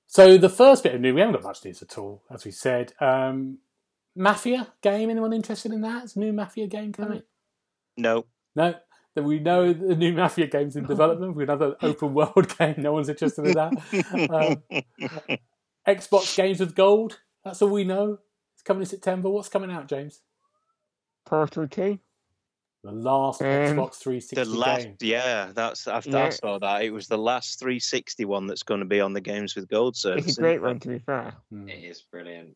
So 0.07 0.37
the 0.37 0.49
first 0.49 0.83
bit 0.83 0.93
of 0.95 1.01
news, 1.01 1.13
we 1.15 1.19
haven't 1.21 1.33
got 1.35 1.43
much 1.43 1.65
news 1.65 1.81
at 1.81 1.97
all, 1.97 2.21
as 2.29 2.45
we 2.45 2.51
said. 2.51 2.93
Um, 3.01 3.57
Mafia 4.15 4.67
game. 4.81 5.09
Anyone 5.09 5.33
interested 5.33 5.71
in 5.71 5.81
that? 5.81 6.05
Is 6.05 6.15
a 6.15 6.19
new 6.19 6.33
Mafia 6.33 6.67
game 6.67 6.93
coming? 6.93 7.23
No, 7.97 8.25
No. 8.55 8.75
Then 9.15 9.23
we 9.23 9.39
know 9.39 9.71
the 9.71 9.95
new 9.95 10.11
Mafia 10.13 10.47
game's 10.47 10.75
in 10.75 10.85
development. 10.87 11.35
We've 11.37 11.47
got 11.47 11.57
another 11.61 11.77
open 11.81 12.13
world 12.13 12.53
game. 12.59 12.75
No 12.79 12.91
one's 12.91 13.07
interested 13.07 13.45
in 13.45 13.53
that. 13.53 14.59
Um, 14.69 15.37
Xbox 15.87 16.35
games 16.35 16.59
with 16.59 16.75
gold. 16.75 17.19
That's 17.43 17.61
all 17.61 17.69
we 17.69 17.85
know. 17.85 18.17
It's 18.55 18.63
coming 18.63 18.81
in 18.81 18.87
September. 18.87 19.29
What's 19.29 19.47
coming 19.49 19.71
out, 19.71 19.87
James? 19.87 20.21
Portal 21.25 21.67
2? 21.67 21.97
The 22.83 22.91
last 22.91 23.41
Um, 23.41 23.47
Xbox 23.47 23.95
360 23.95 24.35
the 24.35 24.45
last. 24.45 24.83
game. 24.83 24.95
Yeah, 25.01 25.51
that's. 25.55 25.87
I, 25.87 26.01
I 26.13 26.29
saw 26.29 26.59
that. 26.59 26.83
It 26.83 26.91
was 26.91 27.07
the 27.07 27.17
last 27.17 27.57
360 27.59 28.25
one 28.25 28.47
that's 28.47 28.63
going 28.63 28.81
to 28.81 28.85
be 28.85 28.99
on 28.99 29.13
the 29.13 29.21
games 29.21 29.55
with 29.55 29.67
gold 29.69 29.95
service. 29.95 30.25
It's 30.27 30.37
a 30.37 30.41
great 30.41 30.61
one, 30.61 30.79
to 30.81 30.89
be 30.89 30.99
fair. 30.99 31.33
Hmm. 31.51 31.69
It 31.69 31.83
is 31.83 32.01
brilliant. 32.11 32.55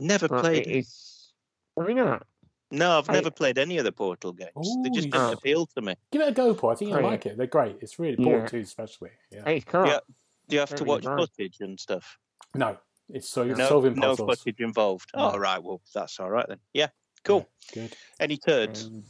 Never 0.00 0.28
But 0.28 0.40
played. 0.42 0.66
it 0.66 0.70
it. 0.70 0.78
is. 0.80 1.32
Have 1.76 1.86
we 1.86 1.94
not? 1.94 2.26
No, 2.70 2.98
I've 2.98 3.08
I- 3.10 3.12
never 3.14 3.30
played 3.30 3.58
any 3.58 3.78
of 3.78 3.84
the 3.84 3.92
Portal 3.92 4.32
games. 4.32 4.50
they 4.82 4.90
just 4.90 5.06
you 5.06 5.12
didn't 5.12 5.28
should. 5.30 5.38
appeal 5.38 5.66
to 5.66 5.82
me. 5.82 5.94
Give 6.10 6.22
it 6.22 6.28
a 6.28 6.32
go, 6.32 6.54
Paul. 6.54 6.70
I 6.70 6.74
think 6.74 6.88
you'll 6.90 6.98
Oh, 6.98 7.02
yeah. 7.02 7.06
like 7.08 7.26
it. 7.26 7.36
They're 7.36 7.46
great. 7.46 7.76
It's 7.80 7.98
really 7.98 8.16
Yeah. 8.18 8.38
Port 8.38 8.50
2 8.50 8.58
especially. 8.58 9.10
Yeah. 9.30 9.42
Hey, 9.44 9.56
it's 9.58 9.64
cool. 9.66 9.86
Yeah. 9.86 10.00
Do 10.48 10.56
you 10.56 10.60
have 10.60 10.74
to 10.74 10.84
watch 10.84 11.04
right. 11.04 11.18
footage 11.18 11.56
and 11.60 11.78
stuff? 11.78 12.18
No, 12.54 12.76
it's 13.08 13.28
so 13.28 13.42
you're 13.42 13.56
No, 13.56 13.68
solving 13.68 13.94
no 13.94 14.14
footage 14.16 14.60
involved. 14.60 15.10
No. 15.16 15.32
Oh, 15.34 15.38
right. 15.38 15.62
Well, 15.62 15.80
that's 15.94 16.18
all 16.20 16.30
right 16.30 16.46
then. 16.48 16.58
Yeah, 16.72 16.88
cool. 17.24 17.48
Yeah, 17.74 17.82
good. 17.84 17.96
Any 18.20 18.36
turds? 18.36 18.84
Um, 18.86 19.04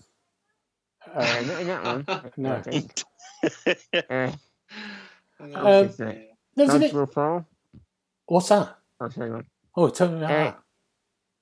Uh, 1.14 1.42
not 1.46 1.60
in 1.60 1.66
that 1.66 1.84
one. 1.84 2.04
I 2.08 2.30
No. 2.36 2.50
don't 2.60 2.64
think. 2.64 3.02
Uh, 4.10 4.32
Um, 5.40 5.50
what 5.64 5.84
is 5.84 5.96
there's 5.96 6.74
an- 6.74 6.90
Gods 7.14 7.44
what's 8.26 8.48
that? 8.48 8.78
Oh, 9.00 9.08
sorry, 9.08 9.30
one. 9.32 9.46
Oh, 9.76 9.88
tell 9.88 10.08
me 10.08 10.18
about 10.18 10.30
Uh, 10.30 10.54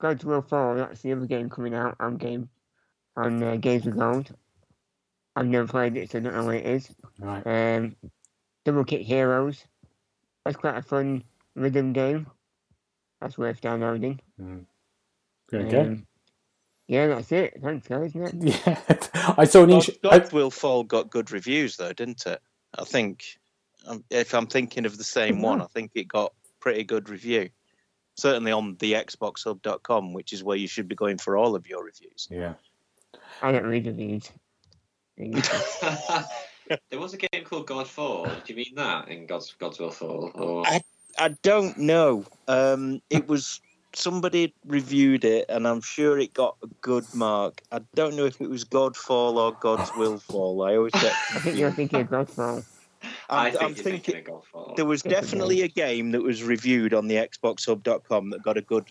that. 0.03 0.09
Gods 0.09 0.24
Will 0.24 0.42
Fall. 0.42 0.76
That's 0.76 1.00
the 1.00 1.12
other 1.12 1.26
game 1.26 1.48
coming 1.48 1.74
out 1.74 1.96
on 2.00 2.16
game 2.16 2.48
on 3.16 3.42
uh, 3.42 3.57
Games 3.57 3.84
with 3.84 3.98
Gold. 3.98 4.34
I've 5.34 5.46
never 5.46 5.66
played 5.66 5.96
it, 5.96 6.11
so 6.11 6.18
I 6.18 6.22
don't 6.22 6.34
know 6.34 6.44
what 6.44 6.57
it 6.57 6.66
is. 6.66 6.90
Right. 7.18 7.46
Um, 7.46 7.96
Double 8.64 8.84
Kick 8.84 9.03
Heroes. 9.03 9.64
That's 10.44 10.57
quite 10.57 10.76
a 10.76 10.82
fun 10.82 11.24
rhythm 11.55 11.92
game. 11.92 12.26
That's 13.20 13.38
worth 13.38 13.61
downloading. 13.61 14.20
Mm. 14.40 14.66
Okay. 15.53 15.78
Um, 15.78 16.07
yeah, 16.88 17.07
that's 17.07 17.32
it. 17.32 17.59
Thanks, 17.62 17.86
guys, 17.86 18.14
isn't 18.14 18.44
it? 18.44 18.61
Yeah, 18.66 19.34
I 19.38 19.44
saw 19.44 19.62
an 19.62 19.70
God, 19.70 19.78
issue. 19.78 19.92
God 20.03 20.32
Will 20.32 20.50
Fall 20.50 20.84
got 20.84 21.11
good 21.11 21.30
reviews 21.30 21.76
though, 21.76 21.92
didn't 21.92 22.26
it? 22.26 22.40
I 22.78 22.84
think. 22.84 23.38
Um, 23.86 24.05
if 24.11 24.34
I'm 24.34 24.46
thinking 24.46 24.86
of 24.86 24.96
the 24.96 25.05
same 25.05 25.42
one, 25.42 25.61
I 25.61 25.66
think 25.66 25.90
it 25.94 26.07
got 26.07 26.32
pretty 26.61 26.84
good 26.84 27.09
review. 27.09 27.50
Certainly 28.17 28.53
on 28.53 28.77
the 28.79 28.93
XboxHub.com, 28.93 30.13
which 30.13 30.33
is 30.33 30.45
where 30.45 30.57
you 30.57 30.69
should 30.69 30.89
be 30.89 30.95
going 30.95 31.19
for 31.19 31.37
all 31.37 31.55
of 31.55 31.67
your 31.67 31.85
reviews. 31.85 32.29
Yeah. 32.31 32.55
I 33.41 33.53
don't 33.53 33.67
read 33.67 33.87
reviews. 33.87 34.31
there 36.91 37.01
was 37.01 37.15
a 37.15 37.17
game 37.17 37.45
called 37.45 37.67
Godfall. 37.67 38.45
Do 38.45 38.53
you 38.53 38.57
mean 38.57 38.75
that 38.77 39.09
in 39.09 39.27
God's 39.27 39.55
God's 39.59 39.79
Will 39.79 39.91
Fall? 39.91 40.31
Or 40.35 40.67
I- 40.67 40.83
I 41.19 41.29
don't 41.43 41.77
know. 41.77 42.25
Um, 42.49 43.03
it 43.11 43.29
was 43.29 43.61
somebody 43.95 44.55
reviewed 44.67 45.25
it, 45.25 45.45
and 45.51 45.69
I'm 45.69 45.83
sure 45.83 46.19
it 46.19 46.33
got 46.33 46.57
a 46.63 46.67
good 46.81 47.05
mark. 47.15 47.61
I 47.71 47.81
don't 47.95 48.17
know 48.17 48.25
if 48.25 48.41
it 48.41 48.49
was 48.49 48.65
Godfall 48.65 49.35
or 49.37 49.53
God's 49.61 49.91
Will 49.97 50.19
Fall. 50.19 50.63
I 50.63 50.77
always 50.77 50.93
get. 50.93 51.13
I 51.35 51.39
think 51.41 51.59
you're 51.59 51.71
thinking 51.71 52.01
of 52.01 52.09
Godfall. 52.09 52.65
I 53.29 53.47
I'm, 53.47 53.53
think 53.53 53.62
I'm 53.62 53.75
thinking 53.75 54.14
thinking 54.14 54.35
of 54.55 54.77
there 54.77 54.85
was 54.85 55.03
definitely 55.18 55.62
a 55.62 55.68
game 55.68 56.11
that 56.12 56.23
was 56.23 56.43
reviewed 56.43 56.95
on 56.95 57.09
the 57.09 57.16
XboxHub.com 57.16 58.31
that 58.31 58.43
got 58.43 58.57
a 58.57 58.62
good 58.62 58.85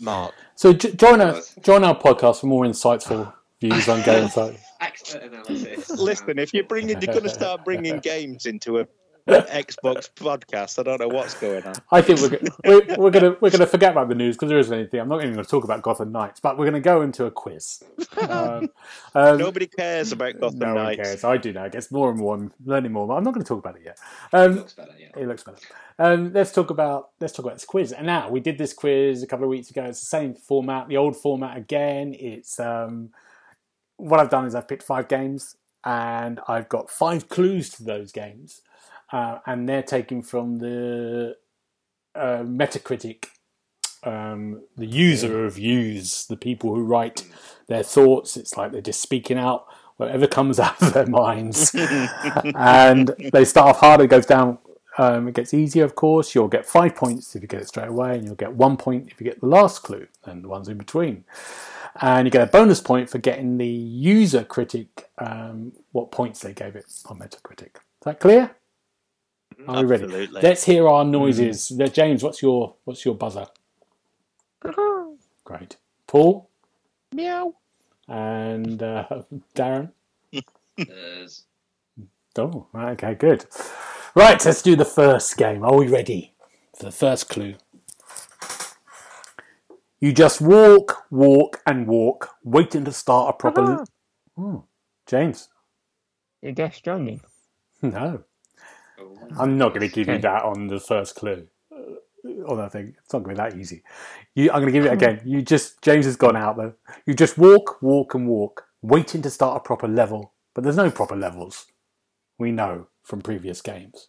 mark. 0.00 0.34
So 0.54 0.72
j- 0.72 0.92
join 0.92 1.20
us, 1.20 1.54
join 1.62 1.84
our 1.84 1.98
podcast 1.98 2.40
for 2.40 2.46
more 2.46 2.64
insightful 2.64 3.32
views 3.60 3.88
on 3.88 4.02
games. 4.02 4.36
Like, 4.36 4.60
Expert 4.80 5.22
analysis. 5.22 5.90
Listen, 5.90 6.38
if 6.38 6.52
you're 6.52 6.64
bringing, 6.64 7.00
you're 7.00 7.12
going 7.12 7.22
to 7.22 7.28
start 7.28 7.64
bringing 7.64 7.98
games 8.00 8.46
into 8.46 8.80
a 8.80 8.86
Xbox 9.26 10.10
podcast. 10.14 10.78
I 10.78 10.82
don't 10.82 11.00
know 11.00 11.08
what's 11.08 11.34
going 11.34 11.64
on. 11.64 11.74
I 11.90 12.02
think 12.02 12.20
we're, 12.20 12.28
go- 12.28 12.38
we're 12.64 12.96
we're 12.98 13.10
gonna 13.10 13.36
we're 13.40 13.50
gonna 13.50 13.66
forget 13.66 13.92
about 13.92 14.08
the 14.08 14.14
news 14.14 14.36
because 14.36 14.50
there 14.50 14.58
isn't 14.58 14.72
anything. 14.76 15.00
I'm 15.00 15.08
not 15.08 15.22
even 15.22 15.32
going 15.32 15.44
to 15.44 15.50
talk 15.50 15.64
about 15.64 15.80
Gotham 15.82 16.12
Knights, 16.12 16.40
but 16.40 16.58
we're 16.58 16.66
going 16.66 16.74
to 16.74 16.86
go 16.86 17.00
into 17.02 17.24
a 17.24 17.30
quiz. 17.30 17.82
Um, 18.20 18.68
um, 19.14 19.38
Nobody 19.38 19.66
cares 19.66 20.12
about 20.12 20.38
Gotham 20.38 20.58
no 20.58 20.74
one 20.74 20.84
Knights. 20.84 21.02
cares. 21.02 21.24
I 21.24 21.36
do 21.38 21.52
now. 21.52 21.64
I 21.64 21.68
guess 21.70 21.90
more 21.90 22.10
and 22.10 22.18
more. 22.18 22.34
I'm 22.34 22.52
learning 22.64 22.92
more. 22.92 23.06
But 23.06 23.14
I'm 23.14 23.24
not 23.24 23.32
going 23.32 23.44
to 23.44 23.48
talk 23.48 23.58
about 23.60 23.76
it 23.76 23.82
yet. 23.84 23.98
Um, 24.32 24.56
looks 24.56 24.74
better, 24.74 24.92
yeah. 24.98 25.08
It 25.16 25.26
looks 25.26 25.42
better. 25.42 25.58
Um, 25.98 26.32
let's 26.32 26.52
talk 26.52 26.70
about 26.70 27.10
let's 27.20 27.32
talk 27.32 27.46
about 27.46 27.54
this 27.56 27.64
quiz. 27.64 27.92
And 27.92 28.06
now 28.06 28.28
we 28.28 28.40
did 28.40 28.58
this 28.58 28.74
quiz 28.74 29.22
a 29.22 29.26
couple 29.26 29.44
of 29.44 29.50
weeks 29.50 29.70
ago. 29.70 29.84
It's 29.84 30.00
the 30.00 30.06
same 30.06 30.34
format, 30.34 30.88
the 30.88 30.96
old 30.98 31.16
format 31.16 31.56
again. 31.56 32.14
It's 32.18 32.60
um, 32.60 33.10
what 33.96 34.20
I've 34.20 34.30
done 34.30 34.44
is 34.44 34.54
I've 34.54 34.68
picked 34.68 34.82
five 34.82 35.08
games 35.08 35.56
and 35.84 36.40
I've 36.48 36.68
got 36.68 36.90
five 36.90 37.28
clues 37.28 37.70
to 37.70 37.84
those 37.84 38.10
games, 38.10 38.62
uh, 39.14 39.38
and 39.46 39.68
they're 39.68 39.82
taken 39.82 40.22
from 40.22 40.56
the 40.56 41.36
uh, 42.16 42.42
Metacritic. 42.42 43.26
Um, 44.02 44.64
the 44.76 44.86
user 44.86 45.42
reviews, 45.42 46.26
the 46.26 46.36
people 46.36 46.74
who 46.74 46.82
write 46.82 47.24
their 47.68 47.84
thoughts. 47.84 48.36
It's 48.36 48.56
like 48.56 48.72
they're 48.72 48.80
just 48.80 49.00
speaking 49.00 49.38
out 49.38 49.66
whatever 49.98 50.26
comes 50.26 50.58
out 50.66 50.82
of 50.82 50.92
their 50.92 51.06
minds 51.06 51.72
and 52.56 53.14
they 53.32 53.44
start 53.44 53.68
off 53.68 53.80
hard. 53.80 54.00
It 54.00 54.08
goes 54.08 54.26
down. 54.26 54.58
Um, 54.98 55.28
it 55.28 55.34
gets 55.34 55.54
easier, 55.54 55.84
of 55.84 55.94
course. 55.94 56.34
You'll 56.34 56.48
get 56.48 56.66
five 56.66 56.96
points 56.96 57.36
if 57.36 57.42
you 57.42 57.46
get 57.46 57.62
it 57.62 57.68
straight 57.68 57.88
away, 57.88 58.16
and 58.16 58.24
you'll 58.24 58.34
get 58.34 58.52
one 58.52 58.76
point 58.76 59.12
if 59.12 59.20
you 59.20 59.24
get 59.24 59.40
the 59.40 59.46
last 59.46 59.84
clue 59.84 60.08
and 60.24 60.42
the 60.42 60.48
ones 60.48 60.68
in 60.68 60.76
between. 60.76 61.24
And 62.00 62.26
you 62.26 62.32
get 62.32 62.48
a 62.48 62.50
bonus 62.50 62.80
point 62.80 63.08
for 63.10 63.18
getting 63.18 63.58
the 63.58 63.66
user 63.66 64.42
critic 64.42 65.08
um, 65.18 65.72
what 65.92 66.10
points 66.10 66.40
they 66.40 66.52
gave 66.52 66.74
it 66.74 66.86
on 67.06 67.20
Metacritic. 67.20 67.76
Is 67.76 68.04
that 68.04 68.18
clear? 68.18 68.56
Are 69.66 69.82
we 69.82 69.86
ready? 69.88 70.04
Absolutely. 70.04 70.40
Let's 70.42 70.64
hear 70.64 70.88
our 70.88 71.04
noises. 71.04 71.72
Uh, 71.78 71.86
James, 71.86 72.22
what's 72.22 72.42
your 72.42 72.74
what's 72.84 73.04
your 73.04 73.14
buzzer? 73.14 73.46
Great. 75.44 75.76
Paul 76.06 76.48
Meow. 77.12 77.54
and 78.08 78.82
uh, 78.82 79.06
Darren. 79.54 79.92
There's 80.76 81.44
Oh, 82.36 82.66
right, 82.72 82.92
okay, 82.92 83.14
good. 83.14 83.46
Right, 84.16 84.44
let's 84.44 84.60
do 84.62 84.74
the 84.74 84.84
first 84.84 85.36
game. 85.36 85.64
Are 85.64 85.76
we 85.76 85.86
ready 85.86 86.34
for 86.76 86.86
the 86.86 86.90
first 86.90 87.28
clue? 87.28 87.54
You 90.00 90.12
just 90.12 90.40
walk, 90.40 91.04
walk, 91.10 91.62
and 91.66 91.86
walk, 91.86 92.30
waiting 92.42 92.84
to 92.86 92.92
start 92.92 93.30
a 93.34 93.38
proper. 93.38 93.84
Hmm. 94.36 94.56
James, 95.06 95.48
You're 96.42 96.52
Death 96.52 96.74
Stranding. 96.74 97.20
no, 97.82 97.96
oh, 97.96 98.24
I'm 99.38 99.58
not 99.58 99.74
going 99.74 99.88
to 99.88 99.94
give 99.94 100.08
you 100.08 100.18
that 100.18 100.42
on 100.42 100.68
the 100.68 100.80
first 100.80 101.16
clue. 101.16 101.46
Uh, 101.72 102.48
on 102.48 102.58
that 102.58 102.72
thing, 102.72 102.94
it's 103.02 103.12
not 103.12 103.22
going 103.22 103.36
to 103.36 103.42
be 103.42 103.50
that 103.50 103.58
easy. 103.58 103.82
You, 104.34 104.50
I'm 104.50 104.60
going 104.60 104.72
to 104.72 104.72
give 104.72 104.86
it 104.86 104.92
again. 104.92 105.20
You 105.24 105.42
just 105.42 105.82
James 105.82 106.06
has 106.06 106.16
gone 106.16 106.36
out 106.36 106.56
though. 106.56 106.74
You 107.06 107.14
just 107.14 107.38
walk, 107.38 107.82
walk, 107.82 108.14
and 108.14 108.26
walk, 108.26 108.66
waiting 108.82 109.22
to 109.22 109.30
start 109.30 109.56
a 109.56 109.60
proper 109.60 109.88
level, 109.88 110.32
but 110.54 110.64
there's 110.64 110.76
no 110.76 110.90
proper 110.90 111.16
levels. 111.16 111.66
We 112.38 112.52
know 112.52 112.88
from 113.02 113.20
previous 113.20 113.60
games. 113.60 114.08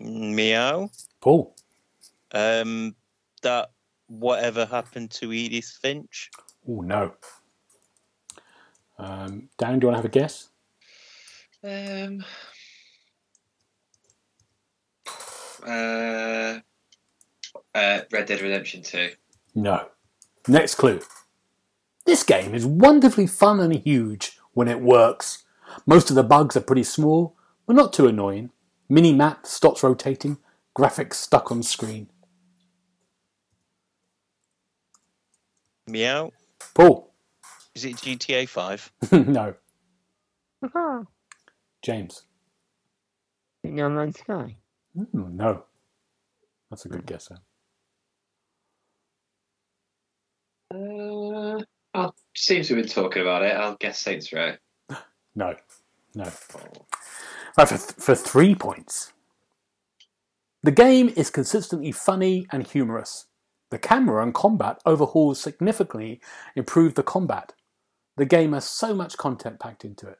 Meow. 0.00 0.90
Paul. 1.20 1.56
Um, 2.32 2.94
that 3.42 3.70
whatever 4.08 4.66
happened 4.66 5.10
to 5.12 5.32
Edith 5.32 5.78
Finch? 5.80 6.30
Oh 6.68 6.80
no. 6.80 7.12
Um, 8.98 9.48
Dan, 9.58 9.78
do 9.78 9.86
you 9.86 9.92
want 9.92 9.94
to 9.94 10.02
have 10.02 10.04
a 10.04 10.08
guess? 10.08 10.48
Um. 11.64 12.24
Uh, 15.66 16.60
uh, 17.74 18.00
Red 18.10 18.26
Dead 18.26 18.40
Redemption 18.40 18.82
2. 18.82 19.10
No. 19.54 19.88
Next 20.46 20.76
clue. 20.76 21.00
This 22.06 22.22
game 22.22 22.54
is 22.54 22.64
wonderfully 22.64 23.26
fun 23.26 23.60
and 23.60 23.74
huge 23.74 24.38
when 24.52 24.68
it 24.68 24.80
works. 24.80 25.44
Most 25.86 26.10
of 26.10 26.16
the 26.16 26.22
bugs 26.22 26.56
are 26.56 26.62
pretty 26.62 26.84
small, 26.84 27.36
but 27.66 27.76
not 27.76 27.92
too 27.92 28.06
annoying. 28.06 28.50
Mini 28.88 29.12
map 29.12 29.46
stops 29.46 29.82
rotating, 29.82 30.38
graphics 30.76 31.14
stuck 31.14 31.52
on 31.52 31.62
screen. 31.62 32.08
Meow. 35.86 36.32
Paul. 36.74 37.12
Is 37.74 37.84
it 37.84 37.96
GTA 37.96 38.48
5? 38.48 38.92
no. 39.12 39.54
No 40.74 41.06
James. 41.82 42.24
Man's 43.64 44.18
Sky. 44.18 44.56
Hmm, 44.98 45.36
no. 45.36 45.64
That's 46.70 46.84
a 46.84 46.88
good 46.88 47.06
guess. 47.06 47.28
Then. 47.28 47.38
Oh, 51.94 52.12
seems 52.34 52.68
we've 52.68 52.82
been 52.82 52.88
talking 52.88 53.22
about 53.22 53.42
it. 53.42 53.54
I'll 53.54 53.76
guess 53.76 54.00
Saints 54.00 54.32
Row. 54.32 54.54
No, 55.34 55.54
no. 56.16 56.24
Right, 57.56 57.68
for, 57.68 57.76
for 57.76 58.14
three 58.16 58.56
points. 58.56 59.12
The 60.64 60.72
game 60.72 61.10
is 61.10 61.30
consistently 61.30 61.92
funny 61.92 62.46
and 62.50 62.66
humorous. 62.66 63.26
The 63.70 63.78
camera 63.78 64.24
and 64.24 64.34
combat 64.34 64.80
overhauls 64.84 65.40
significantly 65.40 66.20
improve 66.56 66.94
the 66.94 67.04
combat. 67.04 67.52
The 68.16 68.24
game 68.24 68.52
has 68.52 68.68
so 68.68 68.94
much 68.94 69.16
content 69.16 69.60
packed 69.60 69.84
into 69.84 70.08
it. 70.08 70.18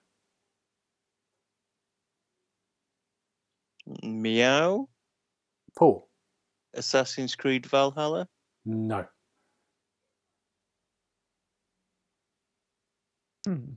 Meow. 4.03 4.89
Paul? 5.77 6.09
Assassin's 6.75 7.35
Creed 7.35 7.67
Valhalla. 7.67 8.29
No. 8.65 9.07
Hmm. 13.47 13.73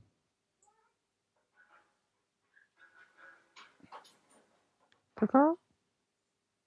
Picard? 5.18 5.56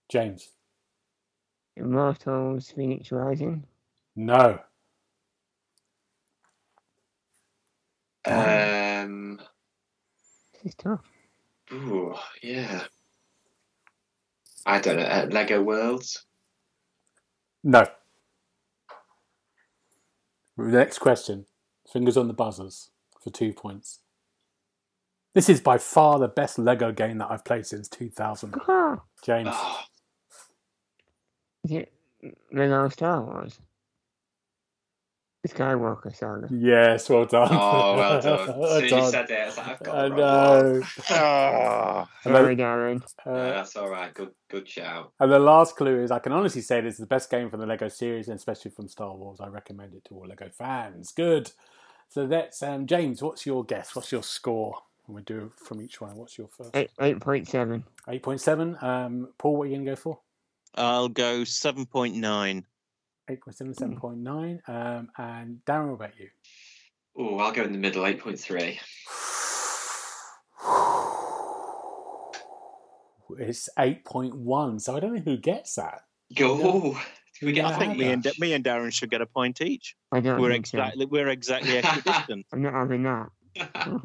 James? 0.10 0.50
Immortals 1.76 2.74
Fenyx 2.76 3.12
Rising. 3.12 3.66
No. 4.16 4.60
Um. 8.26 9.40
This 10.54 10.72
is 10.72 10.76
tough. 10.76 11.02
Ooh, 11.74 12.16
yeah. 12.42 12.86
I 14.66 14.80
don't 14.80 14.98
know. 14.98 15.04
Uh, 15.04 15.28
Lego 15.30 15.62
Worlds. 15.62 16.26
No. 17.64 17.86
Next 20.58 21.00
question. 21.00 21.46
Fingers 21.92 22.18
on 22.18 22.28
the 22.28 22.34
buzzers 22.34 22.90
for 23.22 23.30
two 23.30 23.54
points. 23.54 24.00
This 25.34 25.50
is 25.50 25.60
by 25.60 25.78
far 25.78 26.18
the 26.18 26.30
best 26.30 26.58
Lego 26.58 26.92
game 26.92 27.18
that 27.18 27.30
I've 27.30 27.44
played 27.44 27.66
since 27.66 27.90
2000. 27.90 28.56
James? 29.24 29.50
Oh, 29.52 29.80
Is 31.66 31.72
it 31.72 31.94
Lego 32.54 32.88
Star 32.90 33.22
Wars? 33.22 33.60
The 35.48 35.54
Skywalker 35.54 36.16
saga. 36.16 36.48
Yes, 36.52 37.08
well 37.10 37.26
done. 37.26 37.50
oh 37.52 37.96
well 37.96 38.22
done. 38.22 38.50
As 38.50 38.56
Well 38.56 38.68
soon 38.80 38.84
as 38.84 38.84
you 38.84 38.90
done. 38.98 39.12
said 39.12 39.30
it, 39.30 39.40
I 39.40 39.46
was 39.46 39.58
like, 39.58 39.68
I've 39.68 39.80
got 39.84 39.96
I 39.96 40.10
the 40.10 40.16
wrong 40.16 40.74
one. 40.74 40.80
know. 40.80 42.08
And 42.26 42.34
Sorry, 42.36 42.56
Darren. 42.56 43.04
Uh, 43.26 43.30
uh, 43.30 43.54
that's 43.54 43.76
all 43.76 43.90
right. 43.90 44.14
Good, 44.14 44.32
good 44.50 44.68
shout. 44.68 45.12
and 45.20 45.32
the 45.32 45.40
last 45.40 45.76
clue 45.76 46.02
is 46.04 46.12
I 46.12 46.20
can 46.20 46.32
honestly 46.32 46.62
say 46.62 46.82
this 46.82 46.96
is 46.96 47.00
the 47.00 47.06
best 47.06 47.30
game 47.30 47.50
from 47.50 47.60
the 47.60 47.66
Lego 47.68 47.88
series, 47.90 48.28
and 48.28 48.38
especially 48.38 48.72
from 48.72 48.88
Star 48.88 49.16
Wars. 49.16 49.40
I 49.40 49.48
recommend 49.48 49.94
it 49.94 50.04
to 50.06 50.16
all 50.16 50.28
Lego 50.28 50.50
fans. 50.58 51.12
Good. 51.12 51.52
So 52.10 52.28
that's 52.28 52.62
um, 52.64 52.86
James. 52.88 53.22
What's 53.22 53.46
your 53.46 53.64
guess? 53.64 53.96
What's 53.96 54.12
your 54.12 54.24
score? 54.24 54.78
And 55.08 55.16
we 55.16 55.22
do 55.22 55.52
from 55.56 55.82
each 55.82 56.02
one. 56.02 56.16
What's 56.16 56.38
your 56.38 56.48
first? 56.48 56.72
Eight 56.76 56.90
eight 57.00 57.20
point 57.20 57.48
seven. 57.48 57.84
Eight 58.10 58.24
point 58.24 58.42
seven. 58.42 58.78
Um, 58.82 59.30
Paul, 59.38 59.58
what 59.58 59.64
are 59.64 59.68
you 59.68 59.76
going 59.76 59.86
to 59.86 59.92
go 59.92 59.96
for? 59.96 60.20
I'll 60.76 61.10
go 61.10 61.44
seven 61.44 61.86
point 61.86 62.16
nine. 62.16 62.66
8.7, 63.30 63.76
7.9. 64.00 64.70
Um, 64.70 65.10
and 65.18 65.60
Darren, 65.66 65.88
what 65.90 65.96
about 65.96 66.20
you? 66.20 66.30
Oh, 67.18 67.38
I'll 67.40 67.52
go 67.52 67.64
in 67.64 67.72
the 67.72 67.78
middle. 67.78 68.06
Eight 68.06 68.20
point 68.20 68.40
three. 68.40 68.80
It's 73.40 73.68
8.1, 73.78 74.80
so 74.82 74.96
I 74.96 75.00
don't 75.00 75.16
know 75.16 75.22
who 75.22 75.38
gets 75.38 75.76
that. 75.76 76.02
Go. 76.36 76.96
Do 77.40 77.46
we 77.46 77.52
get? 77.52 77.64
Yeah, 77.66 77.70
I 77.70 77.74
I 77.76 77.80
think 77.80 77.92
think 77.94 78.00
me 78.00 78.12
and 78.12 78.28
me 78.40 78.54
and 78.54 78.64
Darren 78.64 78.94
should 78.94 79.10
get 79.10 79.22
a 79.22 79.26
point 79.26 79.62
each. 79.62 79.96
I 80.12 80.20
don't 80.22 80.40
We're 80.40 80.52
think 80.52 80.68
so. 80.68 80.78
exactly 80.78 81.06
we're 81.06 81.28
exactly 81.30 81.78
equidistant. 81.80 82.46
I'm 82.54 82.62
not 82.62 82.74
having 82.74 83.04
that. 83.04 83.30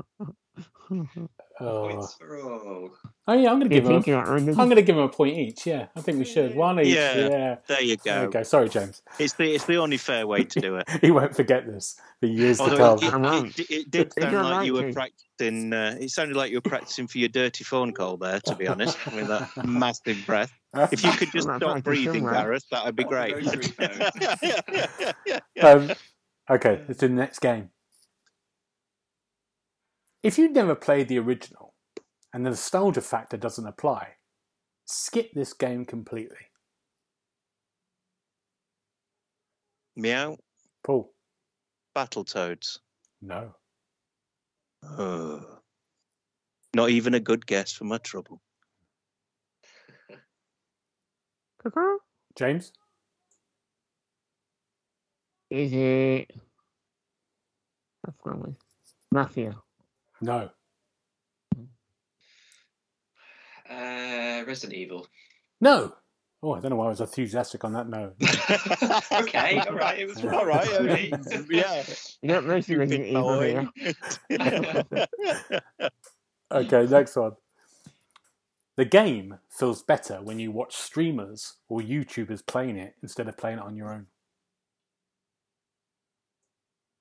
Oh, 1.62 1.90
Points 1.90 2.14
for 2.14 2.40
all. 2.40 2.90
oh 3.28 3.32
yeah, 3.34 3.50
I'm 3.50 3.58
going 3.58 3.68
to 3.68 3.74
give 3.74 3.84
him. 3.84 3.90
thinking 3.92 4.14
that, 4.14 4.26
A, 4.26 4.30
Rundle? 4.32 4.58
I'm 4.58 4.66
going 4.68 4.76
to 4.76 4.82
give 4.82 4.96
him 4.96 5.02
a 5.02 5.10
point 5.10 5.36
each. 5.36 5.66
Yeah, 5.66 5.88
I 5.94 6.00
think 6.00 6.16
we 6.16 6.24
should. 6.24 6.54
One 6.54 6.80
each. 6.80 6.86
Yeah. 6.86 7.28
Yeah. 7.28 7.56
There 7.66 7.82
you 7.82 7.96
There 8.02 8.20
go. 8.20 8.26
we 8.28 8.32
go. 8.32 8.42
Sorry, 8.44 8.70
James. 8.70 9.02
It's 9.18 9.34
the 9.34 9.54
it's 9.54 9.66
the 9.66 9.76
only 9.76 9.98
fair 9.98 10.26
way 10.26 10.44
to 10.44 10.58
do 10.60 10.76
it. 10.76 10.88
he 11.02 11.10
won't 11.10 11.36
forget 11.36 11.66
this 11.66 11.96
for 12.20 12.28
years 12.28 12.56
to 12.60 12.74
come. 12.78 12.98
it, 13.02 13.58
it, 13.58 13.58
it, 13.58 13.70
it 13.70 13.90
did 13.90 14.12
They 14.16 14.22
sound 14.22 14.32
don't 14.32 14.50
like 14.50 14.66
you 14.66 14.72
were 14.72 14.90
practicing. 14.90 15.74
Uh, 15.74 15.98
it 16.00 16.08
sounded 16.10 16.34
like 16.34 16.50
you 16.50 16.56
were 16.56 16.70
practicing 16.70 17.06
for 17.06 17.18
your 17.18 17.28
dirty 17.28 17.62
phone 17.62 17.92
call 17.92 18.16
there. 18.16 18.40
To 18.40 18.54
be 18.54 18.66
honest, 18.66 18.96
with 19.14 19.28
that 19.28 19.50
massive 19.66 20.16
breath. 20.24 20.50
If 20.90 21.04
you 21.04 21.12
could 21.12 21.30
just 21.30 21.46
Well, 21.48 21.58
stop 21.58 21.76
I 21.76 21.80
breathing, 21.82 22.22
somewhere. 22.24 22.32
Gareth, 22.32 22.64
that 22.70 22.86
would 22.86 22.96
be 22.96 23.04
great. 23.04 23.34
um, 25.62 25.90
okay, 26.48 26.80
let's 26.88 27.00
do 27.00 27.08
the 27.08 27.14
next 27.14 27.40
game. 27.40 27.68
If 30.22 30.38
you've 30.38 30.52
never 30.52 30.74
played 30.74 31.08
the 31.08 31.18
original 31.18 31.74
and 32.32 32.44
the 32.44 32.50
nostalgia 32.50 33.00
factor 33.00 33.36
doesn't 33.36 33.66
apply, 33.66 34.08
skip 34.84 35.32
this 35.32 35.52
game 35.52 35.84
completely. 35.84 36.36
Meow. 39.96 40.36
Paul, 40.84 41.12
Battletoads. 41.96 42.78
no. 43.20 43.54
Oh. 44.82 45.58
Not 46.74 46.90
even 46.90 47.14
a 47.14 47.20
good 47.20 47.44
guess 47.46 47.72
for 47.72 47.84
my 47.84 47.98
trouble. 47.98 48.40
Picard? 51.62 51.98
James, 52.38 52.72
Is 55.50 55.72
it? 55.72 56.30
I've 58.06 58.14
with 58.38 58.54
Mafia. 59.10 59.56
No. 60.20 60.50
Uh, 63.70 64.44
Resident 64.46 64.74
Evil. 64.74 65.06
No. 65.60 65.94
Oh, 66.42 66.54
I 66.54 66.60
don't 66.60 66.70
know 66.70 66.76
why 66.76 66.86
I 66.86 66.88
was 66.88 67.00
enthusiastic 67.02 67.64
on 67.64 67.72
that. 67.74 67.88
No. 67.88 68.12
okay, 69.22 69.58
all 69.60 69.74
right. 69.74 69.98
It 69.98 70.08
was 70.08 70.24
All 70.24 70.46
right, 70.46 70.66
Great. 70.80 71.14
yeah. 71.50 71.84
You 72.22 72.28
don't 72.30 72.46
mention 72.46 72.78
Resident 72.78 73.06
Evil 73.08 73.40
here. 73.40 73.68
Okay, 76.52 76.84
next 76.86 77.14
one. 77.14 77.32
The 78.76 78.84
game 78.84 79.38
feels 79.50 79.84
better 79.84 80.20
when 80.20 80.40
you 80.40 80.50
watch 80.50 80.74
streamers 80.74 81.54
or 81.68 81.80
YouTubers 81.80 82.44
playing 82.44 82.76
it 82.76 82.96
instead 83.04 83.28
of 83.28 83.36
playing 83.36 83.58
it 83.58 83.64
on 83.64 83.76
your 83.76 83.92
own. 83.92 84.06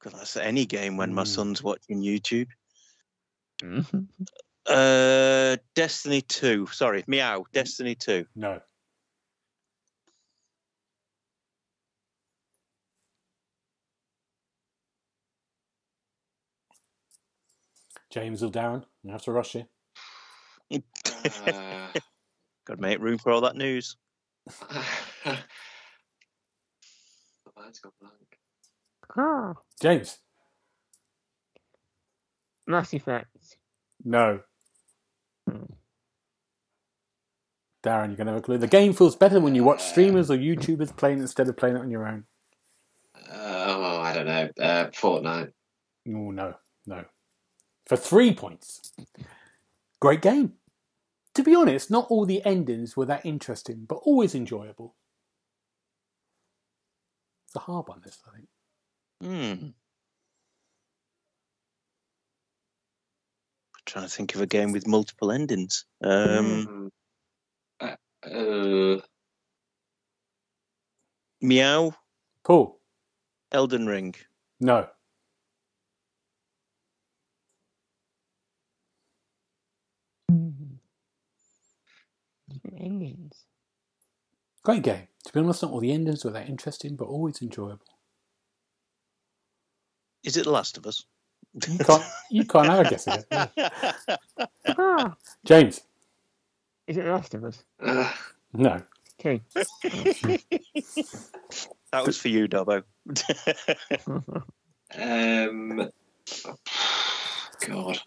God, 0.03 0.13
that's 0.13 0.37
any 0.37 0.65
game 0.65 0.97
when 0.97 1.11
my 1.11 1.23
Mm. 1.23 1.27
son's 1.27 1.63
watching 1.63 1.99
YouTube. 1.99 2.47
Mhm. 3.61 4.07
Uh, 4.65 5.57
Destiny 5.75 6.21
2. 6.21 6.67
Sorry, 6.67 7.03
Meow. 7.07 7.45
Destiny 7.53 7.95
2. 7.95 8.25
No. 8.35 8.61
James 18.09 18.41
or 18.43 18.49
Darren, 18.49 18.83
you 19.03 19.11
have 19.11 19.21
to 19.23 19.31
rush 19.31 19.55
you. 19.55 19.65
Uh, 20.71 20.79
Got 22.65 22.75
to 22.75 22.81
make 22.81 22.99
room 22.99 23.17
for 23.17 23.31
all 23.31 23.41
that 23.41 23.55
news. 23.55 23.95
my 24.71 25.37
mind's 27.55 27.79
gone 27.79 27.91
blank. 27.99 28.39
Picard. 29.01 29.57
James, 29.81 30.17
Mass 32.69 32.93
Effect. 32.93 33.57
no. 34.05 34.39
Hmm. 35.49 35.63
Darren, 37.83 38.07
you're 38.07 38.17
going 38.17 38.27
to 38.27 38.33
have 38.33 38.41
a 38.41 38.41
clue. 38.41 38.57
The 38.57 38.67
game 38.67 38.93
feels 38.93 39.15
better 39.15 39.39
when 39.39 39.55
you 39.55 39.63
watch 39.63 39.81
streamers 39.81 40.29
or 40.29 40.37
YouTubers 40.37 40.95
playing 40.95 41.19
instead 41.19 41.47
of 41.47 41.55
playing 41.55 41.77
it 41.77 41.79
on 41.79 41.89
your 41.89 42.05
own. 42.05 42.25
Uh, 43.15 43.31
oh, 43.33 44.01
I 44.01 44.13
don't 44.13 44.25
know. 44.27 44.49
Uh, 44.59 44.87
Fortnite. 44.87 45.53
Oh, 46.09 46.31
no, 46.31 46.55
no. 46.85 47.05
For 47.87 47.95
three 47.95 48.33
points. 48.33 48.91
Great 50.01 50.21
game. 50.21 50.53
To 51.35 51.43
be 51.43 51.55
honest, 51.55 51.89
not 51.89 52.07
all 52.09 52.25
the 52.25 52.45
endings 52.45 52.97
were 52.97 53.05
that 53.05 53.25
interesting, 53.25 53.85
but 53.87 53.95
always 54.03 54.35
enjoyable. 54.35 54.95
It's 57.47 57.55
a 57.55 57.59
hard 57.59 57.87
one, 57.87 58.01
this, 58.03 58.19
I 58.27 58.35
think. 58.35 58.49
Hmm. 59.21 59.67
Trying 63.89 64.05
to 64.05 64.09
think 64.09 64.35
of 64.35 64.41
a 64.41 64.47
game 64.47 64.71
with 64.71 64.87
multiple 64.87 65.31
endings. 65.31 65.85
Um, 66.03 66.91
Uh, 67.81 67.95
uh, 68.23 69.01
Meow. 71.41 71.95
Paul, 72.43 72.79
Elden 73.51 73.87
Ring. 73.87 74.15
no. 74.59 74.87
Endings. 82.77 83.45
Great 84.63 84.83
game. 84.83 85.07
To 85.25 85.33
be 85.33 85.39
honest, 85.39 85.61
not 85.61 85.71
all 85.71 85.79
the 85.79 85.91
endings 85.91 86.23
were 86.25 86.31
that 86.31 86.49
interesting, 86.49 86.95
but 86.95 87.05
always 87.05 87.41
enjoyable. 87.41 87.85
Is 90.23 90.37
it 90.37 90.45
The 90.45 90.51
Last 90.51 90.77
of 90.77 90.85
Us? 90.85 91.05
You 91.53 91.77
can't. 91.79 92.03
You 92.29 92.45
can't 92.45 92.67
have 92.67 92.85
a 92.85 92.89
guess 92.89 93.07
again. 93.07 93.49
Ah, 94.77 95.15
James. 95.43 95.81
is 96.87 96.97
it 96.97 97.03
The 97.03 97.11
Last 97.11 97.33
of 97.33 97.43
Us? 97.43 97.63
No. 98.53 98.81
Okay. 99.19 99.41
that 99.53 100.39
was 102.05 102.17
for 102.17 102.29
you, 102.29 102.47
Dobbo. 102.47 102.83
um, 104.97 105.77
God. 107.67 107.99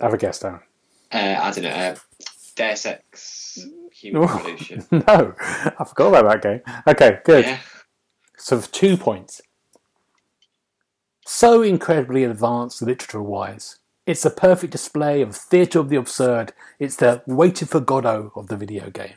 Have 0.00 0.14
a 0.14 0.16
guess, 0.18 0.38
Darren. 0.42 0.60
Uh, 1.12 1.38
I 1.42 1.50
don't 1.50 1.64
know. 1.64 1.70
Uh, 1.70 1.96
Deus 2.56 2.86
Ex 2.86 3.58
Human 3.92 4.22
Oh. 4.22 4.26
Revolution. 4.26 4.84
No, 4.90 5.34
I 5.38 5.84
forgot 5.84 6.08
about 6.14 6.42
that 6.42 6.42
game. 6.42 6.60
Okay, 6.86 7.18
good. 7.24 7.44
Yeah. 7.44 7.58
So 8.38 8.60
for 8.60 8.70
two 8.70 8.96
points. 8.96 9.42
So 11.26 11.62
incredibly 11.62 12.24
advanced 12.24 12.82
literature 12.82 13.22
wise. 13.22 13.78
It's 14.06 14.22
the 14.22 14.30
perfect 14.30 14.72
display 14.72 15.22
of 15.22 15.34
theatre 15.34 15.78
of 15.78 15.88
the 15.88 15.96
absurd. 15.96 16.52
It's 16.78 16.96
the 16.96 17.22
waiting 17.26 17.66
for 17.66 17.80
Godot 17.80 18.32
of 18.36 18.48
the 18.48 18.56
video 18.56 18.90
game. 18.90 19.14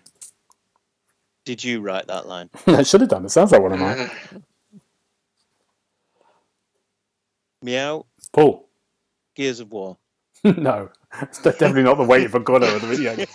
Did 1.44 1.64
you 1.64 1.82
write 1.82 2.08
that 2.08 2.28
line? 2.28 2.50
I 2.68 2.84
should 2.84 3.02
have 3.02 3.10
done. 3.10 3.26
It 3.26 3.30
sounds 3.30 3.52
like 3.52 3.62
one 3.62 3.74
of 3.74 3.80
mine. 3.80 4.10
Meow. 7.62 8.06
Paul. 8.32 8.70
Gears 9.36 9.60
of 9.60 9.72
War. 9.72 9.98
no, 10.44 10.90
it's 11.22 11.42
definitely 11.42 11.84
not 11.84 11.98
the 11.98 12.04
waiting 12.04 12.30
for 12.30 12.40
Godot 12.40 12.76
of 12.76 12.82
the 12.82 12.88
video 12.88 13.16
game. 13.16 13.28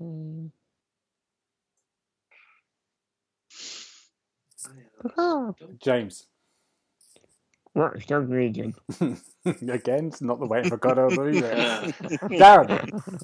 Um, 0.00 0.52
James. 5.80 6.26
Watch 7.74 8.06
Dogs 8.06 8.30
Legion. 8.30 8.74
Again, 9.44 10.06
it's 10.08 10.20
not 10.20 10.40
the 10.40 10.46
way 10.46 10.62
for 10.64 10.76
Godot 10.76 11.06
of 11.06 11.14
the. 11.14 11.94
Darren. 12.32 13.22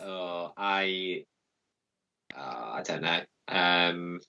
oh, 0.00 0.52
I. 0.56 1.24
Uh, 2.36 2.40
I 2.40 2.82
don't 2.84 3.02
know. 3.02 3.20
Um, 3.48 4.20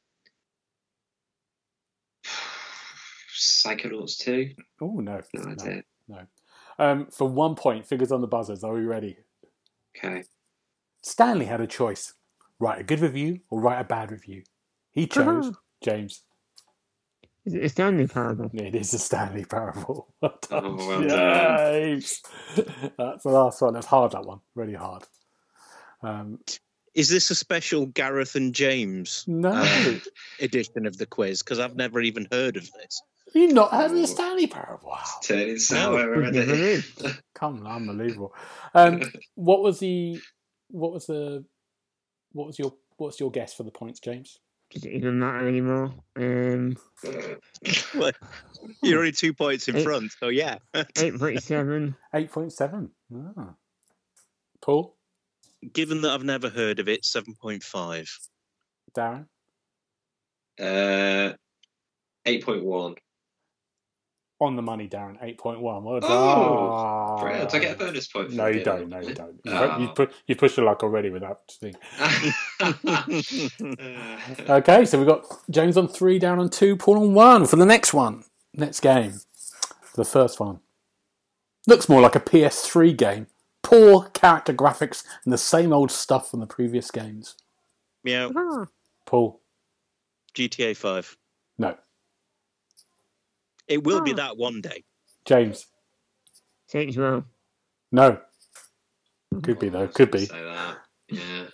Psychonauts 3.36 4.18
2? 4.18 4.50
Oh, 4.82 5.00
no. 5.00 5.22
No 5.34 5.44
no. 5.44 5.52
idea. 5.52 5.84
Um, 6.80 7.08
for 7.12 7.28
one 7.28 7.56
point, 7.56 7.86
figures 7.86 8.12
on 8.12 8.22
the 8.22 8.28
buzzers. 8.28 8.64
Are 8.64 8.74
we 8.74 8.82
ready? 8.82 9.18
Okay. 9.98 10.24
Stanley 11.02 11.46
had 11.46 11.62
a 11.62 11.68
choice 11.68 12.14
write 12.60 12.80
a 12.80 12.84
good 12.84 13.02
review 13.02 13.40
or 13.50 13.60
write 13.60 13.80
a 13.80 13.84
bad 13.84 14.12
review. 14.12 14.44
He 14.92 15.08
chose 15.08 15.52
James. 15.84 16.22
Is 17.46 17.54
it 17.56 17.64
a 17.64 17.70
Stanley 17.70 18.08
Parable? 18.08 18.50
It 18.54 18.76
is 18.76 18.94
a 18.94 19.00
Stanley 19.00 19.46
parable. 19.46 20.08
Well 20.22 20.38
done, 20.50 20.66
Oh, 20.66 20.76
well 20.88 21.02
done. 21.02 22.02
That's 22.98 23.24
the 23.24 23.30
last 23.30 23.62
one. 23.62 23.74
That's 23.74 23.86
hard, 23.88 24.12
that 24.14 24.26
one. 24.26 24.40
Really 24.56 24.74
hard. 24.74 25.04
Um, 26.02 26.40
Is 26.94 27.10
this 27.10 27.30
a 27.32 27.36
special 27.36 27.86
Gareth 27.88 28.36
and 28.36 28.54
James 28.56 29.26
no. 29.28 29.52
Uh, 29.52 30.00
edition 30.40 30.86
of 30.86 30.98
the 30.98 31.06
quiz? 31.06 31.44
Because 31.44 31.60
I've 31.60 31.76
never 31.76 32.00
even 32.02 32.28
heard 32.32 32.56
of 32.58 32.64
this. 32.72 33.02
You've 33.34 33.54
not 33.54 33.72
heard 33.72 33.92
of 33.92 33.98
the 33.98 34.08
Stanley 34.08 34.48
parable? 34.48 34.90
Wow. 34.90 35.04
Turning 35.24 35.58
sour 35.58 36.16
We've 36.22 36.32
never 36.34 36.52
already. 36.52 36.84
Come 37.34 37.66
on, 37.66 37.88
unbelievable. 37.90 38.34
Um, 38.76 39.02
what 39.36 39.62
was 39.64 39.80
the 39.80 40.20
what 40.70 40.92
was 40.94 41.08
the 41.08 41.44
what 42.32 42.48
was 42.48 42.60
your 42.60 42.74
what's 42.98 43.20
your 43.20 43.32
guess 43.32 43.54
for 43.54 43.64
the 43.64 43.72
points, 43.72 44.00
James? 44.00 44.40
Does 44.74 44.86
it 44.86 44.92
even 44.94 45.20
matter 45.20 45.48
anymore? 45.48 45.94
Um, 46.16 46.76
Well, 47.96 48.12
You're 48.82 49.00
only 49.00 49.12
two 49.12 49.34
points 49.34 49.68
in 49.68 49.76
Eight. 49.78 49.84
front, 49.84 50.12
so 50.20 50.30
yeah. 50.30 50.58
8.7. 50.74 51.96
Eight 52.16 52.32
point 52.32 52.52
seven. 52.54 52.90
Ah. 53.38 53.54
Paul, 54.62 54.96
Given 55.74 56.02
that 56.02 56.12
I've 56.12 56.24
never 56.24 56.50
heard 56.50 56.80
of 56.80 56.88
it, 56.90 57.04
7.5. 57.04 58.10
Darren, 58.98 59.28
Uh, 60.60 61.34
8.1. 62.26 62.96
on 64.42 64.56
the 64.56 64.62
money, 64.62 64.88
Darren. 64.90 65.18
Eight 65.22 65.38
point 65.38 65.62
one. 65.62 65.84
Well 65.84 66.00
done. 66.00 66.12
Oh, 66.12 67.03
Brilliant. 67.22 67.50
Do 67.50 67.58
I 67.58 67.60
get 67.60 67.76
a 67.76 67.78
bonus 67.80 68.08
point 68.08 68.32
No, 68.32 68.48
you 68.48 68.64
don't. 68.64 68.90
No, 68.90 69.00
you 69.00 69.14
don't. 69.14 69.40
You, 69.44 69.52
Oh. 69.52 69.78
you, 69.80 69.88
pu- 69.90 70.08
you 70.28 70.36
pushed 70.36 70.58
your 70.58 70.66
luck 70.66 70.84
already 70.84 71.10
with 71.10 71.22
that 71.22 71.40
thing. 71.52 71.76
Okay, 74.50 74.86
so 74.86 74.98
we've 74.98 75.08
got 75.08 75.26
James 75.50 75.78
on 75.78 75.88
three, 75.88 76.20
down 76.20 76.40
on 76.40 76.50
two, 76.50 76.76
Paul 76.76 77.00
on 77.00 77.14
one 77.14 77.46
for 77.46 77.56
the 77.56 77.66
next 77.66 77.94
one. 77.94 78.24
Next 78.54 78.80
game. 78.82 79.20
The 79.96 80.06
first 80.06 80.40
one. 80.40 80.60
Looks 81.68 81.88
more 81.90 82.02
like 82.02 82.16
a 82.16 82.20
PS3 82.20 82.96
game. 82.98 83.28
Poor 83.62 84.10
character 84.10 84.54
graphics 84.54 85.04
and 85.24 85.32
the 85.34 85.38
same 85.38 85.72
old 85.72 85.92
stuff 85.92 86.30
from 86.32 86.42
the 86.42 86.46
previous 86.48 86.92
games. 86.92 87.36
Meow. 88.04 88.32
Ah, 88.36 88.66
Paul, 89.06 89.40
GTA 90.36 90.76
5. 90.76 91.18
no. 91.58 91.78
It 93.68 93.84
will 93.86 94.02
be 94.02 94.12
Oh. 94.12 94.16
that 94.18 94.36
one 94.38 94.60
day. 94.60 94.84
James, 95.24 95.68
Saints 96.74 96.98
Row. 96.98 97.24
no. 97.92 98.18
Could 99.44 99.60
be 99.60 99.70
though. 99.70 99.88
Could 99.88 100.10
be. 100.12 100.26
Say 100.26 100.42
that. 100.44 100.78
Yeah. 101.10 101.46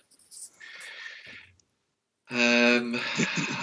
Um. 2.30 2.94
uh, 3.26 3.58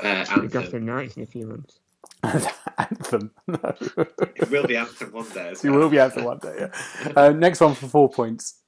The 0.00 0.06
Anthem. 0.06 0.48
Gotham 0.48 0.86
Knights 0.86 1.16
in 1.16 1.22
a 1.22 1.26
few 1.26 1.46
months. 1.46 1.78
Anthem. 2.78 3.30
No. 3.46 3.74
It 4.36 4.50
will 4.50 4.66
be 4.66 4.76
Anthem 4.76 5.12
one 5.12 5.28
day. 5.30 5.48
As 5.48 5.64
You 5.64 5.70
well. 5.72 5.80
will 5.80 5.88
be 5.90 5.98
answered 5.98 6.24
one 6.24 6.38
day. 6.38 6.56
Yeah. 6.58 7.12
Uh, 7.16 7.30
next 7.30 7.60
one 7.60 7.74
for 7.74 7.86
four 7.86 8.10
points. 8.10 8.60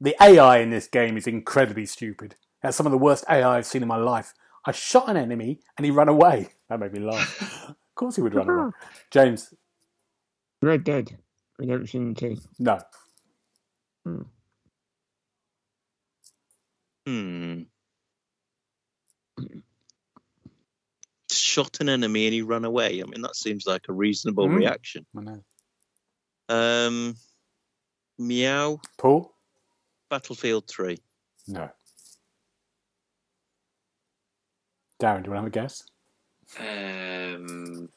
The 0.00 0.16
AI 0.22 0.58
in 0.58 0.70
this 0.70 0.86
game 0.86 1.18
is 1.18 1.26
incredibly 1.26 1.84
stupid. 1.84 2.34
That's 2.62 2.76
some 2.78 2.86
of 2.86 2.92
the 2.92 2.98
worst 2.98 3.24
AI 3.28 3.58
I've 3.58 3.66
seen 3.66 3.82
in 3.82 3.88
my 3.88 3.96
life. 3.96 4.32
I 4.64 4.72
shot 4.72 5.08
an 5.10 5.16
enemy 5.18 5.60
and 5.76 5.84
he 5.84 5.90
ran 5.90 6.08
away. 6.08 6.48
That 6.70 6.80
made 6.80 6.92
me 6.94 7.00
laugh. 7.00 7.64
of 7.68 7.76
course 7.94 8.16
he 8.16 8.22
would 8.22 8.34
run 8.34 8.48
away. 8.50 8.70
James, 9.10 9.52
Red 10.62 10.84
Dead 10.84 11.16
Redemption 11.58 12.14
2. 12.14 12.36
no. 12.58 12.78
Hmm. 17.06 17.62
Shot 21.30 21.80
an 21.80 21.88
enemy 21.88 22.26
and 22.26 22.34
he 22.34 22.42
ran 22.42 22.64
away. 22.64 23.00
I 23.02 23.06
mean, 23.06 23.22
that 23.22 23.36
seems 23.36 23.66
like 23.66 23.86
a 23.88 23.92
reasonable 23.92 24.48
Hmm. 24.48 24.54
reaction. 24.56 25.06
I 25.16 25.20
know. 25.22 25.42
Um, 26.48 27.14
Meow. 28.18 28.80
Paul? 28.98 29.32
Battlefield 30.10 30.66
3. 30.68 30.98
No. 31.46 31.70
Darren, 35.00 35.22
do 35.22 35.30
you 35.30 35.34
want 35.34 35.36
to 35.36 35.36
have 35.36 35.46
a 35.46 35.50
guess? 35.50 35.84
Um. 36.58 37.88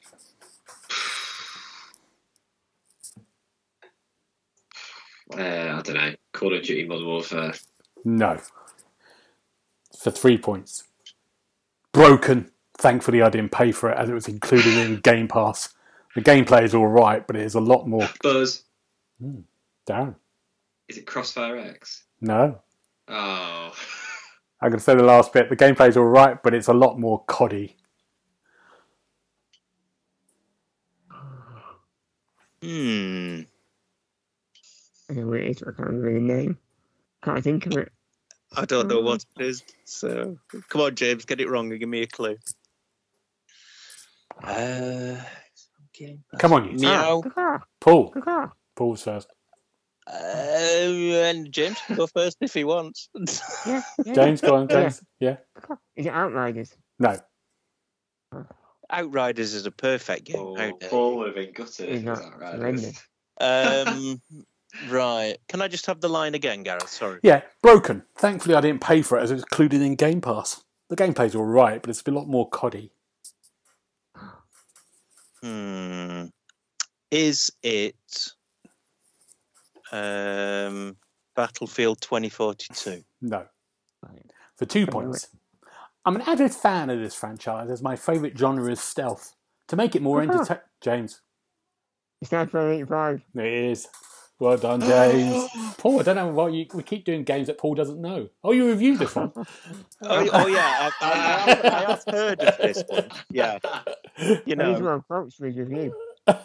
Uh, 5.38 5.78
I 5.78 5.82
don't 5.84 5.96
know. 5.96 6.14
Call 6.32 6.56
of 6.56 6.64
Duty 6.64 6.86
Modern 6.86 7.08
Warfare. 7.08 7.54
No. 8.06 8.40
For 9.98 10.12
three 10.12 10.38
points. 10.38 10.84
Broken. 11.92 12.52
Thankfully, 12.78 13.22
I 13.22 13.30
didn't 13.30 13.52
pay 13.52 13.72
for 13.72 13.90
it 13.90 13.98
as 13.98 14.10
it 14.10 14.14
was 14.14 14.28
included 14.28 14.76
in 14.78 14.98
Game 15.04 15.28
Pass. 15.28 15.74
The 16.16 16.22
gameplay 16.22 16.64
is 16.64 16.76
all 16.76 16.88
right, 16.88 17.26
but 17.26 17.36
it 17.36 17.44
is 17.44 17.56
a 17.56 17.60
lot 17.60 17.88
more. 17.88 18.08
Buzz. 18.22 18.64
Darren? 19.88 20.16
Is 20.88 20.98
it 20.98 21.08
Crossfire 21.08 21.58
X? 21.58 22.04
No. 22.22 22.60
Oh. 23.08 23.74
I'm 24.62 24.70
going 24.70 24.80
to 24.80 24.84
say 24.84 24.96
the 24.96 25.04
last 25.04 25.34
bit. 25.34 25.50
The 25.50 25.56
gameplay 25.56 25.90
is 25.90 25.98
all 25.98 26.04
right, 26.06 26.42
but 26.42 26.54
it's 26.54 26.68
a 26.68 26.74
lot 26.74 27.00
more 27.00 27.24
coddy. 27.26 27.76
Hmm. 32.62 33.42
I 35.14 35.20
know 35.20 35.28
what 35.28 35.42
it 35.42 35.48
is, 35.48 35.62
I 35.62 35.66
can't 35.66 35.80
remember 35.80 36.12
the 36.14 36.20
name. 36.20 36.58
Can't 37.24 37.44
think 37.44 37.68
of 37.68 37.78
it. 37.78 37.92
I 38.56 38.66
don't 38.66 38.88
know 38.88 39.00
what 39.02 39.24
it 39.38 39.46
is. 39.46 39.64
So, 39.84 40.38
come 40.70 40.82
on, 40.82 40.96
James, 40.96 41.26
get 41.26 41.40
it 41.40 41.50
wrong 41.50 41.70
and 41.70 41.80
give 41.80 41.90
me 41.90 42.02
a 42.02 42.08
clue. 42.08 42.38
Uh, 44.44 45.16
Come 46.40 46.54
on, 46.54 46.72
you. 46.72 46.80
Meow. 46.80 47.22
Caw-caw, 47.22 47.60
Paul. 47.80 48.10
caw-caw. 48.12 48.50
Paul's 48.76 49.04
first. 49.04 49.32
Uh, 50.08 50.16
and 50.16 51.52
James 51.52 51.78
can 51.86 51.96
go 51.96 52.08
first 52.08 52.38
if 52.42 52.54
he 52.56 52.64
wants. 52.64 53.10
Yeah, 53.68 53.82
yeah. 54.04 54.14
James, 54.14 54.42
go 54.42 54.56
on, 54.56 54.68
James. 54.68 55.02
Yeah. 55.20 55.38
Caw-caw. 55.56 55.76
Is 55.96 56.08
it 56.08 56.10
Outriders? 56.14 56.76
No. 56.98 57.18
Outriders 58.90 59.54
is 59.54 59.68
a 59.68 59.72
perfect 59.72 60.26
game. 60.26 60.38
Oh, 60.38 60.78
Paul 60.90 61.18
would 61.18 61.28
have 61.28 61.36
been 61.36 61.54
gutted. 61.54 61.90
It's 61.90 62.04
not 62.04 62.18
Outriders. 62.42 63.00
Um, 63.40 64.20
Right. 64.90 65.38
Can 65.48 65.62
I 65.62 65.68
just 65.68 65.86
have 65.86 66.02
the 66.02 66.10
line 66.10 66.34
again, 66.36 66.64
Gareth? 66.64 66.90
Sorry. 66.90 67.20
Yeah, 67.24 67.42
broken. 67.62 68.04
Thankfully, 68.18 68.56
I 68.56 68.62
didn't 68.62 68.82
pay 68.82 69.02
for 69.02 69.18
it 69.18 69.22
as 69.24 69.32
it 69.32 69.36
was 69.36 69.44
included 69.44 69.82
in 69.82 69.96
Game 69.96 70.20
Pass. 70.22 70.64
The 70.90 70.96
gameplay's 70.96 71.36
all 71.36 71.46
right, 71.46 71.82
but 71.82 71.90
it's 71.90 72.04
a 72.06 72.12
lot 72.12 72.28
more 72.28 72.50
coddy. 72.50 72.92
Hmm. 75.42 76.26
Is 77.12 77.52
it 77.62 77.96
um, 79.92 80.96
Battlefield 81.36 82.02
2042? 82.02 83.04
No. 83.22 83.46
For 84.56 84.66
two 84.66 84.88
points. 84.88 85.28
I'm 86.06 86.16
an 86.16 86.22
avid 86.24 86.54
fan 86.54 86.90
of 86.90 87.00
this 87.00 87.16
franchise 87.16 87.70
as 87.70 87.82
my 87.82 87.96
favourite 87.96 88.38
genre 88.38 88.72
is 88.72 88.82
stealth. 88.82 89.36
To 89.70 89.76
make 89.76 89.96
it 89.96 90.02
more 90.02 90.22
Uh-huh. 90.22 90.32
entertaining, 90.34 90.64
James, 90.82 91.22
It's 92.22 92.32
not 92.32 92.52
for 92.52 92.70
85. 92.72 93.22
it 93.36 93.46
is. 93.46 93.88
Well 94.44 94.58
done, 94.58 94.82
James. 94.82 95.48
Paul, 95.78 96.02
I 96.02 96.04
don't 96.04 96.18
know 96.18 96.28
why 96.28 96.50
you, 96.50 96.66
we 96.74 96.84
keep 96.84 97.06
doing 97.06 97.24
games 97.24 97.48
that 97.48 97.58
Paul 97.58 97.76
doesn't 97.76 98.02
know. 98.02 98.28
Oh, 98.44 98.52
you 98.52 98.68
reviewed 98.68 99.00
this 99.00 99.16
one. 99.16 99.32
Oh, 100.06 100.30
oh 100.34 100.48
yeah, 100.48 100.92
I, 101.00 101.00
I, 101.00 101.12
I, 101.12 101.16
have, 101.16 101.66
I 101.66 101.92
have 101.92 102.04
heard 102.06 102.42
of 102.42 102.58
this 102.58 102.84
one. 102.90 103.08
Yeah, 103.32 103.58
you 104.20 104.42
These 104.46 104.58
know. 104.58 104.78
were 104.82 105.00
quotes 105.04 105.40
with 105.40 105.56
review. 105.56 105.96
Uh, 106.28 106.42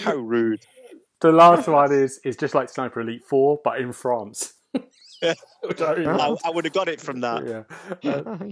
How 0.00 0.16
rude. 0.16 0.66
the 1.20 1.30
last 1.30 1.68
one 1.68 1.92
is 1.92 2.18
is 2.24 2.36
just 2.36 2.56
like 2.56 2.68
Sniper 2.68 3.02
Elite 3.02 3.24
Four, 3.24 3.60
but 3.62 3.80
in 3.80 3.92
France. 3.92 4.54
Which 5.62 5.80
I 5.80 5.92
really 5.92 6.08
I. 6.08 6.34
I 6.44 6.50
would 6.50 6.64
have 6.64 6.74
got 6.74 6.88
it 6.88 7.00
from 7.00 7.20
that. 7.20 7.66
Yeah. 8.02 8.12
Uh, 8.12 8.48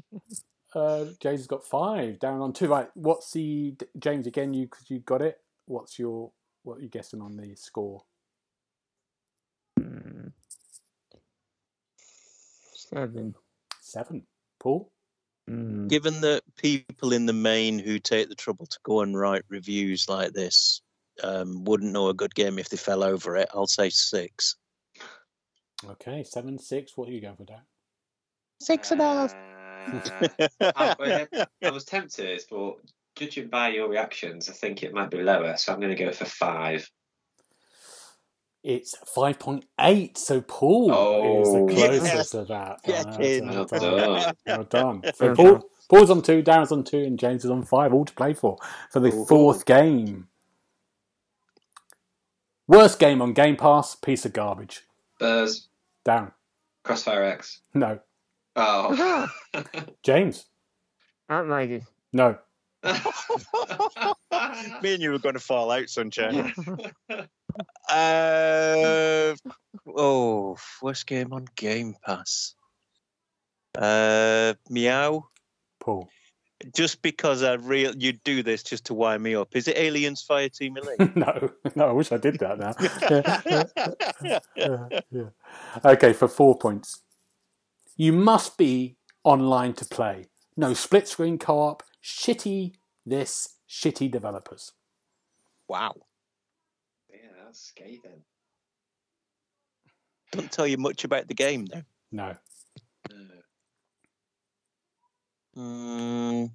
uh, 0.75 1.05
James 1.21 1.41
has 1.41 1.47
got 1.47 1.65
five, 1.65 2.19
down 2.19 2.41
on 2.41 2.53
two. 2.53 2.69
Right, 2.69 2.89
what's 2.95 3.33
the 3.33 3.75
James 3.99 4.27
again? 4.27 4.55
You 4.55 4.67
because 4.67 4.91
you 4.91 5.01
got 5.01 5.23
it. 5.23 5.39
What's 5.67 5.99
your 5.99 6.33
what 6.63 6.79
are 6.79 6.83
you 6.83 6.89
guessing 6.89 7.21
on 7.21 7.37
the 7.37 7.55
score? 7.55 8.03
Hmm. 9.79 10.29
Seven. 12.75 13.35
Seven. 13.81 14.23
Paul. 14.59 14.91
Hmm. 15.49 15.89
Given 15.89 16.21
that 16.23 16.43
people 16.57 17.13
in 17.13 17.27
the 17.27 17.33
main 17.33 17.79
who 17.79 17.99
take 17.99 18.29
the 18.29 18.35
trouble 18.35 18.67
to 18.67 18.79
go 18.83 19.01
and 19.01 19.17
write 19.17 19.43
reviews 19.49 20.09
like 20.09 20.33
this 20.33 20.81
um, 21.23 21.65
wouldn't 21.65 21.93
know 21.93 22.09
a 22.09 22.15
good 22.15 22.35
game 22.35 22.59
if 22.59 22.71
they 22.71 22.77
fell 22.77 23.05
over 23.05 23.37
it, 23.37 23.49
I'll 23.55 23.67
say 23.67 23.91
six. 23.91 24.57
Okay, 25.87 26.25
seven 26.25 26.59
six. 26.59 26.97
What 26.97 27.09
are 27.09 27.13
you 27.13 27.21
going 27.21 27.37
for, 27.37 27.45
Dan? 27.45 27.61
Six 28.61 28.91
and 28.91 29.01
a 29.01 29.05
half. 29.05 29.35
Uh, 29.87 30.73
I, 30.77 31.27
I 31.63 31.71
was 31.71 31.85
tempted, 31.85 32.43
but 32.51 32.75
judging 33.17 33.49
by 33.49 33.69
your 33.69 33.89
reactions, 33.89 34.49
I 34.49 34.53
think 34.53 34.83
it 34.83 34.93
might 34.95 35.11
be 35.11 35.23
lower. 35.23 35.57
So 35.57 35.73
I'm 35.73 35.81
going 35.81 35.95
to 35.97 36.03
go 36.05 36.13
for 36.13 36.25
five. 36.25 36.89
It's 38.63 38.95
five 39.15 39.39
point 39.39 39.67
eight. 39.81 40.17
So 40.17 40.41
Paul 40.41 40.91
is 40.91 41.49
Oh. 41.49 41.67
the 41.69 41.75
Yes. 41.75 41.87
closest 42.01 42.33
to 42.33 42.45
that. 42.47 42.83
Get 42.83 43.07
Uh, 43.07 43.19
in. 43.21 43.47
well 43.49 43.67
Well 43.71 43.81
done. 43.81 43.99
done. 44.23 44.35
Well 44.47 44.65
done. 44.65 45.03
So 45.15 45.35
Paul. 45.35 45.71
Paul's 45.91 46.09
on 46.09 46.23
two, 46.23 46.43
Darren's 46.43 46.73
on 46.73 46.83
two, 46.83 47.01
and 47.01 47.19
James 47.19 47.45
is 47.45 47.51
on 47.51 47.63
five. 47.63 47.93
All 47.93 48.07
to 48.07 48.15
play 48.15 48.33
for 48.33 48.57
for 48.91 49.01
the 49.01 49.13
Ooh. 49.13 49.27
fourth 49.27 49.67
game. 49.67 50.29
Worst 52.67 52.99
game 52.99 53.21
on 53.21 53.35
Game 53.35 53.57
Pass. 53.57 53.95
Piece 53.95 54.25
of 54.25 54.33
garbage. 54.33 54.85
Spurs, 55.17 55.69
Down. 56.03 56.33
Crossfire 56.85 57.23
X. 57.25 57.61
No. 57.75 58.01
Oh. 58.57 59.29
James. 60.03 60.47
Outriders. 61.29 61.85
No. 62.13 62.39
Me 62.85 62.91
and 64.95 65.03
you 65.03 65.11
were 65.11 65.19
going 65.19 65.35
to 65.35 65.41
fall 65.41 65.71
out, 65.71 65.89
sunshine. 65.89 66.53
Uh, 67.89 69.33
oh, 69.97 70.57
worst 70.83 71.07
game 71.07 71.33
on 71.33 71.47
Game 71.55 71.95
Pass. 72.05 72.57
Uh, 73.79 74.55
meow. 74.69 75.29
Paul. 75.79 76.09
Just 76.75 77.01
because 77.01 77.45
I 77.45 77.53
real 77.55 77.95
you 77.97 78.15
do 78.25 78.43
this 78.43 78.65
just 78.65 78.87
to 78.87 78.95
wind 78.95 79.23
me 79.23 79.37
up. 79.37 79.55
Is 79.55 79.69
it 79.69 79.77
Aliens 79.77 80.27
Fireteam 80.29 80.77
Elite? 80.79 81.15
no. 81.15 81.51
No. 81.77 81.89
I 81.89 81.93
wish 81.93 82.11
I 82.11 82.17
did 82.17 82.41
that 82.41 82.59
now. 82.59 82.75
Yeah, 84.57 84.89
yeah. 85.13 85.29
Okay, 85.85 86.13
for 86.13 86.27
four 86.27 86.59
points. 86.59 87.04
You 87.97 88.13
must 88.13 88.57
be 88.59 88.97
online 89.23 89.75
to 89.75 89.85
play. 89.85 90.27
No 90.57 90.75
split 90.75 91.09
screen 91.09 91.39
co 91.39 91.59
op. 91.61 91.83
Shitty 92.03 92.75
this, 93.07 93.57
shitty 93.69 94.11
developers. 94.11 94.73
wow. 95.69 95.95
yeah, 97.11 97.29
that's 97.45 97.61
scathing. 97.69 98.23
Don't 100.33 100.51
tell 100.51 100.67
you 100.67 100.79
much 100.79 101.05
about 101.05 101.29
the 101.29 101.35
game 101.35 101.67
though. 101.67 101.83
No. 102.11 102.35
No. 103.11 103.17
Mm, 105.57 106.51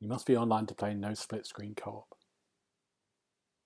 You 0.00 0.08
must 0.08 0.26
be 0.26 0.36
online 0.36 0.66
to 0.66 0.74
play 0.74 0.92
no 0.94 1.14
split 1.14 1.46
screen 1.46 1.74
co 1.76 2.04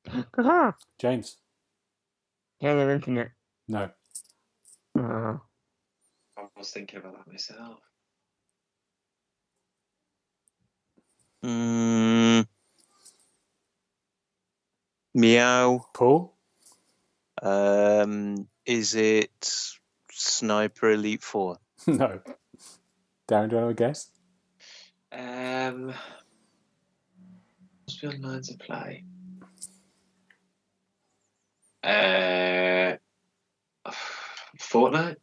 op. 0.06 0.74
James. 0.98 1.36
Halo 2.61 2.90
Infinite. 2.90 3.30
No. 3.68 3.90
Oh. 4.98 5.40
I 6.59 6.61
was 6.61 6.72
thinking 6.72 6.98
about 6.98 7.16
that 7.16 7.30
myself. 7.30 7.78
mm, 11.44 12.44
meow. 15.14 15.86
Paul. 15.94 16.34
Um, 17.40 18.48
is 18.66 18.96
it 18.96 19.76
Sniper 20.11 20.90
Elite 20.90 21.22
Four? 21.22 21.59
no. 21.86 22.18
Darren, 23.28 23.50
do 23.50 23.54
you 23.54 23.62
want 23.62 23.76
to 23.76 23.84
guess? 23.84 24.11
Um, 25.12 25.94
must 27.86 28.02
be 28.02 28.09
online 28.09 28.42
to 28.42 28.54
play. 28.56 29.04
Uh, 31.84 32.96
Fortnite? 34.59 35.18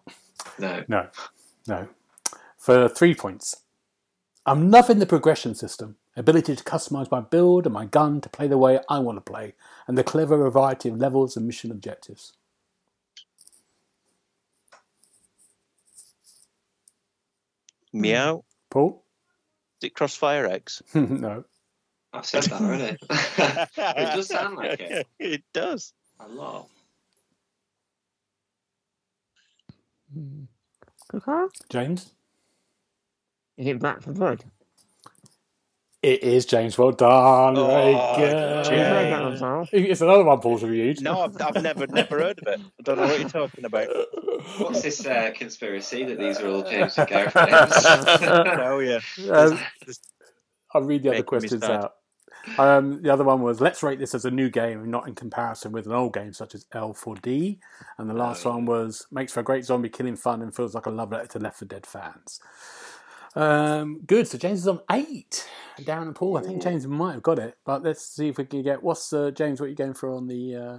No. 0.59 0.83
No. 0.87 1.07
No. 1.67 1.87
For 2.57 2.87
three 2.87 3.13
points. 3.13 3.57
I'm 4.45 4.69
loving 4.69 4.99
the 4.99 5.05
progression 5.07 5.55
system, 5.55 5.97
ability 6.15 6.55
to 6.55 6.63
customize 6.63 7.09
my 7.09 7.19
build 7.21 7.65
and 7.65 7.73
my 7.73 7.85
gun 7.85 8.21
to 8.21 8.29
play 8.29 8.47
the 8.47 8.57
way 8.57 8.79
I 8.89 8.99
want 8.99 9.17
to 9.17 9.21
play, 9.21 9.55
and 9.87 9.97
the 9.97 10.03
clever 10.03 10.37
variety 10.49 10.89
of 10.89 10.97
levels 10.97 11.35
and 11.35 11.47
mission 11.47 11.71
objectives. 11.71 12.33
Meow. 17.91 18.43
Paul? 18.69 19.03
Is 19.81 19.87
it 19.87 19.95
Crossfire 19.95 20.45
X? 20.45 20.83
no. 20.93 21.45
I've 22.13 22.25
said 22.25 22.43
that 22.43 22.61
already. 22.61 22.97
it 23.09 24.15
does 24.15 24.27
sound 24.27 24.57
like 24.57 24.79
it. 24.79 25.07
It 25.19 25.43
does. 25.53 25.93
A 26.19 26.27
lot. 26.27 26.69
Hmm. 30.15 30.43
James? 31.69 32.13
Is 33.57 33.67
it 33.67 33.79
Back 33.79 34.01
for 34.01 34.11
Blood? 34.13 34.43
It 36.01 36.21
is 36.23 36.45
James. 36.45 36.77
Well 36.77 36.91
done. 36.91 37.55
Very 37.55 37.95
Oh, 37.95 38.15
good. 38.17 38.35
I've 38.35 38.71
Yeah. 38.71 38.89
heard 38.89 39.11
that 39.13 39.29
myself. 39.31 39.69
It's 39.73 40.01
another 40.01 40.23
one 40.23 40.39
Paul's 40.39 40.63
reviewed. 40.63 41.01
No, 41.01 41.21
I've, 41.21 41.41
I've 41.41 41.63
never 41.63 41.87
never 41.87 42.19
heard 42.19 42.39
of 42.39 42.47
it. 42.47 42.59
I 42.59 42.83
don't 42.83 42.97
know 42.97 43.07
what 43.07 43.19
you're 43.19 43.29
talking 43.29 43.65
about. 43.65 43.87
What's 44.59 44.81
this 44.83 45.03
uh, 45.05 45.31
conspiracy 45.35 46.03
that 46.05 46.19
these 46.19 46.39
are 46.39 46.47
all 46.47 46.63
James 46.63 46.97
and 46.97 47.07
Gareth 47.09 47.35
names? 47.35 47.73
Oh 48.21 48.79
yeah. 48.79 48.99
Um, 49.31 49.59
I'll 50.73 50.83
read 50.83 51.03
the 51.03 51.09
other 51.09 51.17
Making 51.17 51.25
questions 51.25 51.63
out. 51.63 51.93
Um, 52.57 53.01
the 53.01 53.11
other 53.11 53.23
one 53.23 53.41
was 53.41 53.59
let's 53.59 53.83
rate 53.83 53.99
this 53.99 54.13
as 54.13 54.25
a 54.25 54.31
new 54.31 54.49
game 54.49 54.81
and 54.81 54.91
not 54.91 55.07
in 55.07 55.15
comparison 55.15 55.71
with 55.71 55.85
an 55.87 55.93
old 55.93 56.13
game 56.13 56.33
such 56.33 56.55
as 56.55 56.65
L4D. 56.65 57.59
And 57.97 58.09
the 58.09 58.13
last 58.13 58.45
Oh, 58.45 58.51
one 58.51 58.65
was 58.65 59.07
makes 59.11 59.33
for 59.33 59.39
a 59.39 59.43
great 59.43 59.65
zombie 59.65 59.89
killing 59.89 60.15
fun 60.15 60.41
and 60.41 60.55
feels 60.55 60.75
like 60.75 60.85
a 60.85 60.91
love 60.91 61.11
letter 61.11 61.27
to 61.27 61.39
Left 61.39 61.57
4 61.57 61.67
Dead 61.67 61.85
fans. 61.85 62.39
Um, 63.35 64.01
good. 64.05 64.27
So 64.27 64.37
James 64.37 64.59
is 64.59 64.67
on 64.67 64.79
eight. 64.91 65.47
Darren 65.79 66.03
and 66.03 66.15
Paul, 66.15 66.37
I 66.37 66.41
think 66.41 66.61
James 66.61 66.87
might 66.87 67.13
have 67.13 67.23
got 67.23 67.37
it, 67.37 67.57
but 67.65 67.83
let's 67.83 68.05
see 68.05 68.29
if 68.29 68.37
we 68.37 68.45
can 68.45 68.63
get. 68.63 68.81
What's 68.81 69.11
uh, 69.11 69.31
James? 69.31 69.59
What 69.59 69.65
are 69.65 69.69
you 69.69 69.75
going 69.75 69.93
for 69.93 70.13
on 70.13 70.27
the 70.27 70.55
uh, 70.55 70.77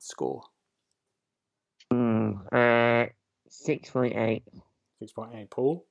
score? 0.00 0.42
Hmm. 1.92 2.32
Uh, 2.50 3.06
6.8. 3.52 4.42
Six 4.98 5.12
point 5.12 5.32
eight. 5.34 5.50
Paul, 5.50 5.84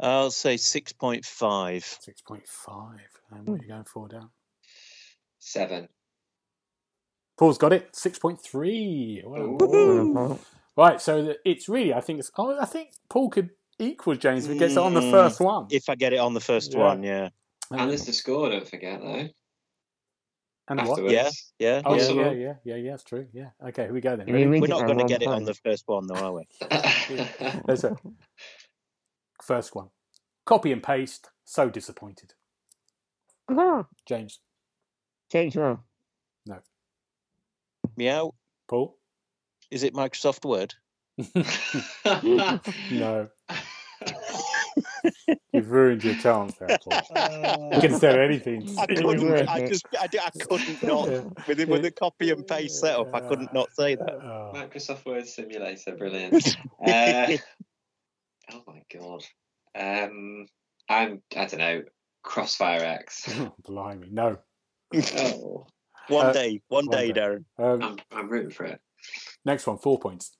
I'll 0.00 0.30
say 0.30 0.56
six 0.56 0.92
point 0.92 1.24
five. 1.24 1.84
six 2.00 2.20
point 2.22 2.46
five. 2.46 2.98
And 3.30 3.46
what 3.46 3.60
are 3.60 3.62
you 3.62 3.68
going 3.68 3.84
for, 3.84 4.08
Dan? 4.08 4.28
Seven. 5.38 5.88
Paul's 7.38 7.58
got 7.58 7.72
it. 7.72 7.94
Six 7.94 8.18
point 8.18 8.40
three. 8.42 9.22
Well, 9.24 10.38
Right, 10.76 11.00
so 11.00 11.22
the, 11.22 11.36
it's 11.44 11.68
really, 11.68 11.94
I 11.94 12.00
think 12.00 12.18
it's. 12.18 12.32
Oh, 12.36 12.58
I 12.58 12.64
think 12.64 12.90
Paul 13.08 13.30
could 13.30 13.50
equal 13.78 14.16
James 14.16 14.44
if 14.46 14.52
he 14.52 14.58
gets 14.58 14.76
it 14.76 14.80
on 14.80 14.94
the 14.94 15.00
Mm. 15.00 15.10
first 15.10 15.40
one. 15.40 15.68
If 15.70 15.88
I 15.88 15.94
get 15.94 16.12
it 16.12 16.18
on 16.18 16.34
the 16.34 16.40
first 16.40 16.72
Yeah. 16.74 16.80
one, 16.80 17.02
yeah. 17.04 17.28
And 17.70 17.88
there's 17.90 18.04
the 18.04 18.12
score, 18.12 18.50
don't 18.50 18.68
forget, 18.68 19.00
though. 19.00 19.28
And 20.68 20.80
what? 20.80 20.90
afterwards. 20.90 21.12
Yeah, 21.12 21.30
yeah, 21.58 21.82
Oh, 21.84 21.94
yeah. 21.94 22.02
yeah, 22.02 22.12
yeah, 22.12 22.30
yeah, 22.32 22.54
yeah, 22.64 22.76
yeah, 22.76 22.90
that's 22.92 23.04
true. 23.04 23.28
Yeah. 23.32 23.50
Okay, 23.68 23.84
here 23.84 23.92
we 23.92 24.00
go 24.00 24.16
then. 24.16 24.26
Ready? 24.26 24.46
we- 24.46 24.60
We're 24.62 24.66
not 24.66 24.86
going 24.86 24.98
to 24.98 25.04
get 25.04 25.22
it 25.22 25.28
on 25.28 25.44
the 25.44 25.54
first 25.54 25.84
one, 25.86 26.06
though, 26.06 26.14
are 26.16 26.32
we? 26.32 26.48
There's 29.44 29.50
a 29.50 29.62
first 29.62 29.74
one. 29.74 29.88
Copy 30.46 30.72
and 30.72 30.82
paste. 30.82 31.30
So 31.44 31.68
disappointed. 31.68 32.34
Ah, 33.50 33.84
James. 34.06 34.40
Saints 35.30 35.56
No. 35.56 35.78
Meow. 37.96 38.34
Paul? 38.68 38.96
Is 39.70 39.82
it 39.82 39.94
Microsoft 39.94 40.44
Word? 40.44 40.74
no. 42.90 43.28
You've 45.52 45.70
ruined 45.70 46.04
your 46.04 46.14
chance 46.14 46.54
there, 46.56 46.78
Paul. 46.82 47.70
You 47.74 47.80
can 47.80 47.98
say 47.98 48.24
anything. 48.24 48.74
I 48.78 48.86
couldn't. 48.86 49.48
I 49.48 49.66
just. 49.66 49.86
I, 49.98 50.04
I 50.04 50.30
couldn't 50.30 50.82
not. 50.82 51.10
Yeah. 51.10 51.20
With 51.46 51.58
the, 51.58 51.64
with 51.66 51.82
the 51.82 51.90
copy 51.90 52.30
and 52.30 52.46
paste 52.46 52.80
setup, 52.80 53.14
I 53.14 53.20
couldn't 53.20 53.52
not 53.52 53.72
say 53.74 53.94
that. 53.94 54.14
Oh. 54.14 54.52
Microsoft 54.54 55.04
Word 55.04 55.26
Simulator, 55.26 55.96
brilliant. 55.96 56.56
Uh, 56.84 57.36
oh 58.52 58.62
my 58.66 58.82
god. 58.92 59.22
Um, 59.76 60.46
I'm. 60.88 61.22
I 61.36 61.46
don't 61.46 61.58
know. 61.58 61.82
Crossfire 62.22 62.82
X. 62.84 63.28
Blimey. 63.66 64.08
No. 64.10 64.38
Oh, 64.94 65.66
One 66.08 66.26
Uh, 66.26 66.32
day, 66.32 66.60
one 66.68 66.86
one 66.86 66.96
day, 66.96 67.12
day. 67.12 67.20
Darren. 67.20 67.44
Um, 67.58 67.82
I'm. 67.82 67.96
I'm 68.18 68.28
rooting 68.28 68.50
for 68.50 68.64
it. 68.64 68.80
Next 69.44 69.66
one, 69.66 69.78
four 69.78 69.98
points. 69.98 70.36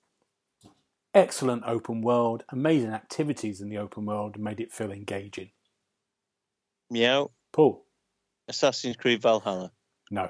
Excellent 1.14 1.62
open 1.66 2.00
world, 2.02 2.42
amazing 2.50 2.90
activities 2.90 3.60
in 3.60 3.68
the 3.68 3.78
open 3.78 4.04
world 4.04 4.38
made 4.38 4.60
it 4.60 4.72
feel 4.72 4.90
engaging. 4.90 5.50
Meow. 6.90 7.30
Paul, 7.52 7.86
Assassin's 8.48 8.96
Creed 8.96 9.22
Valhalla. 9.22 9.70
no. 10.10 10.28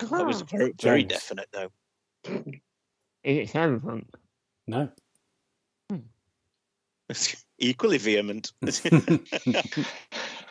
That 0.00 0.26
was 0.26 0.42
Ah, 0.42 0.46
very, 0.50 0.72
very 0.82 1.04
definite, 1.04 1.48
though. 1.52 1.70
Is 2.26 2.42
it 3.22 3.48
Cyberpunk? 3.50 4.06
No. 4.66 4.90
Equally 7.58 7.98
vehement. 7.98 8.52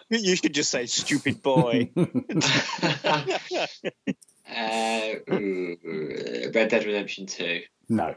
you 0.10 0.36
should 0.36 0.54
just 0.54 0.70
say 0.72 0.86
"stupid 0.86 1.41
boy." 1.41 1.89
Uh, 4.45 5.16
Red 5.30 6.68
Dead 6.68 6.86
Redemption 6.86 7.26
2. 7.26 7.62
no. 7.89 8.14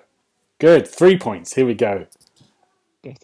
Good. 0.59 0.89
Three 0.89 1.17
points. 1.17 1.55
Here 1.55 1.65
we 1.65 1.75
go. 1.75 2.07
Get. 3.03 3.23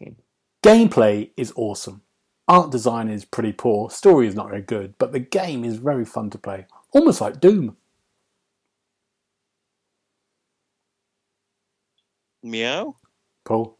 Gameplay 0.62 1.30
is 1.36 1.52
awesome. 1.56 2.02
Art 2.46 2.70
design 2.70 3.08
is 3.08 3.24
pretty 3.24 3.52
poor. 3.52 3.90
Story 3.90 4.28
is 4.28 4.34
not 4.34 4.48
very 4.50 4.62
good, 4.62 4.94
but 4.98 5.12
the 5.12 5.18
game 5.18 5.64
is 5.64 5.76
very 5.76 6.04
fun 6.04 6.30
to 6.30 6.38
play. 6.38 6.66
Almost 6.92 7.20
like 7.20 7.40
Doom. 7.40 7.76
Meow. 12.42 12.96
Paul, 13.44 13.78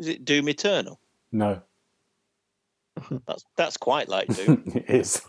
Is 0.00 0.08
it 0.08 0.24
Doom 0.24 0.48
Eternal? 0.48 0.98
no. 1.30 1.62
That's 3.26 3.44
that's 3.56 3.76
quite 3.78 4.08
like 4.08 4.26
Doom. 4.36 4.62
it 4.74 4.90
is. 4.90 5.22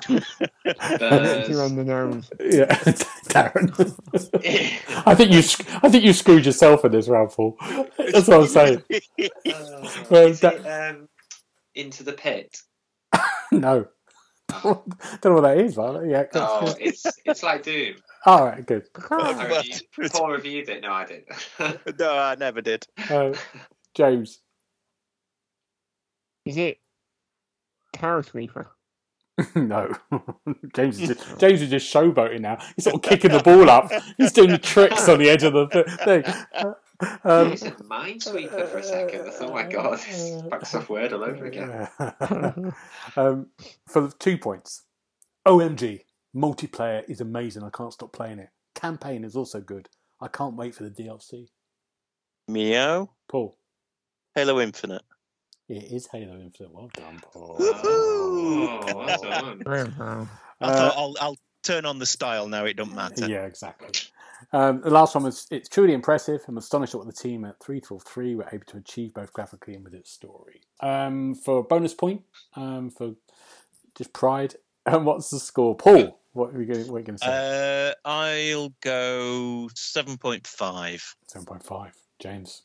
Too 0.00 0.20
Buzz. 0.64 1.58
on 1.58 1.76
the 1.76 1.84
nose. 1.84 2.30
yeah, 2.40 2.66
Darren. 3.28 3.68
I 5.04 5.14
think 5.14 5.32
you. 5.32 5.40
I 5.82 5.88
think 5.90 6.04
you 6.04 6.12
screwed 6.14 6.46
yourself 6.46 6.84
in 6.84 6.92
this 6.92 7.08
round, 7.08 7.30
Paul. 7.30 7.56
That's 7.98 8.28
what 8.28 8.40
I'm 8.42 8.46
saying. 8.46 8.82
Oh, 8.90 10.04
Well, 10.08 10.26
is 10.28 10.40
that- 10.40 10.54
it, 10.54 10.66
um, 10.66 11.08
Into 11.74 12.04
the 12.04 12.12
Pit? 12.12 12.56
No. 13.52 13.86
Don't 14.62 15.24
know 15.24 15.32
what 15.34 15.40
that 15.42 15.58
is, 15.58 15.74
but 15.74 16.02
yeah. 16.06 16.24
oh, 16.34 16.74
it's 16.80 17.04
it's 17.26 17.42
like 17.42 17.64
Doom. 17.64 17.96
All 18.24 18.44
right, 18.46 18.64
good. 18.64 18.84
I 19.10 19.16
Well, 19.32 19.62
reviewed, 19.62 20.12
Paul 20.12 20.30
reviewed 20.30 20.68
it. 20.70 20.80
No, 20.82 20.92
I 20.92 21.04
didn't. 21.06 21.98
no, 21.98 22.16
I 22.16 22.34
never 22.36 22.60
did. 22.62 22.86
Uh, 23.10 23.32
James. 23.94 24.40
Is 26.44 26.56
it 26.56 26.78
Tower 27.92 28.22
Sweeper? 28.22 28.70
no. 29.54 29.94
James 30.74 31.00
is 31.00 31.08
just, 31.08 31.38
James 31.38 31.62
is 31.62 31.70
just 31.70 31.92
showboating 31.92 32.40
now. 32.40 32.58
He's 32.76 32.84
sort 32.84 32.96
of 32.96 33.02
kicking 33.02 33.32
the 33.32 33.42
ball 33.42 33.68
up. 33.70 33.90
He's 34.16 34.32
doing 34.32 34.50
the 34.50 34.58
tricks 34.58 35.08
on 35.08 35.18
the 35.18 35.28
edge 35.30 35.42
of 35.42 35.52
the 35.52 35.66
thing. 36.04 36.24
Um, 37.24 37.50
you 37.50 37.56
said 37.56 37.76
Minesweeper 37.78 38.68
for 38.68 38.78
a 38.78 38.82
second. 38.82 39.26
I 39.26 39.30
thought, 39.30 39.50
oh 39.50 39.54
my 39.54 39.64
god, 39.64 39.94
it's 39.94 40.30
Microsoft 40.42 40.88
Word 40.88 41.12
all 41.12 41.24
over 41.24 41.46
again. 41.46 41.88
um, 43.16 43.48
for 43.88 44.02
the 44.02 44.14
two 44.18 44.38
points, 44.38 44.82
OMG, 45.46 46.02
multiplayer 46.34 47.08
is 47.08 47.20
amazing. 47.20 47.64
I 47.64 47.70
can't 47.70 47.92
stop 47.92 48.12
playing 48.12 48.38
it. 48.38 48.50
Campaign 48.74 49.24
is 49.24 49.34
also 49.36 49.60
good. 49.60 49.88
I 50.20 50.28
can't 50.28 50.54
wait 50.54 50.74
for 50.74 50.84
the 50.84 50.90
DLC. 50.90 51.48
Meow. 52.48 53.10
Paul, 53.28 53.56
Halo 54.34 54.60
Infinite. 54.60 55.02
it 55.68 55.84
is 55.92 56.08
Halo 56.10 56.34
Infinite. 56.40 56.72
Well 56.72 56.90
done, 56.94 57.20
Paul. 57.22 57.56
Oh, 57.60 58.94
well 58.96 59.22
done. 59.22 59.62
Wow. 59.98 60.28
I 60.60 60.66
Uh, 60.66 60.76
thought 60.76 60.96
I'll 60.96 61.14
I'll 61.20 61.38
turn 61.62 61.86
on 61.86 61.98
the 61.98 62.06
style 62.06 62.48
now. 62.48 62.64
It 62.64 62.76
don't 62.76 62.94
matter. 62.94 63.28
Yeah, 63.28 63.44
exactly. 63.46 63.90
Um, 64.52 64.82
the 64.82 64.90
last 64.90 65.14
one 65.14 65.24
was 65.24 65.46
it's 65.50 65.68
truly 65.68 65.94
impressive. 65.94 66.42
I'm 66.48 66.58
astonished 66.58 66.94
at 66.94 66.98
what 66.98 67.06
the 67.06 67.12
team 67.12 67.44
at 67.44 67.60
312 67.62 68.36
were 68.36 68.48
able 68.52 68.64
to 68.66 68.76
achieve 68.76 69.14
both 69.14 69.32
graphically 69.32 69.74
and 69.74 69.84
with 69.84 69.94
its 69.94 70.10
story. 70.10 70.60
Um, 70.80 71.34
for 71.34 71.58
a 71.58 71.62
bonus 71.62 71.94
point, 71.94 72.22
um, 72.56 72.90
for 72.90 73.14
just 73.96 74.12
pride, 74.12 74.56
and 74.84 75.06
what's 75.06 75.30
the 75.30 75.38
score? 75.38 75.74
Paul, 75.76 76.20
what 76.32 76.54
are 76.54 76.60
you 76.60 76.66
going, 76.72 76.86
what 76.88 76.96
are 76.96 77.00
you 77.00 77.06
going 77.06 77.18
to 77.18 77.24
say? 77.24 77.94
Uh, 78.04 78.08
I'll 78.08 78.74
go 78.82 79.68
seven 79.74 80.18
point 80.18 80.46
five. 80.46 81.02
7.5. 81.34 81.92
James, 82.20 82.62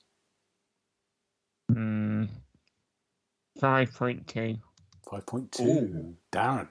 Hmm. 1.72 2.24
5.2. 3.61 4.59
5.2. 5.07 6.13
Darren, 6.32 6.67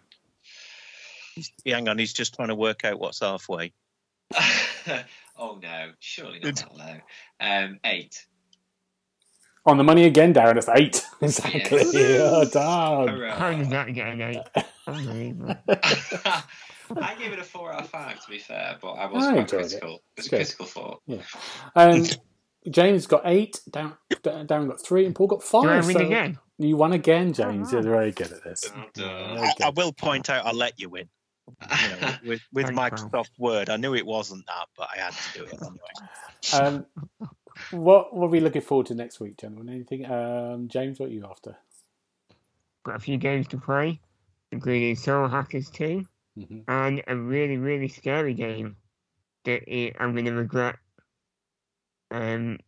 Hang 1.66 1.88
on, 1.88 1.98
he's 1.98 2.12
just 2.12 2.34
trying 2.34 2.48
to 2.48 2.54
work 2.54 2.84
out 2.84 2.98
what's 2.98 3.20
halfway. 3.20 3.72
oh 5.38 5.58
no, 5.62 5.90
surely 6.00 6.40
not 6.40 6.56
that 6.56 6.76
low. 6.76 6.96
Um, 7.40 7.78
eight. 7.84 8.26
on 9.66 9.76
the 9.76 9.84
money 9.84 10.04
again, 10.04 10.34
Darren. 10.34 10.56
It's 10.56 10.68
8. 10.68 11.04
exactly. 11.20 11.78
Yes. 11.78 11.94
Yeah, 11.94 12.44
done. 12.50 13.08
How 13.30 13.50
did 13.50 13.66
Hurrah. 13.66 13.70
that 13.70 13.94
get 13.94 14.08
an 14.08 14.22
8? 14.22 14.38
Unbelievable. 14.86 15.56
I 16.96 17.14
gave 17.18 17.32
it 17.34 17.38
a 17.38 17.44
four 17.44 17.70
out 17.72 17.82
of 17.82 17.90
five, 17.90 18.18
to 18.24 18.30
be 18.30 18.38
fair, 18.38 18.78
but 18.80 18.92
I 18.92 19.06
was 19.12 19.26
I 19.26 19.32
quite 19.34 19.48
critical. 19.48 20.02
It 20.16 20.16
was 20.16 20.26
It's 20.26 20.26
a 20.26 20.30
good. 20.30 20.36
critical 20.38 20.66
thought. 20.66 21.02
And 21.76 22.18
James 22.70 23.06
got 23.06 23.22
8. 23.24 23.60
Darren, 23.70 23.96
Darren 24.22 24.68
got 24.68 24.80
3. 24.84 25.06
And 25.06 25.14
Paul 25.14 25.28
got 25.28 25.42
5. 25.42 25.62
Do 25.62 25.68
I 25.68 25.80
so 25.80 26.00
again? 26.00 26.38
You 26.58 26.76
won 26.76 26.92
again, 26.92 27.32
James. 27.32 27.72
You're 27.72 27.82
very 27.82 28.10
good 28.10 28.32
at 28.32 28.42
this. 28.42 28.70
Well 28.96 29.44
I. 29.44 29.66
I 29.66 29.70
will 29.70 29.92
point 29.92 30.28
out. 30.28 30.44
I'll 30.44 30.54
let 30.54 30.78
you 30.78 30.88
win. 30.88 31.08
You 31.82 31.88
know, 31.88 32.14
with 32.26 32.40
with 32.52 32.66
Thanks, 32.66 33.02
Microsoft 33.02 33.30
Word, 33.38 33.70
I 33.70 33.76
knew 33.76 33.94
it 33.94 34.04
wasn't 34.04 34.44
that, 34.46 34.66
but 34.76 34.88
I 34.94 35.00
had 35.00 35.14
to 35.14 35.38
do 35.38 35.44
it 35.44 35.58
anyway. 35.62 35.78
Um, 36.52 36.86
what 37.70 38.14
what 38.14 38.26
are 38.26 38.30
we 38.30 38.40
looking 38.40 38.60
forward 38.60 38.86
to 38.86 38.94
next 38.94 39.18
week, 39.20 39.38
gentlemen? 39.38 39.74
Anything? 39.74 40.10
Um, 40.10 40.68
James, 40.68 40.98
what 40.98 41.08
are 41.08 41.12
you 41.12 41.26
after? 41.28 41.56
Got 42.84 42.96
a 42.96 43.00
few 43.00 43.16
games 43.16 43.48
to 43.48 43.58
play, 43.58 44.00
including 44.52 44.96
Soul 44.96 45.28
Hackers 45.28 45.70
2 45.70 46.04
hmm 46.36 46.60
and 46.68 47.02
a 47.06 47.16
really, 47.16 47.56
really 47.56 47.88
scary 47.88 48.34
game 48.34 48.76
that 49.44 49.62
I'm 49.98 50.12
going 50.12 50.26
to 50.26 50.34
regret 50.34 50.76
um, 52.10 52.58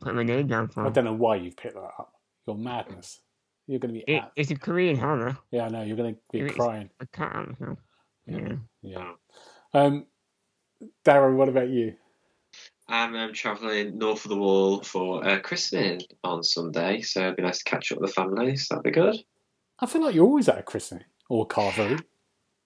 putting 0.00 0.16
my 0.16 0.22
name 0.22 0.46
down 0.46 0.68
for. 0.68 0.86
I 0.86 0.90
don't 0.90 1.04
know 1.04 1.12
why 1.12 1.36
you've 1.36 1.56
picked 1.56 1.74
that 1.74 1.80
up. 1.80 2.12
Your 2.46 2.56
madness. 2.56 3.20
You're 3.66 3.78
going 3.78 3.94
to 3.94 4.00
be. 4.00 4.12
It, 4.12 4.16
at, 4.18 4.32
it's 4.36 4.50
a 4.50 4.56
Korean 4.56 4.96
horror. 4.96 5.36
yeah, 5.50 5.64
I 5.66 5.68
know. 5.68 5.82
You're 5.82 5.96
going 5.96 6.14
to 6.14 6.20
be 6.32 6.40
It's- 6.40 6.54
crying. 6.56 6.90
I 7.00 7.04
can't 7.12 7.36
answer. 7.36 7.76
Yeah. 8.26 8.52
Yeah. 8.82 9.12
Um, 9.74 10.06
Darren, 11.04 11.36
what 11.36 11.48
about 11.48 11.68
you? 11.68 11.94
I'm 12.88 13.14
um, 13.14 13.32
travelling 13.32 13.98
north 13.98 14.24
of 14.24 14.30
the 14.30 14.36
wall 14.36 14.82
for 14.82 15.24
uh, 15.26 15.38
christening 15.40 16.02
on 16.24 16.42
Sunday, 16.42 17.02
so 17.02 17.20
it'd 17.20 17.36
be 17.36 17.42
nice 17.42 17.58
to 17.58 17.64
catch 17.64 17.92
up 17.92 18.00
with 18.00 18.10
the 18.10 18.14
family. 18.14 18.56
So 18.56 18.74
that'd 18.74 18.82
be 18.84 18.90
good. 18.90 19.16
I 19.78 19.86
feel 19.86 20.02
like 20.02 20.14
you're 20.14 20.26
always 20.26 20.48
at 20.48 20.58
a 20.58 20.62
christening 20.62 21.04
or 21.28 21.46
carvery. 21.46 22.02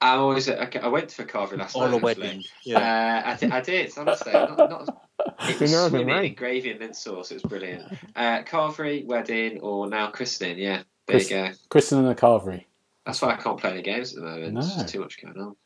I'm 0.01 0.21
always. 0.21 0.49
I 0.49 0.69
I 0.83 0.89
went 0.89 1.11
for 1.13 1.25
Carvery 1.25 1.59
last 1.59 1.77
Or 1.77 1.83
night. 1.89 1.93
a 1.93 1.97
actually. 1.97 2.03
wedding. 2.23 2.45
Yeah. 2.65 3.23
Uh, 3.25 3.31
I, 3.31 3.37
did, 3.37 3.53
I 3.53 3.61
did, 3.61 3.93
honestly. 3.97 4.33
Not, 4.33 4.59
not, 4.59 5.03
it 5.41 5.61
was 5.61 5.71
You 5.71 5.77
know 5.77 5.85
the 5.85 5.89
swimming 5.91 6.07
way. 6.15 6.27
in 6.29 6.35
gravy 6.35 6.71
and 6.71 6.81
mint 6.81 6.97
sauce. 6.97 7.31
It 7.31 7.35
was 7.35 7.43
brilliant. 7.43 7.85
Uh, 8.17 8.43
carvery, 8.43 9.05
wedding, 9.07 9.61
or 9.61 9.87
now 9.89 10.11
christening. 10.11 10.59
Yeah, 10.59 10.83
there 11.07 11.19
Chris- 11.19 11.31
you 11.31 11.37
go. 11.37 11.51
Christening 11.69 12.07
and 12.07 12.17
carvery. 12.19 12.65
That's 13.07 13.21
why 13.21 13.33
I 13.33 13.37
can't 13.37 13.59
play 13.61 13.71
any 13.73 13.83
games 13.83 14.15
at 14.15 14.23
the 14.23 14.29
moment. 14.29 14.55
There's 14.55 14.69
No. 14.77 14.83
just 14.83 14.93
too 14.95 15.01
much 15.01 15.21
going 15.21 15.39
on. 15.39 15.57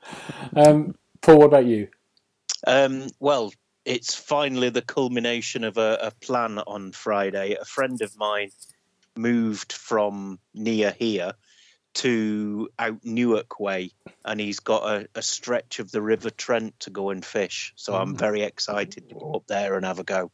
Um, 0.56 0.94
Paul, 1.20 1.38
what 1.38 1.46
about 1.46 1.66
you? 1.66 1.88
Um, 2.66 3.06
well, 3.20 3.52
it's 3.84 4.14
finally 4.14 4.70
the 4.70 4.82
culmination 4.82 5.62
of 5.64 5.78
a, 5.78 5.98
a 6.02 6.10
plan 6.20 6.58
on 6.58 6.90
Friday. 6.92 7.54
A 7.60 7.64
friend 7.64 8.00
of 8.02 8.16
mine 8.18 8.50
moved 9.16 9.72
from 9.72 10.38
near 10.54 10.90
here 10.98 11.32
to 11.94 12.68
out 12.78 13.04
Newark 13.04 13.58
way, 13.58 13.90
and 14.24 14.40
he's 14.40 14.60
got 14.60 14.84
a, 14.84 15.08
a 15.14 15.22
stretch 15.22 15.78
of 15.78 15.90
the 15.90 16.02
River 16.02 16.30
Trent 16.30 16.78
to 16.80 16.90
go 16.90 17.10
and 17.10 17.24
fish. 17.24 17.72
So 17.76 17.94
I'm 17.94 18.14
Mm. 18.14 18.18
very 18.18 18.42
excited 18.42 19.08
to 19.08 19.14
go 19.14 19.34
up 19.34 19.46
there 19.46 19.74
and 19.76 19.84
have 19.84 19.98
a 19.98 20.04
go. 20.04 20.30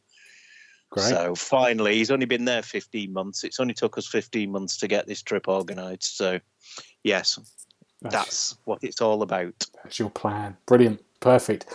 Great. 0.91 1.09
So 1.09 1.35
finally, 1.35 1.95
he's 1.95 2.11
only 2.11 2.25
been 2.25 2.45
there 2.45 2.61
15 2.61 3.11
months. 3.11 3.43
It's 3.43 3.59
only 3.59 3.73
took 3.73 3.97
us 3.97 4.07
15 4.07 4.51
months 4.51 4.77
to 4.77 4.87
get 4.87 5.07
this 5.07 5.23
trip 5.23 5.47
organised. 5.47 6.15
So, 6.15 6.39
yes, 7.03 7.39
that's 8.01 8.57
what 8.65 8.79
it's 8.83 9.01
all 9.01 9.21
about. 9.21 9.65
That's 9.83 9.99
your 9.99 10.09
plan. 10.09 10.57
Brilliant. 10.67 11.01
Perfect. 11.25 11.65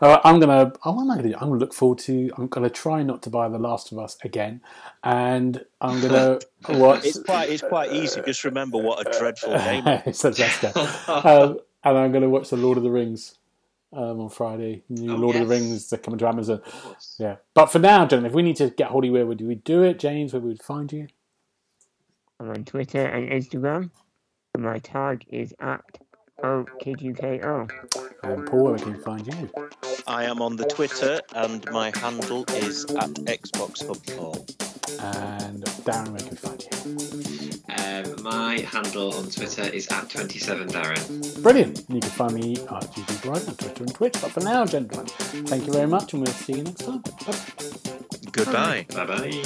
Uh, 0.00 0.18
I'm 0.24 0.38
gonna. 0.40 0.72
Oh, 0.84 0.92
what 0.92 1.02
am 1.02 1.10
I 1.10 1.16
gonna 1.16 1.28
do? 1.28 1.34
I'm 1.34 1.48
gonna 1.48 1.60
look 1.60 1.74
forward 1.74 1.98
to. 2.00 2.30
I'm 2.38 2.46
gonna 2.46 2.70
try 2.70 3.02
not 3.02 3.22
to 3.24 3.30
buy 3.30 3.48
The 3.48 3.58
Last 3.58 3.90
of 3.92 3.98
Us 3.98 4.16
again, 4.24 4.62
and 5.04 5.62
I'm 5.80 6.00
gonna 6.00 6.38
watch. 6.68 7.04
It's 7.04 7.18
quite 7.22 7.50
it's 7.50 7.62
quite 7.62 7.92
easy. 7.92 8.22
Just 8.26 8.44
remember 8.44 8.78
what 8.78 9.06
a 9.06 9.18
dreadful 9.18 9.50
game. 9.58 9.82
it's 10.06 10.24
a 10.24 10.30
disaster. 10.30 10.72
um, 11.12 11.58
and 11.84 11.98
I'm 11.98 12.12
gonna 12.12 12.28
watch 12.30 12.50
The 12.50 12.56
Lord 12.56 12.78
of 12.78 12.84
the 12.84 12.90
Rings 12.90 13.36
um, 13.92 14.20
on 14.20 14.30
Friday. 14.30 14.84
New 14.88 15.12
Oh, 15.12 15.16
Lord 15.16 15.36
of 15.36 15.42
the. 15.48 15.54
Rings. 15.54 15.90
They're 15.90 15.98
coming 15.98 16.18
to 16.18 16.28
Amazon. 16.28 16.62
Yeah. 17.18 17.36
But 17.52 17.66
for 17.66 17.80
now, 17.80 18.06
gentlemen, 18.06 18.30
if 18.30 18.34
we 18.34 18.42
need 18.42 18.56
to 18.56 18.70
get 18.70 18.88
hold 18.88 19.04
of 19.04 19.08
you, 19.08 19.12
where 19.12 19.26
would 19.26 19.40
we 19.42 19.56
do 19.56 19.82
it? 19.82 19.98
James, 19.98 20.32
where 20.32 20.40
would 20.40 20.48
we 20.52 20.56
find 20.56 20.90
you? 20.92 21.08
I'm 22.38 22.48
on 22.50 22.64
Twitter 22.64 23.04
and 23.04 23.28
Instagram. 23.28 23.90
My 24.56 24.78
tag 24.78 25.26
is 25.28 25.52
at 25.60 25.84
OKUKO. 26.42 27.70
And 28.22 28.46
Paul, 28.46 28.64
where 28.64 28.72
we 28.74 28.80
can 28.80 29.00
find 29.02 29.26
you? 29.26 29.50
I 30.06 30.24
am 30.24 30.40
on 30.42 30.56
the 30.56 30.64
Twitter, 30.64 31.20
and 31.34 31.64
my 31.70 31.90
handle 31.96 32.44
is 32.50 32.84
at 32.84 33.10
Xbox 33.26 33.86
Hub 33.86 34.04
4. 34.06 34.34
And 35.02 35.64
Darren, 35.84 36.08
where 36.10 36.20
can 36.20 36.30
we 36.30 36.36
find 36.36 36.62
you? 36.62 36.68
Um, 37.70 38.22
my 38.22 38.58
handle 38.60 39.14
on 39.14 39.30
Twitter 39.30 39.62
is 39.62 39.86
at 39.88 40.08
27darren. 40.08 41.42
Brilliant. 41.42 41.78
And 41.88 41.96
you 41.96 42.00
can 42.00 42.10
find 42.10 42.34
me 42.34 42.56
at 42.56 42.90
GB 42.92 43.22
Bright 43.22 43.48
on 43.48 43.54
Twitter 43.56 43.84
and 43.84 43.94
Twitch. 43.94 44.16
But 44.20 44.30
for 44.32 44.40
now, 44.40 44.64
gentlemen, 44.64 45.06
thank 45.06 45.66
you 45.66 45.72
very 45.72 45.86
much, 45.86 46.12
and 46.12 46.22
we'll 46.22 46.32
see 46.32 46.54
you 46.54 46.64
next 46.64 46.84
time. 46.84 46.98
Bye. 47.00 47.36
Goodbye. 48.32 48.86
Bye 48.94 49.06
bye. 49.06 49.42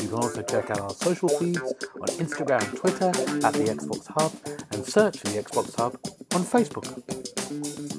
You 0.01 0.07
can 0.09 0.17
also 0.17 0.41
check 0.41 0.71
out 0.71 0.79
our 0.79 0.89
social 0.89 1.29
feeds 1.29 1.61
on 1.61 2.07
Instagram 2.17 2.67
and 2.67 2.75
Twitter 2.77 3.09
at 3.45 3.53
the 3.53 3.65
Xbox 3.65 4.07
Hub 4.07 4.31
and 4.71 4.83
search 4.85 5.19
for 5.19 5.27
the 5.27 5.43
Xbox 5.43 5.75
Hub 5.75 5.93
on 6.33 6.43
Facebook. 6.43 7.92